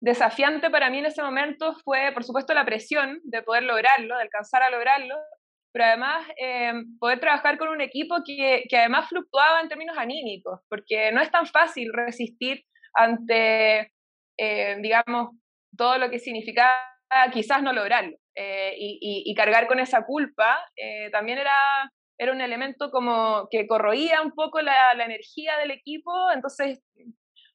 desafiante 0.00 0.70
para 0.70 0.90
mí 0.90 0.98
en 0.98 1.06
ese 1.06 1.22
momento 1.22 1.74
fue, 1.84 2.10
por 2.12 2.24
supuesto, 2.24 2.54
la 2.54 2.64
presión 2.64 3.20
de 3.24 3.42
poder 3.42 3.64
lograrlo, 3.64 4.16
de 4.16 4.22
alcanzar 4.22 4.62
a 4.62 4.70
lograrlo, 4.70 5.16
pero 5.72 5.84
además 5.84 6.26
eh, 6.36 6.72
poder 6.98 7.20
trabajar 7.20 7.58
con 7.58 7.68
un 7.68 7.80
equipo 7.80 8.16
que, 8.26 8.64
que 8.68 8.78
además 8.78 9.08
fluctuaba 9.08 9.60
en 9.60 9.68
términos 9.68 9.96
anímicos, 9.96 10.60
porque 10.68 11.12
no 11.12 11.20
es 11.20 11.30
tan 11.30 11.46
fácil 11.46 11.92
resistir 11.92 12.64
ante, 12.92 13.92
digamos, 14.80 15.36
todo 15.76 15.98
lo 15.98 16.10
que 16.10 16.18
significaba 16.18 16.72
quizás 17.32 17.62
no 17.62 17.72
lograrlo. 17.72 18.16
Eh, 18.36 18.74
y, 18.78 19.34
cargar 19.34 19.66
con 19.66 19.80
esa 19.80 20.06
culpa 20.06 20.58
eh, 20.76 21.10
también 21.10 21.38
era, 21.38 21.54
era 22.16 22.32
un 22.32 22.40
elemento 22.40 22.90
como 22.90 23.48
que 23.50 23.66
corroía 23.66 24.22
un 24.22 24.32
poco 24.32 24.60
la, 24.60 24.92
energía 24.92 25.58
del 25.58 25.72
equipo, 25.72 26.12
entonces 26.32 26.80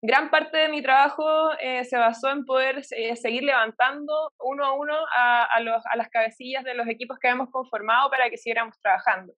gran 0.01 0.29
parte 0.29 0.57
de 0.57 0.69
mi 0.69 0.81
trabajo 0.81 1.51
eh, 1.59 1.85
se 1.85 1.97
basó 1.97 2.29
en 2.29 2.45
poder 2.45 2.83
seguir 2.83 3.43
levantando 3.43 4.31
uno 4.39 4.65
a 4.65 4.73
uno 4.73 4.93
a, 5.15 5.59
los, 5.61 5.81
a, 5.91 5.95
las 5.95 6.09
cabecillas 6.09 6.63
de 6.63 6.75
los 6.75 6.87
equipos 6.87 7.17
que 7.17 7.29
habíamos 7.29 7.49
conformado 7.49 8.09
para 8.09 8.29
que 8.29 8.37
siguiéramos 8.37 8.79
trabajando. 8.79 9.33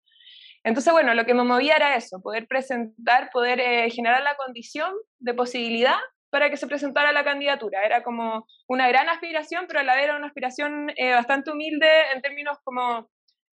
Entonces, 0.63 0.91
bueno, 0.91 1.13
lo 1.13 1.25
que 1.25 1.33
me 1.33 1.43
movía 1.43 1.75
era 1.77 1.95
eso, 1.95 2.19
poder 2.21 2.47
presentar, 2.47 3.29
poder 3.31 3.89
generar 3.91 4.23
la 4.23 4.35
condición 4.35 4.91
de 5.19 5.33
posibilidad 5.33 5.99
para 6.29 6.49
que 6.49 6.57
se 6.57 6.67
presentara 6.67 7.11
la 7.11 7.23
candidatura. 7.23 7.85
Era 7.85 8.03
como 8.03 8.47
una 8.67 8.87
gran 8.87 9.09
aspiración, 9.09 9.65
pero 9.67 9.79
a 9.79 9.83
la 9.83 9.95
vez 9.95 10.05
era 10.05 10.17
una 10.17 10.27
aspiración 10.27 10.91
eh, 10.95 11.11
bastante 11.11 11.51
humilde 11.51 11.87
en 12.13 12.21
términos 12.21 12.57
como, 12.63 13.09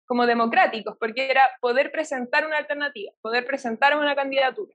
como 0.07 0.27
democráticos, 0.27 0.97
porque 0.99 1.31
era 1.31 1.49
poder 1.61 1.91
presentar 1.93 2.47
una 2.47 2.59
alternativa, 2.59 3.13
poder 3.21 3.45
presentar 3.45 3.97
una 3.97 4.15
candidatura. 4.15 4.75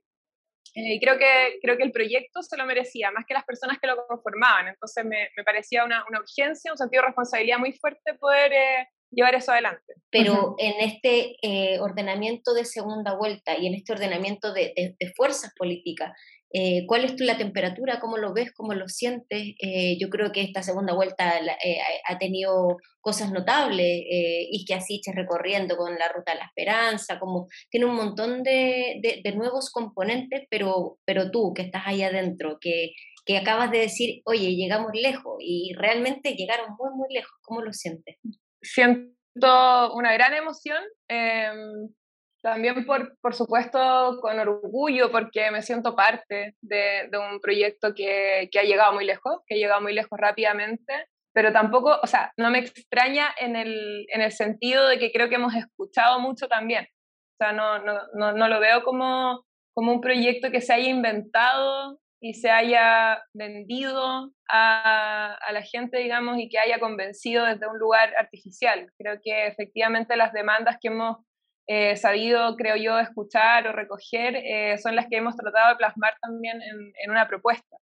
Eh, 0.74 0.94
y 0.94 1.00
creo 1.00 1.18
que, 1.18 1.58
creo 1.60 1.76
que 1.76 1.82
el 1.82 1.92
proyecto 1.92 2.42
se 2.42 2.56
lo 2.56 2.64
merecía, 2.64 3.10
más 3.10 3.24
que 3.26 3.34
las 3.34 3.44
personas 3.44 3.78
que 3.78 3.86
lo 3.86 4.06
conformaban. 4.06 4.68
Entonces 4.68 5.04
me, 5.04 5.28
me 5.36 5.44
parecía 5.44 5.84
una, 5.84 6.04
una, 6.08 6.20
urgencia, 6.20 6.72
un 6.72 6.78
sentido 6.78 7.02
de 7.02 7.08
responsabilidad 7.08 7.58
muy 7.58 7.72
fuerte 7.72 8.14
poder 8.14 8.52
eh, 8.52 8.88
llevar 9.10 9.34
eso 9.34 9.52
adelante. 9.52 9.94
Pero 10.10 10.54
en 10.58 10.80
este 10.80 11.36
ordenamiento 11.80 12.54
de 12.54 12.64
segunda 12.64 13.14
vuelta 13.14 13.58
y 13.58 13.66
en 13.66 13.74
este 13.74 13.92
ordenamiento 13.92 14.52
de, 14.52 14.72
de, 14.76 14.96
de 14.98 15.12
fuerzas 15.14 15.52
políticas, 15.56 16.12
eh, 16.52 16.84
¿Cuál 16.86 17.04
es 17.04 17.14
tu, 17.14 17.24
la 17.24 17.38
temperatura? 17.38 18.00
¿Cómo 18.00 18.16
lo 18.16 18.32
ves? 18.32 18.52
¿Cómo 18.52 18.74
lo 18.74 18.88
sientes? 18.88 19.54
Eh, 19.60 19.96
yo 20.00 20.08
creo 20.08 20.32
que 20.32 20.42
esta 20.42 20.62
segunda 20.62 20.94
vuelta 20.94 21.38
eh, 21.38 21.78
ha 22.06 22.18
tenido 22.18 22.76
cosas 23.00 23.30
notables, 23.30 24.02
y 24.02 24.64
que 24.66 24.74
así 24.74 25.00
recorriendo 25.14 25.76
con 25.76 25.98
la 25.98 26.08
Ruta 26.12 26.32
de 26.32 26.38
la 26.38 26.46
Esperanza, 26.46 27.18
como 27.18 27.48
tiene 27.70 27.86
un 27.86 27.94
montón 27.94 28.42
de, 28.42 29.00
nuevos 29.34 29.70
componentes, 29.70 30.46
pero, 30.50 30.98
pero 31.06 31.30
tú 31.30 31.54
que 31.54 31.62
estás 31.62 31.82
ahí 31.86 32.02
adentro, 32.02 32.58
que, 32.60 32.92
que 33.24 33.38
acabas 33.38 33.70
de 33.70 33.78
decir, 33.78 34.20
oye, 34.24 34.54
llegamos 34.54 34.90
lejos 34.92 35.36
y 35.40 35.72
realmente 35.78 36.34
llegaron 36.34 36.76
muy, 36.78 36.90
muy 36.94 37.14
lejos, 37.14 37.32
¿cómo 37.42 37.62
lo 37.62 37.72
sientes? 37.72 38.16
Siento 38.60 39.14
una 39.94 40.12
gran 40.12 40.34
emoción. 40.34 40.82
También, 42.42 42.86
por, 42.86 43.18
por 43.20 43.34
supuesto, 43.34 44.18
con 44.22 44.38
orgullo, 44.38 45.10
porque 45.10 45.50
me 45.50 45.60
siento 45.60 45.94
parte 45.94 46.54
de, 46.62 47.08
de 47.10 47.18
un 47.18 47.38
proyecto 47.40 47.94
que, 47.94 48.48
que, 48.50 48.58
ha 48.58 48.62
llegado 48.62 48.94
muy 48.94 49.04
lejos, 49.04 49.42
que 49.46 49.54
ha 49.54 49.58
llegado 49.58 49.82
muy 49.82 49.92
lejos 49.92 50.18
rápidamente, 50.18 51.06
pero 51.34 51.52
tampoco, 51.52 51.98
o 52.02 52.06
sea, 52.06 52.32
no 52.38 52.50
me 52.50 52.60
extraña 52.60 53.28
en 53.38 53.56
el, 53.56 54.06
en 54.12 54.22
el 54.22 54.32
sentido 54.32 54.88
de 54.88 54.98
que 54.98 55.12
creo 55.12 55.28
que 55.28 55.34
hemos 55.34 55.54
escuchado 55.54 56.18
mucho 56.18 56.48
también. 56.48 56.84
O 56.84 57.44
sea, 57.44 57.52
no, 57.52 57.78
no, 57.78 58.00
no, 58.14 58.32
no 58.32 58.48
lo 58.48 58.58
veo 58.58 58.84
como, 58.84 59.44
como 59.74 59.92
un 59.92 60.00
proyecto 60.00 60.50
que 60.50 60.62
se 60.62 60.72
haya 60.72 60.88
inventado 60.88 62.00
y 62.22 62.34
se 62.34 62.50
haya 62.50 63.22
vendido 63.34 64.32
a, 64.48 65.34
a, 65.34 65.52
la 65.52 65.62
gente, 65.62 65.98
digamos, 65.98 66.38
y 66.38 66.48
que 66.48 66.58
haya 66.58 66.78
convencido 66.78 67.44
desde 67.44 67.66
un 67.66 67.78
lugar 67.78 68.14
artificial. 68.16 68.90
Creo 68.98 69.20
que 69.22 69.46
efectivamente 69.46 70.16
las 70.16 70.32
demandas 70.32 70.76
que 70.80 70.88
hemos 70.88 71.18
eh, 71.66 71.96
sabido, 71.96 72.56
creo 72.56 72.76
yo, 72.76 72.98
escuchar 72.98 73.66
o 73.66 73.72
recoger, 73.72 74.36
eh, 74.36 74.78
son 74.78 74.96
las 74.96 75.06
que 75.08 75.18
hemos 75.18 75.36
tratado 75.36 75.70
de 75.70 75.76
plasmar 75.76 76.14
también 76.20 76.60
en, 76.62 77.10
una 77.10 77.28
propuesta. 77.28 77.76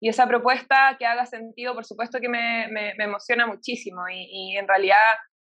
Y 0.00 0.08
esa 0.08 0.26
propuesta 0.26 0.96
que 0.98 1.06
haga 1.06 1.26
sentido, 1.26 1.74
por 1.74 1.84
supuesto 1.84 2.20
que 2.20 2.28
me, 2.28 2.66
emociona 2.98 3.46
muchísimo 3.46 4.02
y, 4.10 4.56
en 4.56 4.68
realidad 4.68 4.98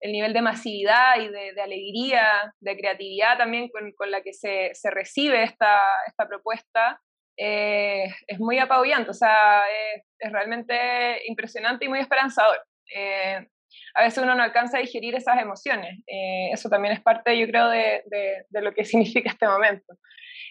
el 0.00 0.12
nivel 0.12 0.32
de 0.32 0.42
masividad 0.42 1.18
y 1.18 1.28
de, 1.28 1.60
alegría, 1.60 2.54
de 2.60 2.76
creatividad 2.76 3.38
también 3.38 3.68
con, 3.70 4.10
la 4.10 4.20
que 4.20 4.32
se, 4.32 4.72
recibe 4.90 5.42
esta, 5.42 5.80
esta 6.06 6.28
propuesta 6.28 7.00
eh, 7.38 8.06
es 8.26 8.38
muy 8.38 8.58
apabullante, 8.58 9.10
o 9.10 9.14
sea, 9.14 9.62
es, 10.18 10.32
realmente 10.32 11.20
impresionante 11.28 11.84
y 11.84 11.88
muy 11.88 12.00
esperanzador. 12.00 12.58
A 13.96 14.02
veces 14.02 14.22
uno 14.22 14.34
no 14.34 14.42
alcanza 14.42 14.76
a 14.76 14.80
digerir 14.80 15.14
esas 15.14 15.40
emociones. 15.40 16.00
Eh, 16.06 16.50
eso 16.52 16.68
también 16.68 16.92
es 16.92 17.00
parte, 17.00 17.38
yo 17.38 17.46
creo, 17.46 17.70
de, 17.70 18.02
lo 18.50 18.72
que 18.74 18.84
significa 18.84 19.30
este 19.30 19.48
momento. 19.48 19.94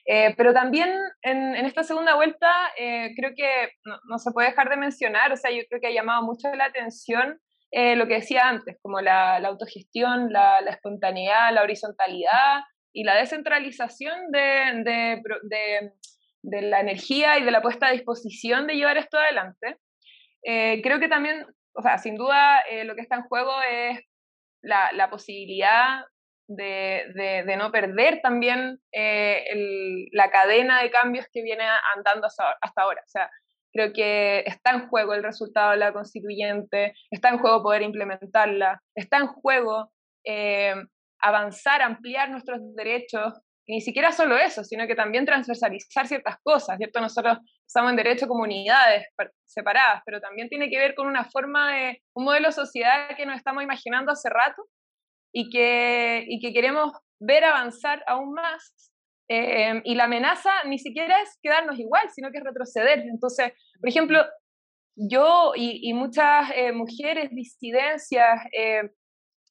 Eh, 0.07 0.33
pero 0.35 0.51
también 0.53 0.89
en, 1.21 1.55
esta 1.65 1.83
segunda 1.83 2.15
vuelta 2.15 2.51
eh, 2.77 3.13
creo 3.15 3.33
que 3.35 3.69
no, 3.83 4.17
se 4.17 4.31
puede 4.31 4.49
dejar 4.49 4.69
de 4.69 4.77
mencionar, 4.77 5.31
o 5.31 5.37
sea, 5.37 5.51
yo 5.51 5.61
creo 5.69 5.79
que 5.79 5.87
ha 5.87 5.93
llamado 5.93 6.23
mucho 6.23 6.53
la 6.55 6.65
atención 6.65 7.39
lo 7.71 8.07
que 8.07 8.13
decía 8.13 8.47
antes, 8.47 8.77
como 8.81 9.01
la, 9.01 9.35
autogestión, 9.37 10.31
la, 10.31 10.59
espontaneidad, 10.59 11.53
la 11.53 11.61
horizontalidad 11.61 12.61
y 12.93 13.03
la 13.03 13.15
descentralización 13.15 14.31
de, 14.31 15.21
la 16.41 16.79
energía 16.79 17.37
y 17.37 17.43
de 17.43 17.51
la 17.51 17.61
puesta 17.61 17.87
a 17.87 17.91
disposición 17.91 18.65
de 18.65 18.75
llevar 18.75 18.97
esto 18.97 19.17
adelante. 19.17 19.77
Creo 20.41 21.01
que 21.01 21.09
también 21.09 21.45
o 21.75 21.81
sea, 21.81 21.97
sin 21.97 22.15
duda 22.15 22.61
eh, 22.61 22.83
lo 22.85 22.95
que 22.95 23.01
está 23.01 23.15
en 23.15 23.23
juego 23.23 23.51
es 23.61 23.99
la, 24.61 24.91
la 24.93 25.09
posibilidad 25.09 26.05
de, 26.47 27.43
de, 27.45 27.57
no 27.57 27.71
perder 27.71 28.21
también 28.21 28.79
eh, 28.91 29.43
la 30.11 30.29
cadena 30.29 30.81
de 30.81 30.91
cambios 30.91 31.25
que 31.31 31.41
viene 31.41 31.63
andando 31.95 32.27
hasta, 32.27 32.55
hasta, 32.61 32.81
ahora. 32.81 33.01
O 33.03 33.09
sea, 33.09 33.29
creo 33.73 33.93
que 33.93 34.43
está 34.45 34.71
en 34.71 34.87
juego 34.87 35.13
el 35.13 35.23
resultado 35.23 35.71
de 35.71 35.77
la 35.77 35.93
constituyente, 35.93 36.93
está 37.09 37.29
en 37.29 37.39
juego 37.39 37.63
poder 37.63 37.81
implementarla, 37.81 38.81
está 38.95 39.17
en 39.17 39.27
juego 39.27 39.91
eh, 40.23 40.75
avanzar, 41.19 41.81
ampliar 41.81 42.29
nuestros 42.29 42.59
derechos, 42.75 43.33
y 43.67 43.73
ni 43.73 43.81
siquiera 43.81 44.11
solo 44.11 44.37
eso, 44.37 44.63
sino 44.63 44.85
que 44.85 44.95
también 44.95 45.25
transversalizar 45.25 46.07
ciertas 46.07 46.37
cosas, 46.43 46.77
¿cierto? 46.77 47.01
Nosotros 47.01 47.39
estamos 47.67 47.91
en 47.91 47.97
derecho 47.97 48.27
comunidades 48.27 49.07
separadas, 49.45 50.01
pero 50.05 50.19
también 50.19 50.49
tiene 50.49 50.69
que 50.69 50.77
ver 50.77 50.95
con 50.95 51.07
una 51.07 51.25
forma 51.25 51.73
de, 51.73 52.01
un 52.15 52.25
modelo 52.25 52.47
de 52.47 52.53
sociedad 52.53 53.15
que 53.15 53.25
nos 53.25 53.37
estamos 53.37 53.63
imaginando 53.63 54.11
hace 54.11 54.29
rato 54.29 54.63
y 55.33 55.49
que, 55.49 56.23
y 56.27 56.39
que 56.39 56.53
queremos 56.53 56.91
ver 57.19 57.43
avanzar 57.43 58.03
aún 58.07 58.33
más. 58.33 58.91
Eh, 59.27 59.81
y 59.83 59.95
la 59.95 60.03
amenaza 60.03 60.51
ni 60.65 60.77
siquiera 60.77 61.19
es 61.21 61.37
quedarnos 61.41 61.79
igual, 61.79 62.09
sino 62.13 62.31
que 62.31 62.37
es 62.37 62.43
retroceder. 62.43 62.99
Entonces, 62.99 63.51
por 63.79 63.89
ejemplo, 63.89 64.23
yo 64.95 65.53
y, 65.55 65.89
y 65.89 65.93
muchas 65.93 66.51
eh, 66.55 66.71
mujeres, 66.71 67.29
disidencias, 67.31 68.41
eh, 68.51 68.91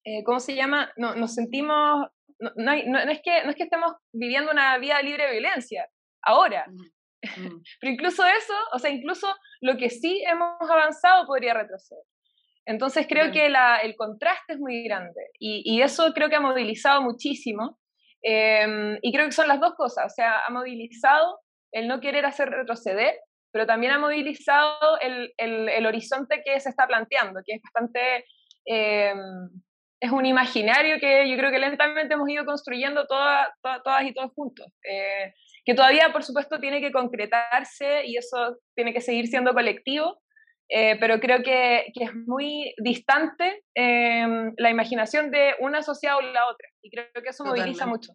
eh, 0.04 0.24
¿cómo 0.24 0.40
se 0.40 0.54
llama? 0.54 0.92
No, 0.96 1.14
nos 1.14 1.34
sentimos 1.34 2.08
no, 2.38 2.50
no, 2.56 3.04
no, 3.04 3.10
es 3.10 3.20
que, 3.22 3.44
no 3.44 3.50
es 3.50 3.56
que 3.56 3.64
estemos 3.64 3.92
viviendo 4.12 4.50
una 4.50 4.76
vida 4.78 5.00
libre 5.02 5.26
de 5.26 5.32
violencia, 5.32 5.88
ahora. 6.22 6.66
Mm. 7.36 7.62
Pero 7.80 7.92
incluso 7.92 8.24
eso, 8.26 8.54
o 8.72 8.78
sea, 8.78 8.90
incluso 8.90 9.26
lo 9.60 9.76
que 9.76 9.90
sí 9.90 10.22
hemos 10.26 10.70
avanzado 10.70 11.26
podría 11.26 11.54
retroceder. 11.54 12.02
Entonces 12.66 13.06
creo 13.06 13.30
que 13.30 13.50
la, 13.50 13.78
el 13.78 13.94
contraste 13.94 14.54
es 14.54 14.58
muy 14.58 14.84
grande 14.84 15.20
y, 15.38 15.62
y, 15.66 15.82
eso 15.82 16.14
creo 16.14 16.30
que 16.30 16.36
ha 16.36 16.40
movilizado 16.40 17.02
muchísimo. 17.02 17.78
Eh, 18.22 18.98
y 19.02 19.12
creo 19.12 19.26
que 19.26 19.32
son 19.32 19.48
las 19.48 19.60
dos 19.60 19.74
cosas, 19.74 20.06
o 20.06 20.08
sea, 20.08 20.46
ha 20.46 20.50
movilizado 20.50 21.40
el 21.72 21.88
no 21.88 22.00
querer 22.00 22.24
hacer 22.24 22.48
retroceder, 22.48 23.18
pero 23.52 23.66
también 23.66 23.92
ha 23.92 23.98
movilizado 23.98 24.98
el, 25.02 25.34
el, 25.36 25.68
el 25.68 25.84
horizonte 25.84 26.42
que 26.42 26.58
se 26.58 26.70
está 26.70 26.86
planteando, 26.86 27.40
que 27.44 27.56
es 27.56 27.62
bastante 27.62 28.24
eh, 28.64 29.12
es 30.00 30.10
un 30.10 30.26
imaginario 30.26 30.98
que 31.00 31.28
yo 31.28 31.36
creo 31.36 31.50
que 31.50 31.58
lentamente 31.58 32.14
hemos 32.14 32.28
ido 32.28 32.44
construyendo 32.44 33.06
toda, 33.06 33.54
toda, 33.62 33.82
todas 33.82 34.04
y 34.04 34.12
todos 34.12 34.32
juntos, 34.34 34.66
eh, 34.82 35.32
que 35.64 35.74
todavía 35.74 36.12
por 36.12 36.22
supuesto 36.22 36.60
tiene 36.60 36.80
que 36.80 36.92
concretarse 36.92 38.06
y 38.06 38.16
eso 38.16 38.58
tiene 38.74 38.92
que 38.92 39.00
seguir 39.00 39.26
siendo 39.28 39.54
colectivo, 39.54 40.20
eh, 40.68 40.96
pero 40.98 41.20
creo 41.20 41.42
que, 41.42 41.92
que, 41.94 42.04
es 42.04 42.14
muy 42.14 42.74
distante 42.82 43.64
eh, 43.74 44.26
la 44.56 44.70
imaginación 44.70 45.30
de 45.30 45.54
una 45.60 45.82
sociedad 45.82 46.16
o 46.16 46.22
la 46.22 46.46
otra 46.46 46.68
y 46.82 46.90
creo 46.90 47.06
que 47.12 47.28
eso 47.28 47.44
Totalmente. 47.44 47.60
moviliza 47.60 47.86
mucho. 47.86 48.12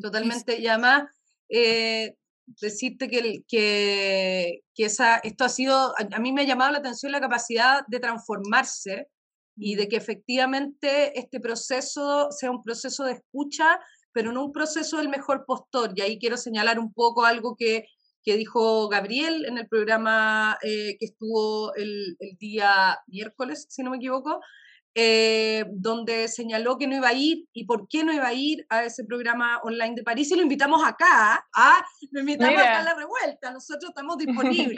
Totalmente, 0.00 0.58
y 0.58 0.66
además 0.68 1.04
eh, 1.48 2.14
decirte 2.46 3.08
que, 3.08 3.42
que, 3.46 4.60
que 4.74 4.84
esa, 4.84 5.18
esto 5.18 5.44
ha 5.44 5.48
sido, 5.48 5.76
a, 5.76 6.16
a 6.16 6.18
mí 6.18 6.32
me 6.32 6.42
ha 6.42 6.46
llamado 6.46 6.72
la 6.72 6.78
atención 6.78 7.12
la 7.12 7.20
capacidad 7.20 7.82
de 7.88 8.00
transformarse 8.00 9.08
y 9.56 9.74
de 9.74 9.88
que 9.88 9.96
efectivamente 9.96 11.18
este 11.18 11.40
proceso 11.40 12.30
sea 12.30 12.50
un 12.50 12.62
proceso 12.62 13.04
de 13.04 13.12
escucha, 13.12 13.78
pero 14.12 14.32
no 14.32 14.44
un 14.44 14.52
proceso 14.52 14.98
del 14.98 15.08
mejor 15.08 15.44
postor. 15.46 15.92
Y 15.96 16.02
ahí 16.02 16.18
quiero 16.18 16.36
señalar 16.36 16.78
un 16.78 16.92
poco 16.92 17.24
algo 17.24 17.56
que, 17.56 17.86
que 18.24 18.36
dijo 18.36 18.88
Gabriel 18.88 19.44
en 19.46 19.58
el 19.58 19.68
programa 19.68 20.58
eh, 20.62 20.96
que 20.98 21.06
estuvo 21.06 21.74
el, 21.74 22.16
el, 22.20 22.36
día 22.38 22.98
miércoles, 23.06 23.66
si 23.68 23.82
no 23.82 23.90
me 23.90 23.96
equivoco, 23.96 24.40
eh, 24.94 25.64
donde 25.70 26.28
señaló 26.28 26.76
que 26.76 26.86
no 26.86 26.96
iba 26.96 27.08
a 27.08 27.14
ir 27.14 27.46
y 27.52 27.64
por 27.64 27.88
qué 27.88 28.04
no 28.04 28.12
iba 28.12 28.28
a 28.28 28.34
ir 28.34 28.66
a 28.68 28.84
ese 28.84 29.04
programa 29.04 29.58
online 29.62 29.94
de 29.94 30.02
París 30.02 30.30
y 30.30 30.36
lo 30.36 30.42
invitamos 30.42 30.84
acá, 30.84 31.46
¿ah? 31.54 31.82
lo 32.10 32.20
invitamos 32.20 32.56
Mira. 32.56 32.70
acá 32.70 32.80
a 32.80 32.84
la 32.84 32.94
revuelta, 32.94 33.50
nosotros 33.50 33.88
estamos 33.88 34.18
disponibles 34.18 34.76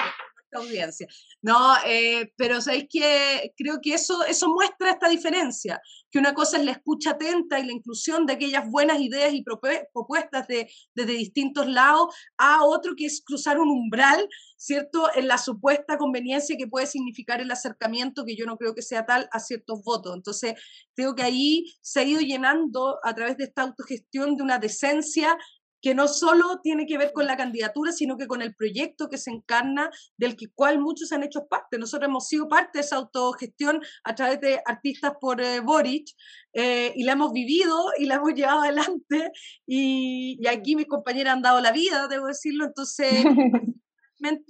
audiencia. 0.58 1.06
No, 1.42 1.74
eh, 1.86 2.32
pero 2.36 2.60
sabéis 2.60 2.86
que 2.90 3.52
creo 3.56 3.80
que 3.80 3.94
eso, 3.94 4.24
eso 4.24 4.48
muestra 4.48 4.90
esta 4.90 5.08
diferencia, 5.08 5.80
que 6.10 6.18
una 6.18 6.34
cosa 6.34 6.58
es 6.58 6.64
la 6.64 6.72
escucha 6.72 7.10
atenta 7.10 7.58
y 7.58 7.66
la 7.66 7.72
inclusión 7.72 8.26
de 8.26 8.34
aquellas 8.34 8.68
buenas 8.70 9.00
ideas 9.00 9.32
y 9.32 9.42
propuestas 9.42 10.46
de, 10.48 10.70
desde 10.94 11.12
distintos 11.12 11.66
lados, 11.66 12.14
a 12.38 12.64
otro 12.64 12.94
que 12.96 13.06
es 13.06 13.22
cruzar 13.24 13.58
un 13.58 13.68
umbral, 13.68 14.28
¿cierto? 14.56 15.08
En 15.14 15.28
la 15.28 15.38
supuesta 15.38 15.98
conveniencia 15.98 16.56
que 16.56 16.66
puede 16.66 16.86
significar 16.86 17.40
el 17.40 17.50
acercamiento, 17.50 18.24
que 18.24 18.36
yo 18.36 18.46
no 18.46 18.56
creo 18.56 18.74
que 18.74 18.82
sea 18.82 19.04
tal, 19.04 19.28
a 19.32 19.40
ciertos 19.40 19.82
votos. 19.82 20.14
Entonces, 20.16 20.54
creo 20.94 21.14
que 21.14 21.22
ahí 21.22 21.74
se 21.80 22.00
ha 22.00 22.04
ido 22.04 22.20
llenando 22.20 22.98
a 23.02 23.14
través 23.14 23.36
de 23.36 23.44
esta 23.44 23.62
autogestión 23.62 24.36
de 24.36 24.42
una 24.42 24.58
decencia 24.58 25.36
que 25.84 25.94
no 25.94 26.08
solo 26.08 26.60
tiene 26.62 26.86
que 26.86 26.96
ver 26.96 27.12
con 27.12 27.26
la 27.26 27.36
candidatura, 27.36 27.92
sino 27.92 28.16
que 28.16 28.26
con 28.26 28.40
el 28.40 28.54
proyecto 28.54 29.10
que 29.10 29.18
se 29.18 29.30
encarna, 29.30 29.90
del 30.16 30.34
que, 30.34 30.48
cual 30.48 30.78
muchos 30.78 31.12
han 31.12 31.22
hecho 31.22 31.46
parte. 31.46 31.76
Nosotros 31.76 32.08
hemos 32.08 32.26
sido 32.26 32.48
parte 32.48 32.78
de 32.78 32.80
esa 32.80 32.96
autogestión 32.96 33.82
a 34.02 34.14
través 34.14 34.40
de 34.40 34.62
Artistas 34.64 35.12
por 35.20 35.42
eh, 35.42 35.60
Boric, 35.60 36.08
eh, 36.54 36.94
y 36.96 37.04
la 37.04 37.12
hemos 37.12 37.34
vivido 37.34 37.90
y 37.98 38.06
la 38.06 38.14
hemos 38.14 38.32
llevado 38.32 38.62
adelante, 38.62 39.30
y, 39.66 40.38
y, 40.40 40.46
aquí 40.46 40.74
mis 40.74 40.86
compañeras 40.86 41.34
han 41.34 41.42
dado 41.42 41.60
la 41.60 41.70
vida, 41.70 42.08
debo 42.08 42.28
decirlo, 42.28 42.64
entonces 42.64 43.12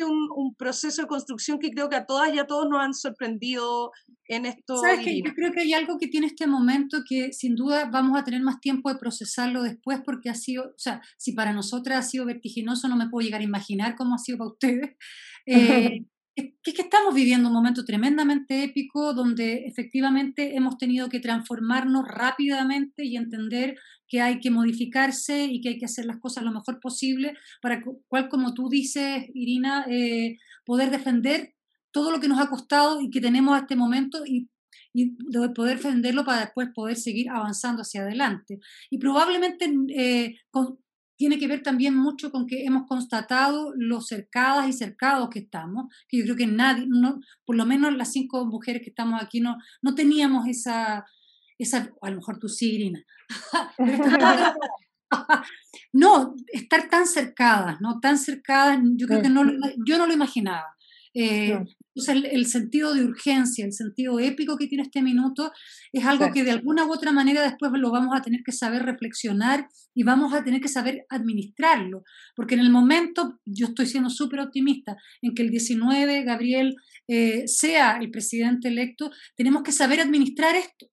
un, 0.06 0.28
un, 0.34 0.54
proceso 0.54 1.02
de 1.02 1.08
construcción 1.08 1.58
que 1.58 1.70
creo 1.70 1.88
que 1.88 1.96
a 1.96 2.06
todas 2.06 2.32
y 2.34 2.38
a 2.38 2.46
todos 2.46 2.68
nos 2.68 2.80
han 2.80 2.94
sorprendido 2.94 3.90
en 4.28 4.46
esto. 4.46 4.76
Sabes 4.78 5.04
que 5.04 5.22
yo 5.22 5.34
creo 5.34 5.52
que 5.52 5.60
hay 5.60 5.72
algo 5.74 5.98
que 5.98 6.08
tiene 6.08 6.26
este 6.26 6.46
momento 6.46 7.02
que 7.08 7.32
sin 7.32 7.54
duda 7.56 7.90
vamos 7.90 8.18
a 8.18 8.24
tener 8.24 8.42
más 8.42 8.60
tiempo 8.60 8.88
de 8.88 8.98
procesarlo 8.98 9.62
después 9.62 10.00
porque 10.04 10.30
ha 10.30 10.34
sido, 10.34 10.64
o 10.64 10.78
sea, 10.78 11.02
si 11.16 11.32
para 11.32 11.52
nosotras 11.52 11.98
ha 11.98 12.08
sido 12.08 12.26
vertiginoso, 12.26 12.88
no 12.88 12.96
me 12.96 13.08
puedo 13.08 13.24
llegar 13.24 13.40
a 13.40 13.44
imaginar 13.44 13.96
cómo 13.96 14.14
ha 14.14 14.18
sido 14.18 14.38
para 14.38 14.50
ustedes. 14.50 14.96
Eh, 15.46 16.06
es 16.36 16.74
que 16.74 16.82
estamos 16.82 17.14
viviendo 17.14 17.48
un 17.48 17.54
momento 17.54 17.84
tremendamente 17.84 18.64
épico 18.64 19.14
donde 19.14 19.66
efectivamente 19.66 20.56
hemos 20.56 20.78
tenido 20.78 21.08
que 21.08 21.20
transformarnos 21.20 22.04
rápidamente 22.08 23.04
y 23.04 23.16
entender 23.16 23.76
que 24.08 24.20
hay 24.20 24.40
que 24.40 24.50
modificarse 24.50 25.44
y 25.44 25.60
que 25.60 25.70
hay 25.70 25.78
que 25.78 25.84
hacer 25.84 26.06
las 26.06 26.18
cosas 26.18 26.44
lo 26.44 26.52
mejor 26.52 26.80
posible 26.80 27.34
para 27.62 27.82
cual, 28.08 28.28
como 28.28 28.54
tú 28.54 28.68
dices, 28.68 29.24
Irina, 29.34 29.86
eh, 29.88 30.38
poder 30.64 30.90
defender 30.90 31.54
todo 31.92 32.10
lo 32.10 32.20
que 32.20 32.28
nos 32.28 32.40
ha 32.40 32.50
costado 32.50 33.00
y 33.00 33.10
que 33.10 33.20
tenemos 33.20 33.54
a 33.54 33.60
este 33.60 33.76
momento 33.76 34.24
y, 34.26 34.48
y 34.92 35.16
poder 35.54 35.76
defenderlo 35.76 36.24
para 36.24 36.40
después 36.40 36.68
poder 36.74 36.96
seguir 36.96 37.30
avanzando 37.30 37.82
hacia 37.82 38.02
adelante. 38.02 38.58
Y 38.90 38.98
probablemente 38.98 39.72
eh, 39.96 40.36
con, 40.50 40.78
tiene 41.16 41.38
que 41.38 41.46
ver 41.46 41.62
también 41.62 41.94
mucho 41.94 42.30
con 42.30 42.46
que 42.46 42.64
hemos 42.64 42.86
constatado 42.86 43.72
lo 43.76 44.00
cercadas 44.00 44.68
y 44.68 44.72
cercados 44.72 45.30
que 45.30 45.40
estamos, 45.40 45.86
que 46.08 46.18
yo 46.18 46.24
creo 46.24 46.36
que 46.36 46.46
nadie, 46.46 46.86
no, 46.88 47.20
por 47.44 47.56
lo 47.56 47.66
menos 47.66 47.94
las 47.94 48.12
cinco 48.12 48.44
mujeres 48.46 48.82
que 48.82 48.90
estamos 48.90 49.22
aquí, 49.22 49.40
no, 49.40 49.56
no 49.82 49.94
teníamos 49.94 50.46
esa, 50.48 51.04
esa, 51.58 51.90
a 52.02 52.10
lo 52.10 52.16
mejor 52.16 52.38
tú 52.38 52.48
sí, 52.48 52.74
Irina, 52.74 53.04
no, 55.92 56.34
estar 56.48 56.88
tan 56.88 57.06
cercadas, 57.06 57.80
¿no? 57.80 58.00
Tan 58.00 58.18
cercadas, 58.18 58.78
yo 58.96 59.06
creo 59.06 59.22
que 59.22 59.28
no, 59.28 59.44
yo 59.86 59.98
no 59.98 60.06
lo 60.06 60.12
imaginaba. 60.12 60.76
Eh, 61.14 61.58
el, 61.94 62.46
sentido 62.46 62.92
de 62.94 63.04
urgencia, 63.04 63.64
el 63.64 63.72
sentido 63.72 64.18
épico 64.18 64.56
que 64.56 64.66
tiene 64.66 64.82
este 64.82 65.02
minuto 65.02 65.52
es 65.92 66.04
algo 66.04 66.32
que 66.32 66.42
de 66.42 66.50
alguna 66.50 66.86
u 66.86 66.92
otra 66.92 67.12
manera 67.12 67.42
después 67.42 67.70
lo 67.72 67.90
vamos 67.90 68.16
a 68.16 68.22
tener 68.22 68.42
que 68.44 68.52
saber 68.52 68.82
reflexionar 68.82 69.68
y 69.94 70.02
vamos 70.02 70.34
a 70.34 70.42
tener 70.42 70.60
que 70.60 70.68
saber 70.68 71.06
administrarlo. 71.08 72.02
Porque 72.34 72.54
en 72.54 72.60
el 72.60 72.70
momento, 72.70 73.40
yo 73.44 73.66
estoy 73.66 73.86
siendo 73.86 74.10
súper 74.10 74.40
optimista, 74.40 74.96
en 75.22 75.34
que 75.34 75.42
el 75.42 75.50
19 75.50 76.24
Gabriel 76.24 76.76
eh, 77.06 77.46
sea 77.46 77.98
el 77.98 78.10
presidente 78.10 78.68
electo, 78.68 79.10
tenemos 79.36 79.62
que 79.62 79.72
saber 79.72 80.00
administrar 80.00 80.56
esto, 80.56 80.90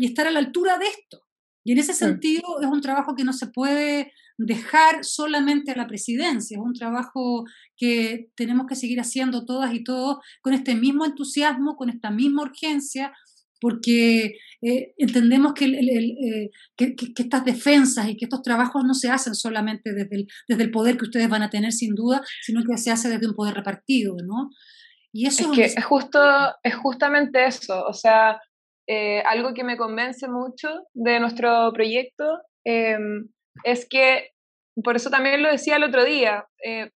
Y 0.00 0.06
estar 0.06 0.26
a 0.26 0.30
la 0.30 0.38
altura 0.38 0.78
de 0.78 0.86
esto. 0.86 1.22
Y 1.64 1.72
en 1.72 1.78
ese 1.78 1.94
sentido 1.94 2.60
es 2.60 2.66
un 2.66 2.80
trabajo 2.80 3.14
que 3.14 3.24
no 3.24 3.32
se 3.32 3.46
puede 3.46 4.12
dejar 4.46 5.04
solamente 5.04 5.72
a 5.72 5.76
la 5.76 5.86
presidencia, 5.86 6.56
es 6.56 6.62
un 6.62 6.74
trabajo 6.74 7.44
que 7.76 8.30
tenemos 8.34 8.66
que 8.66 8.76
seguir 8.76 9.00
haciendo 9.00 9.44
todas 9.44 9.74
y 9.74 9.84
todos 9.84 10.18
con 10.40 10.54
este 10.54 10.74
mismo 10.74 11.04
entusiasmo, 11.04 11.76
con 11.76 11.88
esta 11.88 12.10
misma 12.10 12.42
urgencia, 12.42 13.12
porque 13.60 14.36
eh, 14.60 14.94
entendemos 14.98 15.52
eh, 15.60 16.50
que, 16.76 16.96
que, 16.96 17.12
estas 17.16 17.44
defensas 17.44 18.08
y 18.08 18.16
que 18.16 18.24
estos 18.24 18.42
trabajos 18.42 18.82
no 18.84 18.92
se 18.94 19.08
hacen 19.08 19.34
solamente 19.34 19.92
desde 19.92 20.16
el, 20.16 20.26
desde 20.48 20.64
el 20.64 20.70
poder 20.72 20.96
que 20.96 21.04
ustedes 21.04 21.28
van 21.28 21.42
a 21.42 21.50
tener 21.50 21.72
sin 21.72 21.94
duda, 21.94 22.22
sino 22.42 22.62
que 22.64 22.76
se 22.76 22.90
hace 22.90 23.08
desde 23.08 23.28
un 23.28 23.34
poder 23.34 23.54
repartido, 23.54 24.16
¿no? 24.26 24.50
Y 25.12 25.26
eso 25.26 25.52
es 25.52 25.56
que 25.56 25.64
es, 25.64 25.84
justo, 25.84 26.18
es 26.62 26.74
justamente 26.74 27.46
eso, 27.46 27.84
o 27.84 27.92
sea, 27.92 28.40
eh, 28.88 29.20
algo 29.20 29.54
que 29.54 29.62
me 29.62 29.76
convence 29.76 30.26
mucho 30.26 30.68
de 30.92 31.20
nuestro 31.20 31.70
proyecto 31.72 32.24
em, 32.64 33.28
es 33.62 33.86
que, 33.88 34.31
por 34.82 34.96
eso 34.96 35.10
también 35.10 35.42
lo 35.42 35.50
decía 35.50 35.76
el 35.76 35.84
otro 35.84 36.04
día, 36.04 36.46
eh, 36.64 36.90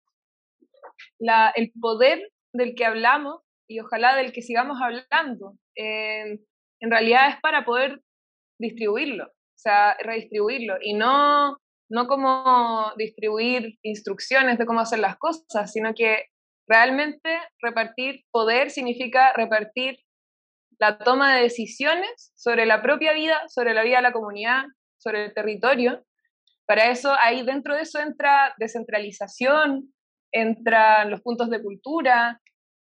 el 1.56 1.72
poder 1.80 2.30
del 2.52 2.74
que 2.74 2.84
hablamos 2.84 3.40
y 3.68 3.80
ojalá 3.80 4.14
del 4.16 4.32
que 4.32 4.42
sigamos 4.42 4.78
hablando, 4.80 5.56
eh, 5.76 6.38
en 6.80 6.90
realidad 6.90 7.30
es 7.30 7.40
para 7.40 7.64
poder 7.64 8.00
distribuirlo, 8.60 9.24
o 9.24 9.58
sea, 9.58 9.96
redistribuirlo 10.00 10.76
y 10.80 10.94
no, 10.94 11.56
no 11.90 12.06
como 12.06 12.92
distribuir 12.96 13.78
instrucciones 13.82 14.58
de 14.58 14.66
cómo 14.66 14.80
hacer 14.80 14.98
las 15.00 15.16
cosas, 15.16 15.72
sino 15.72 15.94
que 15.94 16.26
realmente 16.68 17.38
repartir 17.60 18.24
poder 18.30 18.70
significa 18.70 19.32
repartir 19.32 19.98
la 20.78 20.98
toma 20.98 21.34
de 21.34 21.42
decisiones 21.42 22.32
sobre 22.34 22.66
la 22.66 22.82
propia 22.82 23.12
vida, 23.12 23.42
sobre 23.48 23.74
la 23.74 23.82
vida 23.82 23.96
de 23.96 24.02
la 24.02 24.12
comunidad, 24.12 24.64
sobre 24.98 25.26
el 25.26 25.34
territorio, 25.34 26.04
para 26.66 26.90
eso, 26.90 27.14
ahí 27.20 27.44
dentro 27.44 27.74
de 27.74 27.82
eso 27.82 27.98
entra 28.00 28.54
descentralización, 28.58 29.92
entran 30.32 31.10
los 31.10 31.20
puntos 31.20 31.50
de 31.50 31.62
cultura, 31.62 32.40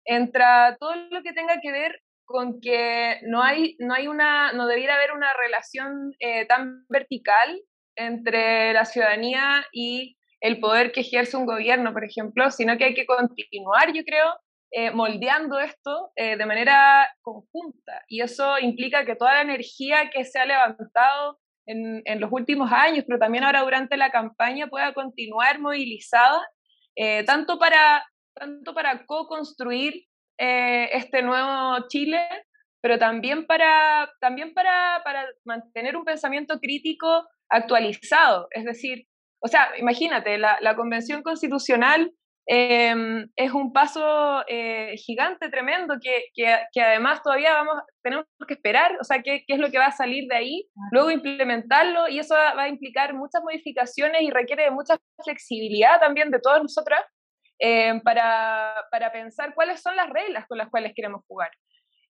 entra 0.05 0.77
todo 0.79 0.95
lo 0.95 1.21
que 1.21 1.33
tenga 1.33 1.59
que 1.61 1.71
ver 1.71 2.01
con 2.25 2.59
que 2.59 3.19
no 3.23 3.41
hay, 3.41 3.75
no 3.79 3.93
hay 3.93 4.07
una, 4.07 4.51
no 4.53 4.67
debiera 4.67 4.95
haber 4.95 5.13
una 5.13 5.33
relación 5.33 6.13
eh, 6.19 6.45
tan 6.45 6.85
vertical 6.89 7.61
entre 7.95 8.73
la 8.73 8.85
ciudadanía 8.85 9.65
y 9.71 10.17
el 10.41 10.59
poder 10.59 10.91
que 10.91 11.01
ejerce 11.01 11.37
un 11.37 11.45
gobierno, 11.45 11.93
por 11.93 12.03
ejemplo, 12.03 12.51
sino 12.51 12.77
que 12.77 12.85
hay 12.85 12.93
que 12.93 13.05
continuar, 13.05 13.93
yo 13.93 14.03
creo, 14.03 14.39
eh, 14.71 14.91
moldeando 14.91 15.59
esto 15.59 16.11
eh, 16.15 16.35
de 16.35 16.45
manera 16.45 17.09
conjunta. 17.21 18.03
Y 18.07 18.21
eso 18.21 18.59
implica 18.59 19.05
que 19.05 19.15
toda 19.15 19.33
la 19.35 19.41
energía 19.41 20.09
que 20.11 20.25
se 20.25 20.39
ha 20.39 20.45
levantado 20.45 21.39
en, 21.67 22.19
los 22.19 22.31
últimos 22.31 22.71
años, 22.71 23.03
pero 23.05 23.19
también 23.19 23.43
ahora 23.43 23.61
durante 23.61 23.97
la 23.97 24.09
campaña 24.09 24.67
pueda 24.67 24.93
continuar 24.93 25.59
movilizada, 25.59 26.41
eh, 26.95 27.23
tanto 27.25 27.59
para, 27.59 28.03
tanto 28.33 28.73
para 28.73 29.05
co-construir 29.05 30.05
eh, 30.39 30.89
este 30.93 31.21
nuevo 31.21 31.87
Chile, 31.89 32.25
pero 32.81 32.97
también 32.97 33.45
para, 33.45 34.09
también 34.21 34.53
para, 34.53 35.01
para 35.03 35.25
mantener 35.45 35.97
un 35.97 36.05
pensamiento 36.05 36.59
crítico 36.59 37.27
actualizado. 37.49 38.47
Es 38.51 38.63
decir, 38.63 39.05
o 39.39 39.47
sea, 39.47 39.69
imagínate, 39.77 40.37
la, 40.37 40.57
la 40.61 40.75
Convención 40.75 41.21
Constitucional 41.21 42.11
Em, 42.49 43.29
es 43.35 43.51
un 43.51 43.73
paso 43.73 44.41
eh, 44.47 44.95
gigante, 44.95 45.49
tremendo, 45.49 45.95
que, 46.01 46.27
que, 46.33 46.81
además 46.81 47.21
todavía 47.21 47.51
vamos, 47.51 47.75
tenemos 48.01 48.25
que 48.47 48.53
esperar, 48.53 48.97
o 49.01 49.03
sea, 49.03 49.21
qué, 49.21 49.43
qué, 49.45 49.55
es 49.55 49.59
lo 49.59 49.69
que 49.69 49.79
va 49.79 49.87
a 49.87 49.91
salir 49.91 50.29
de 50.29 50.35
ahí, 50.37 50.69
luego 50.91 51.11
implementarlo, 51.11 52.07
y 52.07 52.19
eso 52.19 52.35
va, 52.35 52.63
a 52.63 52.69
implicar 52.69 53.13
muchas 53.13 53.43
modificaciones 53.43 54.21
y 54.21 54.31
requiere 54.31 54.71
mucha 54.71 54.95
flexibilidad 55.25 55.99
también 55.99 56.31
de 56.31 56.39
todas 56.39 56.61
nosotras 56.61 57.01
em, 57.59 57.99
para, 57.99 58.73
para, 58.91 59.11
pensar 59.11 59.53
cuáles 59.53 59.81
son 59.81 59.97
las 59.97 60.09
reglas 60.09 60.45
con 60.47 60.57
las 60.57 60.69
cuales 60.69 60.93
queremos 60.95 61.25
jugar. 61.27 61.51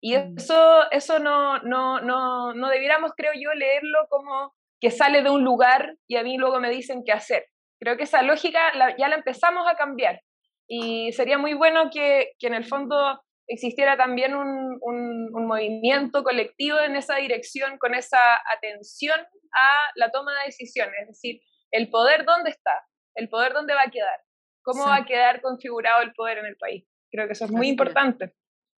Y 0.01 0.17
mm. 0.17 0.37
eso, 0.37 0.89
eso 0.89 1.19
no, 1.19 1.59
no, 1.59 2.01
no, 2.01 2.55
no 2.55 2.69
debiéramos, 2.69 3.11
creo 3.15 3.33
yo, 3.35 3.53
leerlo 3.53 4.07
como 4.09 4.51
que 4.81 4.89
sale 4.89 5.21
de 5.21 5.29
un 5.29 5.43
lugar 5.43 5.95
y 6.07 6.15
a 6.15 6.23
mí 6.23 6.37
luego 6.37 6.59
me 6.59 6.71
dicen 6.71 7.03
qué 7.05 7.11
hacer. 7.11 7.45
Creo 7.83 7.97
que 7.97 8.03
esa 8.03 8.21
lógica 8.21 8.71
ya 8.97 9.09
la 9.09 9.15
empezamos 9.15 9.67
a 9.67 9.75
cambiar 9.75 10.21
y 10.69 11.11
sería 11.11 11.37
muy 11.37 11.53
bueno 11.53 11.89
que, 11.91 12.31
que 12.39 12.47
en 12.47 12.53
el 12.53 12.63
fondo 12.63 13.21
existiera 13.45 13.97
también 13.97 14.35
un, 14.35 14.79
un, 14.81 15.45
movimiento 15.45 16.23
colectivo 16.23 16.79
en 16.79 16.95
esa 16.95 17.17
dirección, 17.17 17.77
con 17.77 17.93
esa 17.93 18.19
atención 18.55 19.19
a 19.19 19.77
la 19.95 20.11
toma 20.11 20.31
de 20.31 20.45
decisiones, 20.45 20.95
es 21.01 21.07
decir, 21.09 21.41
el 21.71 21.89
poder 21.89 22.23
dónde 22.23 22.51
está, 22.51 22.87
el 23.15 23.27
poder 23.27 23.51
dónde 23.51 23.73
va 23.73 23.81
a 23.81 23.91
quedar, 23.91 24.21
cómo 24.61 24.85
va 24.85 24.95
a 24.95 25.05
quedar 25.05 25.41
configurado 25.41 26.03
el 26.03 26.13
poder 26.13 26.37
en 26.37 26.45
el 26.45 26.55
país. 26.55 26.87
Creo 27.11 27.27
que 27.27 27.33
eso 27.33 27.43
es 27.43 27.51
muy 27.51 27.67
importante. 27.67 28.33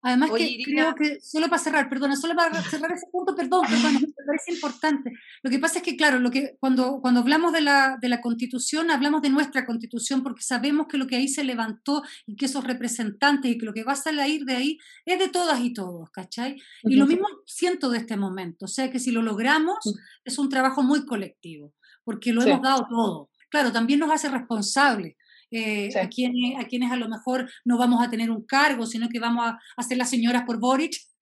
Además 0.06 0.30
que 0.38 0.62
creo 0.64 0.94
que, 0.94 1.20
solo 1.20 1.50
para 1.50 1.58
cerrar, 1.60 1.90
perdona, 1.90 2.16
solo 2.16 2.36
para 2.36 2.62
cerrar 2.62 2.92
ese 2.92 3.08
punto, 3.12 3.36
perdón, 3.36 3.64
perdón, 3.68 3.94
me 3.94 4.26
parece 4.26 4.54
importante. 4.54 5.12
Lo 5.42 5.50
que 5.50 5.58
pasa 5.58 5.80
es 5.80 5.84
que, 5.84 5.98
claro, 5.98 6.20
lo 6.20 6.30
que, 6.30 6.56
cuando, 6.60 7.02
cuando 7.02 7.22
hablamos 7.22 7.52
de 7.52 7.62
la, 7.62 7.98
de 8.00 8.08
la 8.08 8.22
constitución, 8.22 8.92
hablamos 8.92 9.24
de 9.24 9.32
nuestra 9.32 9.66
constitución 9.66 10.22
porque 10.22 10.44
sabemos 10.44 10.86
que 10.86 11.00
lo 11.00 11.08
que 11.08 11.16
ahí 11.16 11.28
se 11.28 11.44
levantó 11.44 12.04
y 12.28 12.36
que 12.36 12.46
esos 12.46 12.64
representantes 12.64 13.52
y 13.52 13.58
que 13.58 13.66
lo 13.66 13.74
que 13.74 13.84
va 13.84 13.94
a 13.94 13.96
salir 13.96 14.46
de 14.46 14.56
ahí 14.56 14.78
es 15.06 15.18
de 15.18 15.30
todas 15.30 15.60
y 15.60 15.74
todos, 15.74 16.12
¿cachai? 16.12 16.62
Y 16.84 16.98
lo 16.98 17.08
mismo 17.08 17.28
siento 17.48 17.90
de 17.90 17.98
este 17.98 18.16
momento, 18.16 18.66
o 18.66 18.68
sea 18.68 18.92
que 18.92 19.00
si 19.00 19.10
lo 19.10 19.24
logramos 19.24 19.78
es 20.24 20.38
un 20.38 20.50
trabajo 20.50 20.84
muy 20.84 21.04
colectivo, 21.08 21.74
porque 22.04 22.32
lo 22.32 22.44
hemos 22.44 22.62
dado 22.62 22.86
todo. 22.88 23.30
Claro, 23.50 23.72
también 23.72 24.00
nos 24.00 24.12
hace 24.12 24.30
responsables 24.30 25.16
eh, 25.52 25.90
a, 26.00 26.10
quienes, 26.10 26.60
a 26.60 26.68
quienes 26.68 26.92
a 26.92 26.96
lo 26.96 27.08
mejor 27.08 27.50
no 27.64 27.78
vamos 27.78 28.06
a 28.06 28.10
tener 28.10 28.30
un 28.32 28.46
cargo, 28.46 28.86
sino 28.86 29.10
que 29.10 29.20
vamos 29.20 29.46
a 29.46 29.60
hacer 29.78 29.98
las 29.98 30.10
señoras 30.10 30.44
por 30.46 30.60
Boric, 30.60 30.96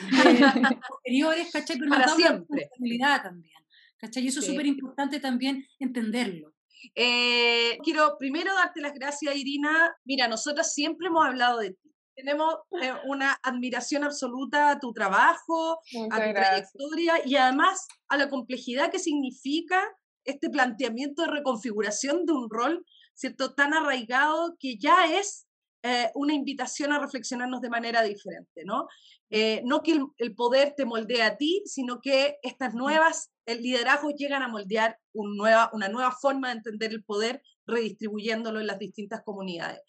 posteriores, 0.88 1.50
¿cachai? 1.52 1.78
Pero 1.78 1.90
Para 1.90 2.08
siempre. 2.08 2.62
responsabilidad 2.62 3.22
también, 3.22 3.60
¿cachai? 3.98 4.24
Y 4.24 4.28
eso 4.28 4.40
es 4.40 4.46
súper 4.46 4.66
importante 4.66 5.20
también 5.20 5.66
entenderlo. 5.78 6.54
Eh, 6.94 7.78
quiero 7.82 8.16
primero 8.18 8.54
darte 8.54 8.80
las 8.80 8.94
gracias, 8.94 9.34
Irina. 9.34 9.94
Mira, 10.04 10.28
nosotros 10.28 10.72
siempre 10.72 11.08
hemos 11.08 11.26
hablado 11.26 11.58
de 11.58 11.70
ti. 11.70 11.94
Tenemos 12.14 12.56
eh, 12.82 12.92
una 13.06 13.38
admiración 13.44 14.02
absoluta 14.02 14.70
a 14.70 14.80
tu 14.80 14.92
trabajo, 14.92 15.78
a 16.10 16.16
tu 16.16 16.32
trayectoria 16.32 17.14
y 17.24 17.36
además 17.36 17.86
a 18.08 18.16
la 18.16 18.28
complejidad 18.28 18.90
que 18.90 18.98
significa 18.98 19.80
este 20.24 20.50
planteamiento 20.50 21.22
de 21.22 21.28
reconfiguración 21.28 22.26
de 22.26 22.32
un 22.32 22.50
rol 22.50 22.84
¿cierto? 23.18 23.52
Tan 23.52 23.74
arraigado 23.74 24.56
que 24.60 24.76
ya 24.78 25.06
es 25.18 25.48
eh, 25.82 26.10
una 26.14 26.34
invitación 26.34 26.92
a 26.92 27.00
reflexionarnos 27.00 27.60
de 27.60 27.68
manera 27.68 28.02
diferente, 28.02 28.64
¿no? 28.64 28.86
Eh, 29.28 29.60
no 29.64 29.82
que 29.82 30.00
el, 30.18 30.34
poder 30.34 30.74
te 30.76 30.84
moldee 30.84 31.22
a 31.22 31.36
ti, 31.36 31.62
sino 31.66 32.00
que 32.00 32.38
estas 32.42 32.74
nuevas, 32.74 33.32
el 33.44 33.62
liderazgo 33.62 34.10
llegan 34.10 34.42
a 34.42 34.48
moldear 34.48 34.98
un 35.12 35.36
nueva, 35.36 35.68
una 35.72 35.88
nueva 35.88 36.12
forma 36.12 36.48
de 36.48 36.54
entender 36.58 36.92
el 36.92 37.02
poder, 37.02 37.42
redistribuyéndolo 37.66 38.60
en 38.60 38.68
las 38.68 38.78
distintas 38.78 39.22
comunidades. 39.24 39.80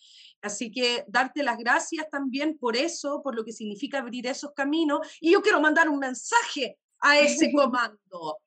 Así 0.42 0.72
que 0.72 1.06
darte 1.08 1.44
las 1.44 1.58
gracias 1.58 2.10
también 2.10 2.58
por 2.58 2.76
eso, 2.76 3.22
por 3.24 3.36
lo 3.36 3.46
que 3.46 3.54
significa 3.54 4.00
abrir 4.00 4.26
esos 4.26 4.54
caminos. 4.54 5.08
Y 5.22 5.32
yo 5.32 5.42
quiero 5.42 5.62
mandar 5.62 5.88
un 5.88 6.00
mensaje 6.00 6.78
a 7.00 7.20
ese 7.20 7.52
comando. 7.54 8.40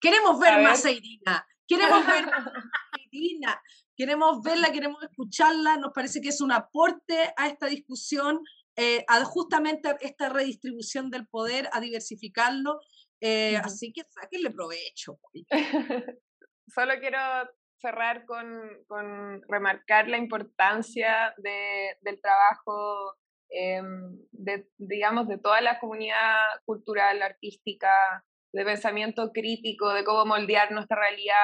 Queremos 0.00 0.40
ver 0.40 0.62
más 0.62 0.84
a 0.86 0.90
Irina. 0.90 1.46
Queremos 1.66 2.06
ver 2.06 2.26
más 2.26 2.46
a 2.46 3.00
Irina 3.10 3.60
queremos 4.02 4.42
verla, 4.42 4.72
queremos 4.72 5.00
escucharla, 5.04 5.76
nos 5.76 5.92
parece 5.92 6.20
que 6.20 6.30
es 6.30 6.40
un 6.40 6.50
aporte 6.50 7.32
a 7.36 7.46
esta 7.46 7.66
discusión, 7.66 8.40
eh, 8.74 9.04
a 9.06 9.24
justamente 9.24 9.94
esta 10.00 10.28
redistribución 10.28 11.08
del 11.08 11.28
poder, 11.28 11.68
a 11.72 11.78
diversificarlo, 11.78 12.80
eh, 13.20 13.56
así 13.58 13.92
que 13.92 14.02
sáquenle 14.08 14.50
provecho. 14.50 15.20
Solo 16.66 16.94
quiero 16.98 17.18
cerrar 17.80 18.26
con, 18.26 18.44
con 18.88 19.40
remarcar 19.46 20.08
la 20.08 20.18
importancia 20.18 21.32
de, 21.36 21.96
del 22.00 22.20
trabajo, 22.20 23.14
em, 23.50 24.18
de, 24.32 24.66
digamos, 24.78 25.28
de 25.28 25.38
toda 25.38 25.60
la 25.60 25.78
comunidad 25.78 26.40
cultural, 26.64 27.22
artística, 27.22 27.92
de 28.52 28.64
pensamiento 28.64 29.30
crítico, 29.30 29.94
de 29.94 30.02
cómo 30.02 30.26
moldear 30.26 30.72
nuestra 30.72 30.96
realidad 30.96 31.36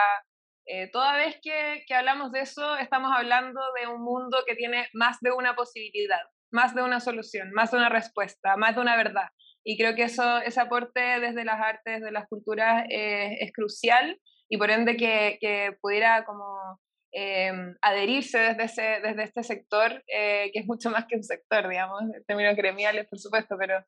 eh, 0.71 0.91
toda 0.93 1.17
vez 1.17 1.39
que, 1.43 1.83
que, 1.87 1.95
hablamos 1.95 2.31
de 2.31 2.41
eso, 2.41 2.77
estamos 2.77 3.11
hablando 3.17 3.59
de 3.81 3.89
un 3.89 4.03
mundo 4.03 4.45
que 4.47 4.55
tiene 4.55 4.87
más 4.93 5.17
de 5.23 5.33
una 5.33 5.57
posibilidad, 5.57 6.21
más 6.53 6.75
de 6.75 6.83
una 6.83 7.01
solución, 7.01 7.53
más 7.53 7.71
de 7.71 7.79
una 7.79 7.89
respuesta, 7.89 8.55
más 8.59 8.75
de 8.75 8.83
una 8.83 8.95
verdad. 8.95 9.29
Y 9.65 9.79
creo 9.79 9.95
que 9.95 10.03
eso, 10.03 10.39
ese 10.39 10.61
aporte 10.61 11.01
desde 11.01 11.47
las 11.47 11.59
artes, 11.59 12.03
de 12.03 12.13
las 12.13 12.29
culturas, 12.29 12.85
eh, 12.91 13.39
es 13.41 13.51
crucial 13.53 14.21
y 14.51 14.59
por 14.59 14.71
ende 14.71 14.99
que, 14.99 15.39
que 15.41 15.77
pudiera 15.81 16.27
como 16.27 16.79
eh, 17.13 17.51
adherirse 17.81 18.39
desde, 18.39 18.65
ese, 18.65 19.01
desde 19.03 19.23
este 19.23 19.43
sector, 19.45 20.05
que 20.07 20.53
es 20.53 20.67
mucho 20.67 20.91
más 20.91 21.07
que 21.07 21.17
un 21.17 21.25
sector, 21.25 21.67
digamos, 21.67 22.03
en 22.03 22.25
términos 22.27 22.57
gremiales, 22.57 23.07
por 23.09 23.19
supuesto, 23.19 23.57
pero 23.59 23.83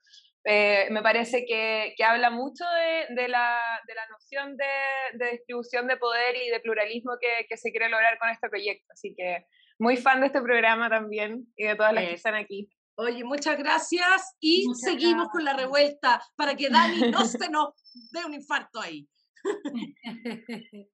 eh, 0.45 0.89
me 0.91 1.03
parece 1.03 1.45
que, 1.47 1.95
que 1.97 2.05
habla 2.05 2.31
mucho 2.31 2.65
de, 2.65 3.15
de, 3.15 3.29
la, 3.29 3.59
de, 3.87 3.95
la, 3.95 4.07
noción 4.09 4.57
de, 4.57 5.25
de, 5.25 5.33
distribución 5.33 5.87
de 5.87 5.97
poder 5.99 6.37
y 6.37 6.49
de 6.49 6.61
pluralismo 6.61 7.13
que, 7.21 7.47
que, 7.49 7.57
se 7.57 7.71
quiere 7.71 7.91
lograr 7.91 8.19
con 8.19 8.31
este 8.31 8.49
proyecto. 8.49 8.87
Así 8.93 9.15
que 9.15 9.45
muy 9.79 9.97
fan 9.97 10.21
de 10.21 10.27
este 10.27 10.41
programa 10.41 10.89
también 10.89 11.47
y 11.57 11.65
de 11.65 11.75
todas 11.75 11.93
las 11.93 12.05
que 12.05 12.15
están 12.15 12.35
aquí. 12.35 12.71
Oye, 12.97 13.25
muchas 13.25 13.59
gracias 13.59 14.37
y 14.41 14.67
seguimos 14.75 15.29
con 15.29 15.45
la 15.45 15.55
revuelta 15.55 16.23
para 16.37 16.55
que 16.55 16.69
Dani 16.69 17.11
no 17.11 17.25
se 17.25 17.49
nos 17.49 17.75
dé 18.13 18.25
un 18.25 18.35
infarto 18.35 18.81
ahí. 18.81 19.09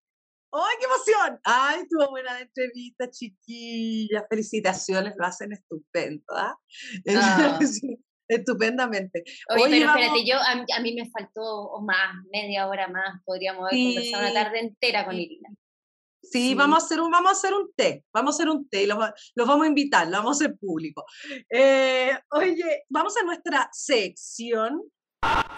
¡Ay, 0.53 0.77
qué 0.79 0.87
emoción! 0.87 1.41
¡Ay, 1.45 1.87
tuvo 1.89 2.11
buena 2.11 2.41
entrevista, 2.41 3.11
chiquilla! 3.11 4.25
Felicitaciones, 4.31 5.15
lo 5.17 5.27
hacen 5.27 5.53
estupendo. 5.53 6.25
ah. 6.31 6.57
Estupendamente. 8.29 9.25
Oye, 9.51 9.65
pero 9.71 9.91
espérate, 9.91 10.25
yo, 10.27 10.37
a, 10.37 10.81
mí 10.81 10.95
me 10.95 11.09
faltó 11.11 11.81
más, 11.83 12.25
media 12.33 12.67
hora 12.67 12.89
más, 12.89 13.23
podríamos 13.25 13.67
haber 13.67 13.85
conversado 13.85 14.25
una 14.25 14.45
tarde 14.45 14.59
entera 14.61 15.05
con 15.05 15.15
Irina. 15.15 15.49
Sí, 16.23 16.55
Vamos, 16.55 16.83
a 16.83 16.85
hacer 16.85 17.01
un, 17.01 17.11
vamos 17.11 17.31
a 17.31 17.33
hacer 17.33 17.55
un 17.55 17.73
té, 17.75 18.05
vamos 18.13 18.35
a 18.35 18.37
hacer 18.37 18.49
un 18.49 18.69
té, 18.69 18.87
los, 18.87 18.99
los 19.35 19.47
vamos 19.47 19.65
a 19.65 19.69
invitar, 19.69 20.07
lo 20.07 20.19
vamos 20.19 20.41
a 20.41 20.45
hacer 20.45 20.57
público. 20.59 21.05
Eh, 21.49 22.11
oye, 22.31 22.85
vamos 22.89 23.17
a 23.17 23.23
nuestra 23.23 23.69
sección. 23.73 24.83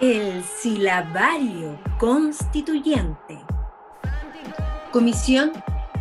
El 0.01 0.43
silabario 0.45 1.81
constituyente. 1.99 3.39
Comisión, 4.93 5.53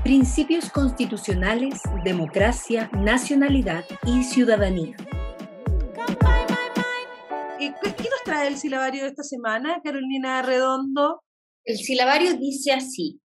Principios 0.03 0.70
Constitucionales, 0.70 1.82
Democracia, 2.03 2.89
Nacionalidad 2.93 3.84
y 4.05 4.24
Ciudadanía. 4.24 4.95
¿Qué 7.60 7.70
nos 7.72 8.24
trae 8.24 8.49
el 8.49 8.58
silabario 8.58 9.01
de 9.03 9.10
esta 9.10 9.24
semana, 9.24 9.82
Carolina 9.84 10.43
Redondo? 10.43 11.24
El 11.66 11.78
silabario 11.78 12.38
dice 12.38 12.72
así, 12.72 13.20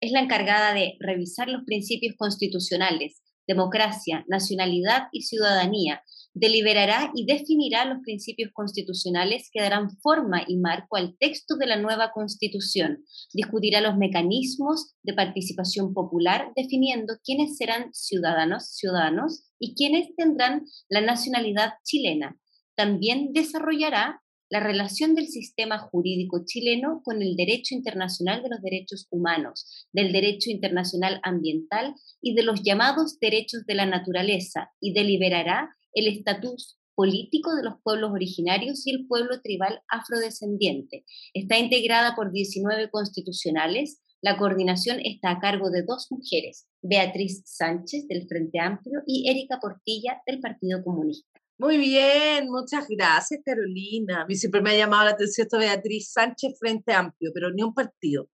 es 0.00 0.12
la 0.12 0.20
encargada 0.20 0.74
de 0.74 0.96
revisar 1.00 1.48
los 1.48 1.62
principios 1.64 2.14
constitucionales, 2.18 3.22
democracia, 3.46 4.26
nacionalidad 4.28 5.04
y 5.10 5.22
ciudadanía, 5.22 6.02
deliberará 6.34 7.10
y 7.14 7.24
definirá 7.24 7.86
los 7.86 8.00
principios 8.02 8.50
constitucionales 8.52 9.48
que 9.50 9.62
darán 9.62 9.88
forma 10.02 10.42
y 10.46 10.58
marco 10.58 10.98
al 10.98 11.16
texto 11.16 11.56
de 11.56 11.66
la 11.66 11.76
nueva 11.76 12.12
constitución, 12.12 13.04
discutirá 13.32 13.80
los 13.80 13.96
mecanismos 13.96 14.92
de 15.02 15.14
participación 15.14 15.94
popular, 15.94 16.52
definiendo 16.54 17.14
quiénes 17.24 17.56
serán 17.56 17.88
ciudadanos, 17.94 18.74
ciudadanos 18.74 19.44
y 19.58 19.74
quiénes 19.74 20.14
tendrán 20.14 20.66
la 20.90 21.00
nacionalidad 21.00 21.72
chilena, 21.84 22.38
también 22.78 23.32
desarrollará 23.32 24.22
la 24.50 24.60
relación 24.60 25.16
del 25.16 25.26
sistema 25.26 25.78
jurídico 25.78 26.44
chileno 26.46 27.02
con 27.04 27.22
el 27.22 27.34
derecho 27.34 27.74
internacional 27.74 28.40
de 28.40 28.50
los 28.50 28.62
derechos 28.62 29.08
humanos, 29.10 29.88
del 29.92 30.12
derecho 30.12 30.48
internacional 30.50 31.20
ambiental 31.24 31.96
y 32.22 32.36
de 32.36 32.44
los 32.44 32.62
llamados 32.62 33.18
derechos 33.18 33.66
de 33.66 33.74
la 33.74 33.84
naturaleza 33.84 34.70
y 34.80 34.92
deliberará 34.92 35.74
el 35.92 36.06
estatus 36.06 36.78
político 36.94 37.56
de 37.56 37.64
los 37.64 37.74
pueblos 37.82 38.12
originarios 38.12 38.86
y 38.86 38.92
el 38.92 39.08
pueblo 39.08 39.40
tribal 39.42 39.82
afrodescendiente. 39.88 41.04
Está 41.34 41.58
integrada 41.58 42.14
por 42.14 42.30
19 42.30 42.90
constitucionales. 42.90 44.00
La 44.22 44.38
coordinación 44.38 45.00
está 45.02 45.32
a 45.32 45.40
cargo 45.40 45.70
de 45.70 45.82
dos 45.82 46.06
mujeres, 46.10 46.68
Beatriz 46.80 47.42
Sánchez 47.44 48.06
del 48.06 48.28
Frente 48.28 48.60
Amplio 48.60 49.02
y 49.04 49.28
Erika 49.28 49.58
Portilla 49.60 50.22
del 50.26 50.40
Partido 50.40 50.84
Comunista. 50.84 51.38
Muy 51.58 51.76
bien, 51.76 52.48
muchas 52.48 52.86
gracias, 52.88 53.40
Carolina. 53.44 54.22
A 54.22 54.26
mí 54.26 54.36
siempre 54.36 54.60
me 54.60 54.70
ha 54.70 54.76
llamado 54.76 55.06
la 55.06 55.10
atención 55.10 55.44
esto 55.44 55.58
Beatriz 55.58 56.12
Sánchez 56.12 56.56
Frente 56.56 56.92
Amplio, 56.92 57.32
pero 57.34 57.50
ni 57.50 57.64
un 57.64 57.74
partido. 57.74 58.28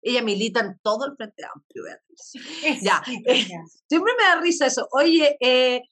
Ella 0.00 0.22
milita 0.22 0.60
en 0.60 0.78
todo 0.82 1.04
el 1.04 1.14
Frente 1.14 1.44
Amplio, 1.44 1.84
Beatriz. 1.84 2.32
ya, 2.82 3.02
eh, 3.26 3.46
siempre 3.86 4.14
me 4.18 4.24
da 4.24 4.40
risa 4.40 4.66
eso. 4.66 4.88
Oye, 4.92 5.36
eh, 5.40 5.82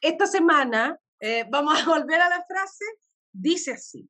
esta 0.00 0.26
semana, 0.26 0.98
eh, 1.20 1.44
vamos 1.50 1.78
a 1.78 1.84
volver 1.84 2.22
a 2.22 2.30
la 2.30 2.42
frase, 2.42 2.84
dice 3.30 3.72
así. 3.72 4.08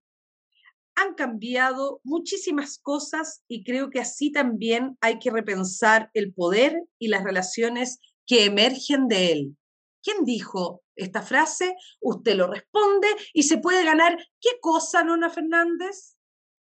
Han 0.95 1.15
cambiado 1.15 2.01
muchísimas 2.05 2.79
cosas 2.79 3.43
y 3.49 3.65
creo 3.65 3.91
que 3.91 3.99
así 3.99 4.31
también 4.31 4.97
hay 5.01 5.19
que 5.19 5.33
repensar 5.33 6.11
el 6.15 6.33
poder 6.33 6.81
y 7.01 7.09
las 7.09 7.25
relaciones 7.25 7.99
que 8.25 8.45
emergen 8.45 9.09
de 9.09 9.33
él. 9.33 9.57
¿Quién 10.03 10.25
dijo 10.25 10.83
esta 10.97 11.23
frase? 11.23 11.75
Usted 12.01 12.37
lo 12.37 12.47
responde 12.49 13.09
y 13.33 13.45
se 13.45 13.59
puede 13.59 13.85
ganar 13.85 14.17
qué 14.41 14.51
cosa, 14.61 15.05
Nona 15.05 15.31
Fernández? 15.31 16.17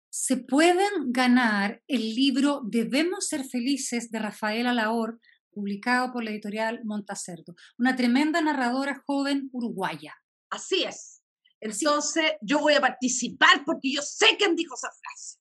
Se 0.09 0.37
pueden 0.37 1.11
ganar 1.11 1.83
el 1.87 2.15
libro 2.15 2.61
Debemos 2.63 3.27
ser 3.27 3.43
felices 3.43 4.09
de 4.11 4.19
Rafaela 4.19 4.73
Laor, 4.73 5.19
publicado 5.51 6.11
por 6.11 6.23
la 6.23 6.31
editorial 6.31 6.81
Montacerdo, 6.83 7.55
una 7.77 7.95
tremenda 7.95 8.41
narradora 8.41 9.03
joven 9.05 9.49
uruguaya. 9.51 10.15
Así 10.49 10.83
es. 10.83 11.21
Entonces, 11.59 12.33
yo 12.41 12.59
voy 12.59 12.73
a 12.73 12.81
participar 12.81 13.63
porque 13.65 13.91
yo 13.91 14.01
sé 14.01 14.35
quién 14.37 14.55
dijo 14.55 14.75
esa 14.75 14.89
frase. 14.89 15.39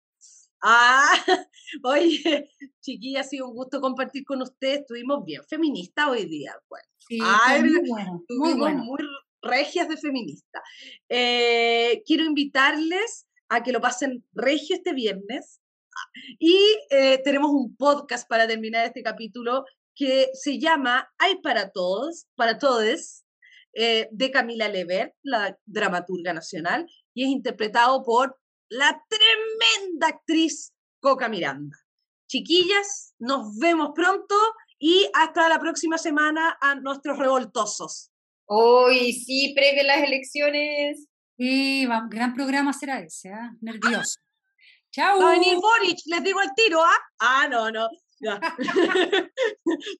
Ah, 0.66 1.12
oye, 1.84 2.50
chiquilla, 2.80 3.20
ha 3.20 3.24
sido 3.24 3.48
un 3.48 3.54
gusto 3.54 3.82
compartir 3.82 4.24
con 4.24 4.40
ustedes. 4.40 4.80
Estuvimos 4.80 5.22
bien 5.22 5.42
feministas 5.46 6.08
hoy 6.08 6.24
día. 6.24 6.56
Sí, 7.06 7.20
muy 7.20 7.80
bueno, 7.90 8.24
estuvimos 8.26 8.72
muy, 8.72 8.98
regias 9.42 9.90
de 9.90 9.98
feminista. 9.98 10.62
Eh, 11.10 12.02
quiero 12.06 12.24
invitarles 12.24 13.26
a 13.50 13.62
que 13.62 13.72
lo 13.72 13.80
pasen 13.82 14.24
regio 14.32 14.76
este 14.76 14.94
viernes. 14.94 15.60
Y 16.38 16.58
eh, 16.88 17.20
tenemos 17.22 17.50
un 17.50 17.76
podcast 17.76 18.26
para 18.26 18.48
terminar 18.48 18.86
este 18.86 19.02
capítulo 19.02 19.66
que 19.94 20.30
se 20.32 20.58
llama 20.58 21.12
Hay 21.18 21.42
para 21.42 21.72
todos, 21.72 22.26
para 22.36 22.58
todos, 22.58 23.24
eh, 23.74 24.08
de 24.10 24.30
Camila 24.30 24.68
Lever, 24.68 25.14
la 25.22 25.58
dramaturga 25.66 26.32
nacional, 26.32 26.86
y 27.12 27.24
es 27.24 27.28
interpretado 27.28 28.02
por 28.02 28.38
la 28.68 29.02
tremenda 29.08 30.08
actriz 30.08 30.72
Coca 31.00 31.28
Miranda. 31.28 31.76
Chiquillas, 32.26 33.14
nos 33.18 33.58
vemos 33.58 33.90
pronto 33.94 34.34
y 34.78 35.08
hasta 35.14 35.48
la 35.48 35.58
próxima 35.58 35.98
semana 35.98 36.56
a 36.60 36.74
nuestros 36.74 37.18
revoltosos. 37.18 38.10
Hoy 38.46 39.12
sí, 39.12 39.52
previo 39.54 39.82
a 39.82 39.96
las 39.96 40.02
elecciones. 40.02 41.06
Sí, 41.36 41.86
gran 42.08 42.34
programa 42.34 42.72
será 42.72 43.00
ese, 43.00 43.28
¿eh? 43.28 43.50
nervioso. 43.60 44.20
Chao. 44.90 45.20
Va 45.20 45.28
a 45.28 45.32
venir 45.32 45.56
Boric, 45.56 45.98
les 46.06 46.22
digo 46.22 46.40
el 46.40 46.50
tiro, 46.54 46.82
¿ah? 46.82 46.98
Ah, 47.18 47.48
no, 47.48 47.70
no. 47.70 47.88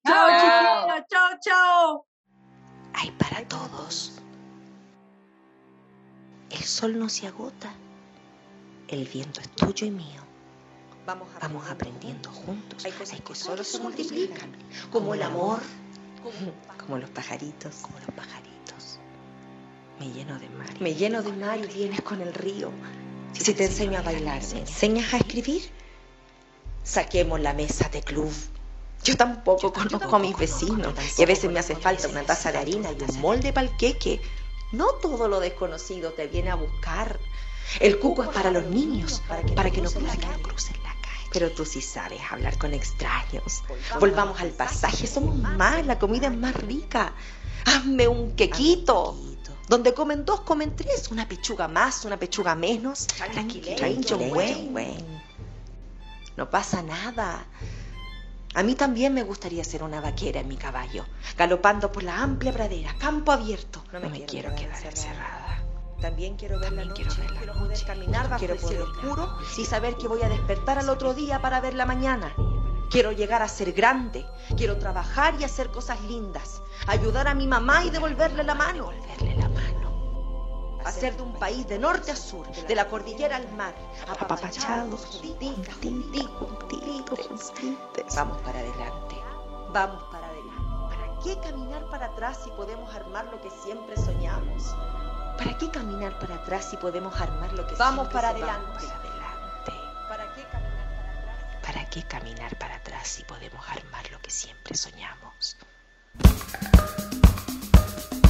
chao, 0.07 0.29
chao, 0.29 1.05
chao, 1.11 1.39
chao. 1.41 2.07
Hay 2.95 3.11
para 3.12 3.47
todos. 3.49 4.12
El 6.51 6.62
sol 6.62 6.99
no 6.99 7.09
se 7.09 7.27
agota. 7.27 7.75
El 8.95 9.09
viento 9.09 9.40
es 9.40 9.49
tuyo 9.49 9.88
y 9.88 9.90
mío. 9.90 10.22
Vamos, 11.05 11.26
Vamos 11.42 11.68
aprendiendo 11.68 12.30
juntos. 12.30 12.84
Hay 12.84 12.92
cosas 12.92 13.20
que 13.20 13.34
solo 13.34 13.64
se 13.64 13.80
multiplican, 13.80 14.53
como 14.92 15.14
el 15.14 15.22
amor, 15.22 15.59
como 16.78 16.99
los 16.99 17.11
pajaritos, 17.11 17.74
como 17.82 17.99
los 17.99 18.11
pajaritos. 18.14 19.01
Me 19.99 20.12
lleno 20.12 20.38
de 20.38 20.49
mar. 20.51 20.80
Me 20.80 20.95
lleno 20.95 21.22
de 21.24 21.32
mar 21.32 21.59
y 21.59 21.66
vienes 21.66 22.03
con 22.03 22.20
el 22.20 22.32
río. 22.32 22.70
Si 23.32 23.53
te 23.53 23.64
enseño 23.64 23.99
a 23.99 24.03
bailar, 24.03 24.40
¿me 24.53 24.61
enseñas 24.61 25.12
a 25.12 25.16
escribir? 25.16 25.62
Saquemos 26.84 27.40
la 27.40 27.53
mesa 27.53 27.88
de 27.88 28.01
club. 28.01 28.32
Yo 29.03 29.16
tampoco 29.16 29.72
conozco 29.72 30.14
a 30.14 30.20
mis 30.20 30.38
vecinos 30.38 30.95
y 31.18 31.22
a 31.24 31.26
veces 31.26 31.51
me 31.51 31.59
hace 31.59 31.74
falta 31.74 32.07
una 32.07 32.22
taza 32.22 32.53
de 32.53 32.59
harina 32.59 32.92
y 32.92 33.03
un 33.03 33.20
molde 33.20 33.53
para 33.53 33.66
el 33.66 33.76
queque. 33.76 34.20
No 34.70 34.92
todo 35.03 35.26
lo 35.26 35.40
desconocido 35.40 36.12
te 36.12 36.28
viene 36.28 36.51
a 36.51 36.55
buscar. 36.55 37.18
El 37.81 37.99
cuco 37.99 38.23
es 38.23 38.29
para 38.31 38.51
los 38.51 38.67
niños, 38.67 39.23
para 39.55 39.71
que 39.71 39.81
no 39.81 39.91
crucen 39.91 40.07
la 40.07 40.17
calle. 40.17 40.43
Pero 41.33 41.51
tú 41.51 41.65
sí 41.65 41.81
sabes 41.81 42.21
hablar 42.31 42.57
con 42.59 42.73
extraños. 42.75 43.65
Volvamos 43.99 44.41
al 44.41 44.51
pasaje, 44.51 45.07
somos 45.07 45.35
más, 45.37 45.85
la 45.85 45.99
comida 45.99 46.29
es 46.29 46.37
más 46.37 46.55
rica. 46.55 47.12
Hazme 47.67 48.07
un 48.07 48.37
quequito. 48.37 49.17
Donde 49.69 49.95
comen 49.95 50.25
dos, 50.25 50.43
comen 50.43 50.77
tres. 50.77 51.11
Una 51.11 51.27
pechuga 51.27 51.69
más, 51.69 52.05
una 52.05 52.19
pechuga 52.19 52.55
menos. 52.55 53.07
Tranquilo. 53.07 53.71
No 56.37 56.51
pasa 56.51 56.83
nada. 56.83 57.47
A 58.55 58.62
mí 58.62 58.77
también 58.77 59.12
me 59.12 59.25
gustaría 59.25 59.65
ser 59.65 59.83
una 59.83 60.01
vaquera 60.01 60.41
en 60.41 60.47
mi 60.47 60.57
caballo, 60.57 61.05
galopando 61.37 61.91
por 61.91 62.05
la 62.05 62.23
amplia 62.23 62.53
pradera, 62.53 62.95
campo 62.99 63.33
abierto. 63.33 63.83
No 63.93 63.99
me, 64.09 64.25
quiero, 64.27 64.55
quedar 64.55 64.85
encerrada. 64.85 65.64
También 66.01 66.36
quiero 66.36 66.59
ver 66.59 66.72
la 66.72 66.84
noche, 66.84 67.05
quiero, 67.38 67.55
poder 67.55 67.82
caminar 67.84 68.28
bajo 68.28 68.38
quiero 68.38 68.55
el 68.55 68.61
cielo 68.61 68.84
oscuro 68.84 69.38
y 69.57 69.64
saber 69.64 69.97
que 69.97 70.09
voy 70.09 70.22
a 70.22 70.28
despertar 70.28 70.78
al 70.78 70.88
otro 70.88 71.14
día 71.14 71.40
para 71.40 71.61
ver 71.61 71.74
la 71.74 71.86
mañana. 71.86 72.34
Quiero 72.90 73.12
llegar 73.12 73.42
a 73.42 73.49
ser 73.49 73.72
grande, 73.72 74.24
quiero 74.57 74.78
trabajar 74.78 75.34
y 75.40 75.45
hacer 75.45 75.70
cosas 75.70 76.01
lindas, 76.03 76.62
ayudar 76.86 77.26
a 77.28 77.34
mi 77.34 77.47
mamá 77.47 77.84
y 77.84 77.90
devolverle 77.90 78.45
la 78.45 78.55
mano. 78.55 78.90
Devolverle 78.90 79.36
la 79.36 79.49
mano 79.49 79.84
hacer 80.84 81.16
de 81.16 81.22
un 81.22 81.32
país 81.34 81.66
de 81.66 81.78
norte 81.78 82.11
a 82.11 82.16
sur, 82.16 82.47
de 82.47 82.74
la 82.74 82.88
cordillera 82.88 83.36
al 83.36 83.51
mar, 83.53 83.74
apapachados, 84.07 85.22
Vamos 88.14 88.42
para 88.42 88.59
adelante, 88.59 89.16
vamos 89.72 90.03
para 90.12 90.26
adelante. 90.28 90.45
¿Para 90.88 91.18
qué 91.22 91.38
caminar 91.38 91.88
para 91.90 92.07
atrás 92.07 92.40
si 92.45 92.51
podemos 92.51 92.95
armar 92.95 93.24
lo 93.26 93.40
que 93.40 93.51
siempre 93.51 93.97
soñamos? 93.97 94.74
¿Para 95.39 95.59
qué 95.59 95.70
caminar 95.70 96.18
para 96.18 96.37
atrás 96.37 96.66
si 96.70 96.76
podemos 96.76 97.20
armar 97.20 97.53
lo 97.53 97.66
que 97.66 97.74
vamos 97.74 98.09
para 98.09 98.30
adelante? 98.30 98.87
¿Para 100.09 100.32
qué 100.35 100.43
caminar 100.43 100.87
para 100.97 101.14
atrás? 101.18 101.62
¿Para 101.62 101.91
qué 101.91 102.03
caminar 102.03 102.57
para 102.57 102.76
atrás 102.76 103.09
si 103.09 103.24
podemos 103.24 103.64
armar 103.68 104.11
lo 104.11 104.18
que 104.20 104.30
siempre 104.30 104.76
soñamos? 104.76 105.57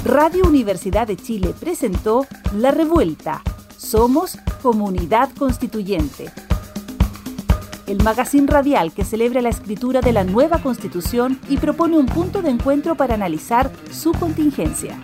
Radio 0.05 0.45
Universidad 0.47 1.07
de 1.07 1.17
Chile 1.17 1.55
presentó 1.59 2.27
La 2.55 2.71
Revuelta. 2.71 3.43
Somos 3.77 4.39
Comunidad 4.63 5.31
Constituyente. 5.39 6.31
El 7.87 8.03
magazine 8.03 8.47
radial 8.47 8.93
que 8.93 9.05
celebra 9.05 9.43
la 9.43 9.51
escritura 9.51 10.01
de 10.01 10.13
la 10.13 10.25
nueva 10.25 10.63
constitución 10.63 11.39
y 11.49 11.59
propone 11.59 11.99
un 11.99 12.07
punto 12.07 12.41
de 12.41 12.51
encuentro 12.51 12.95
para 12.97 13.15
analizar 13.15 13.71
su 13.91 14.13
contingencia. 14.13 14.99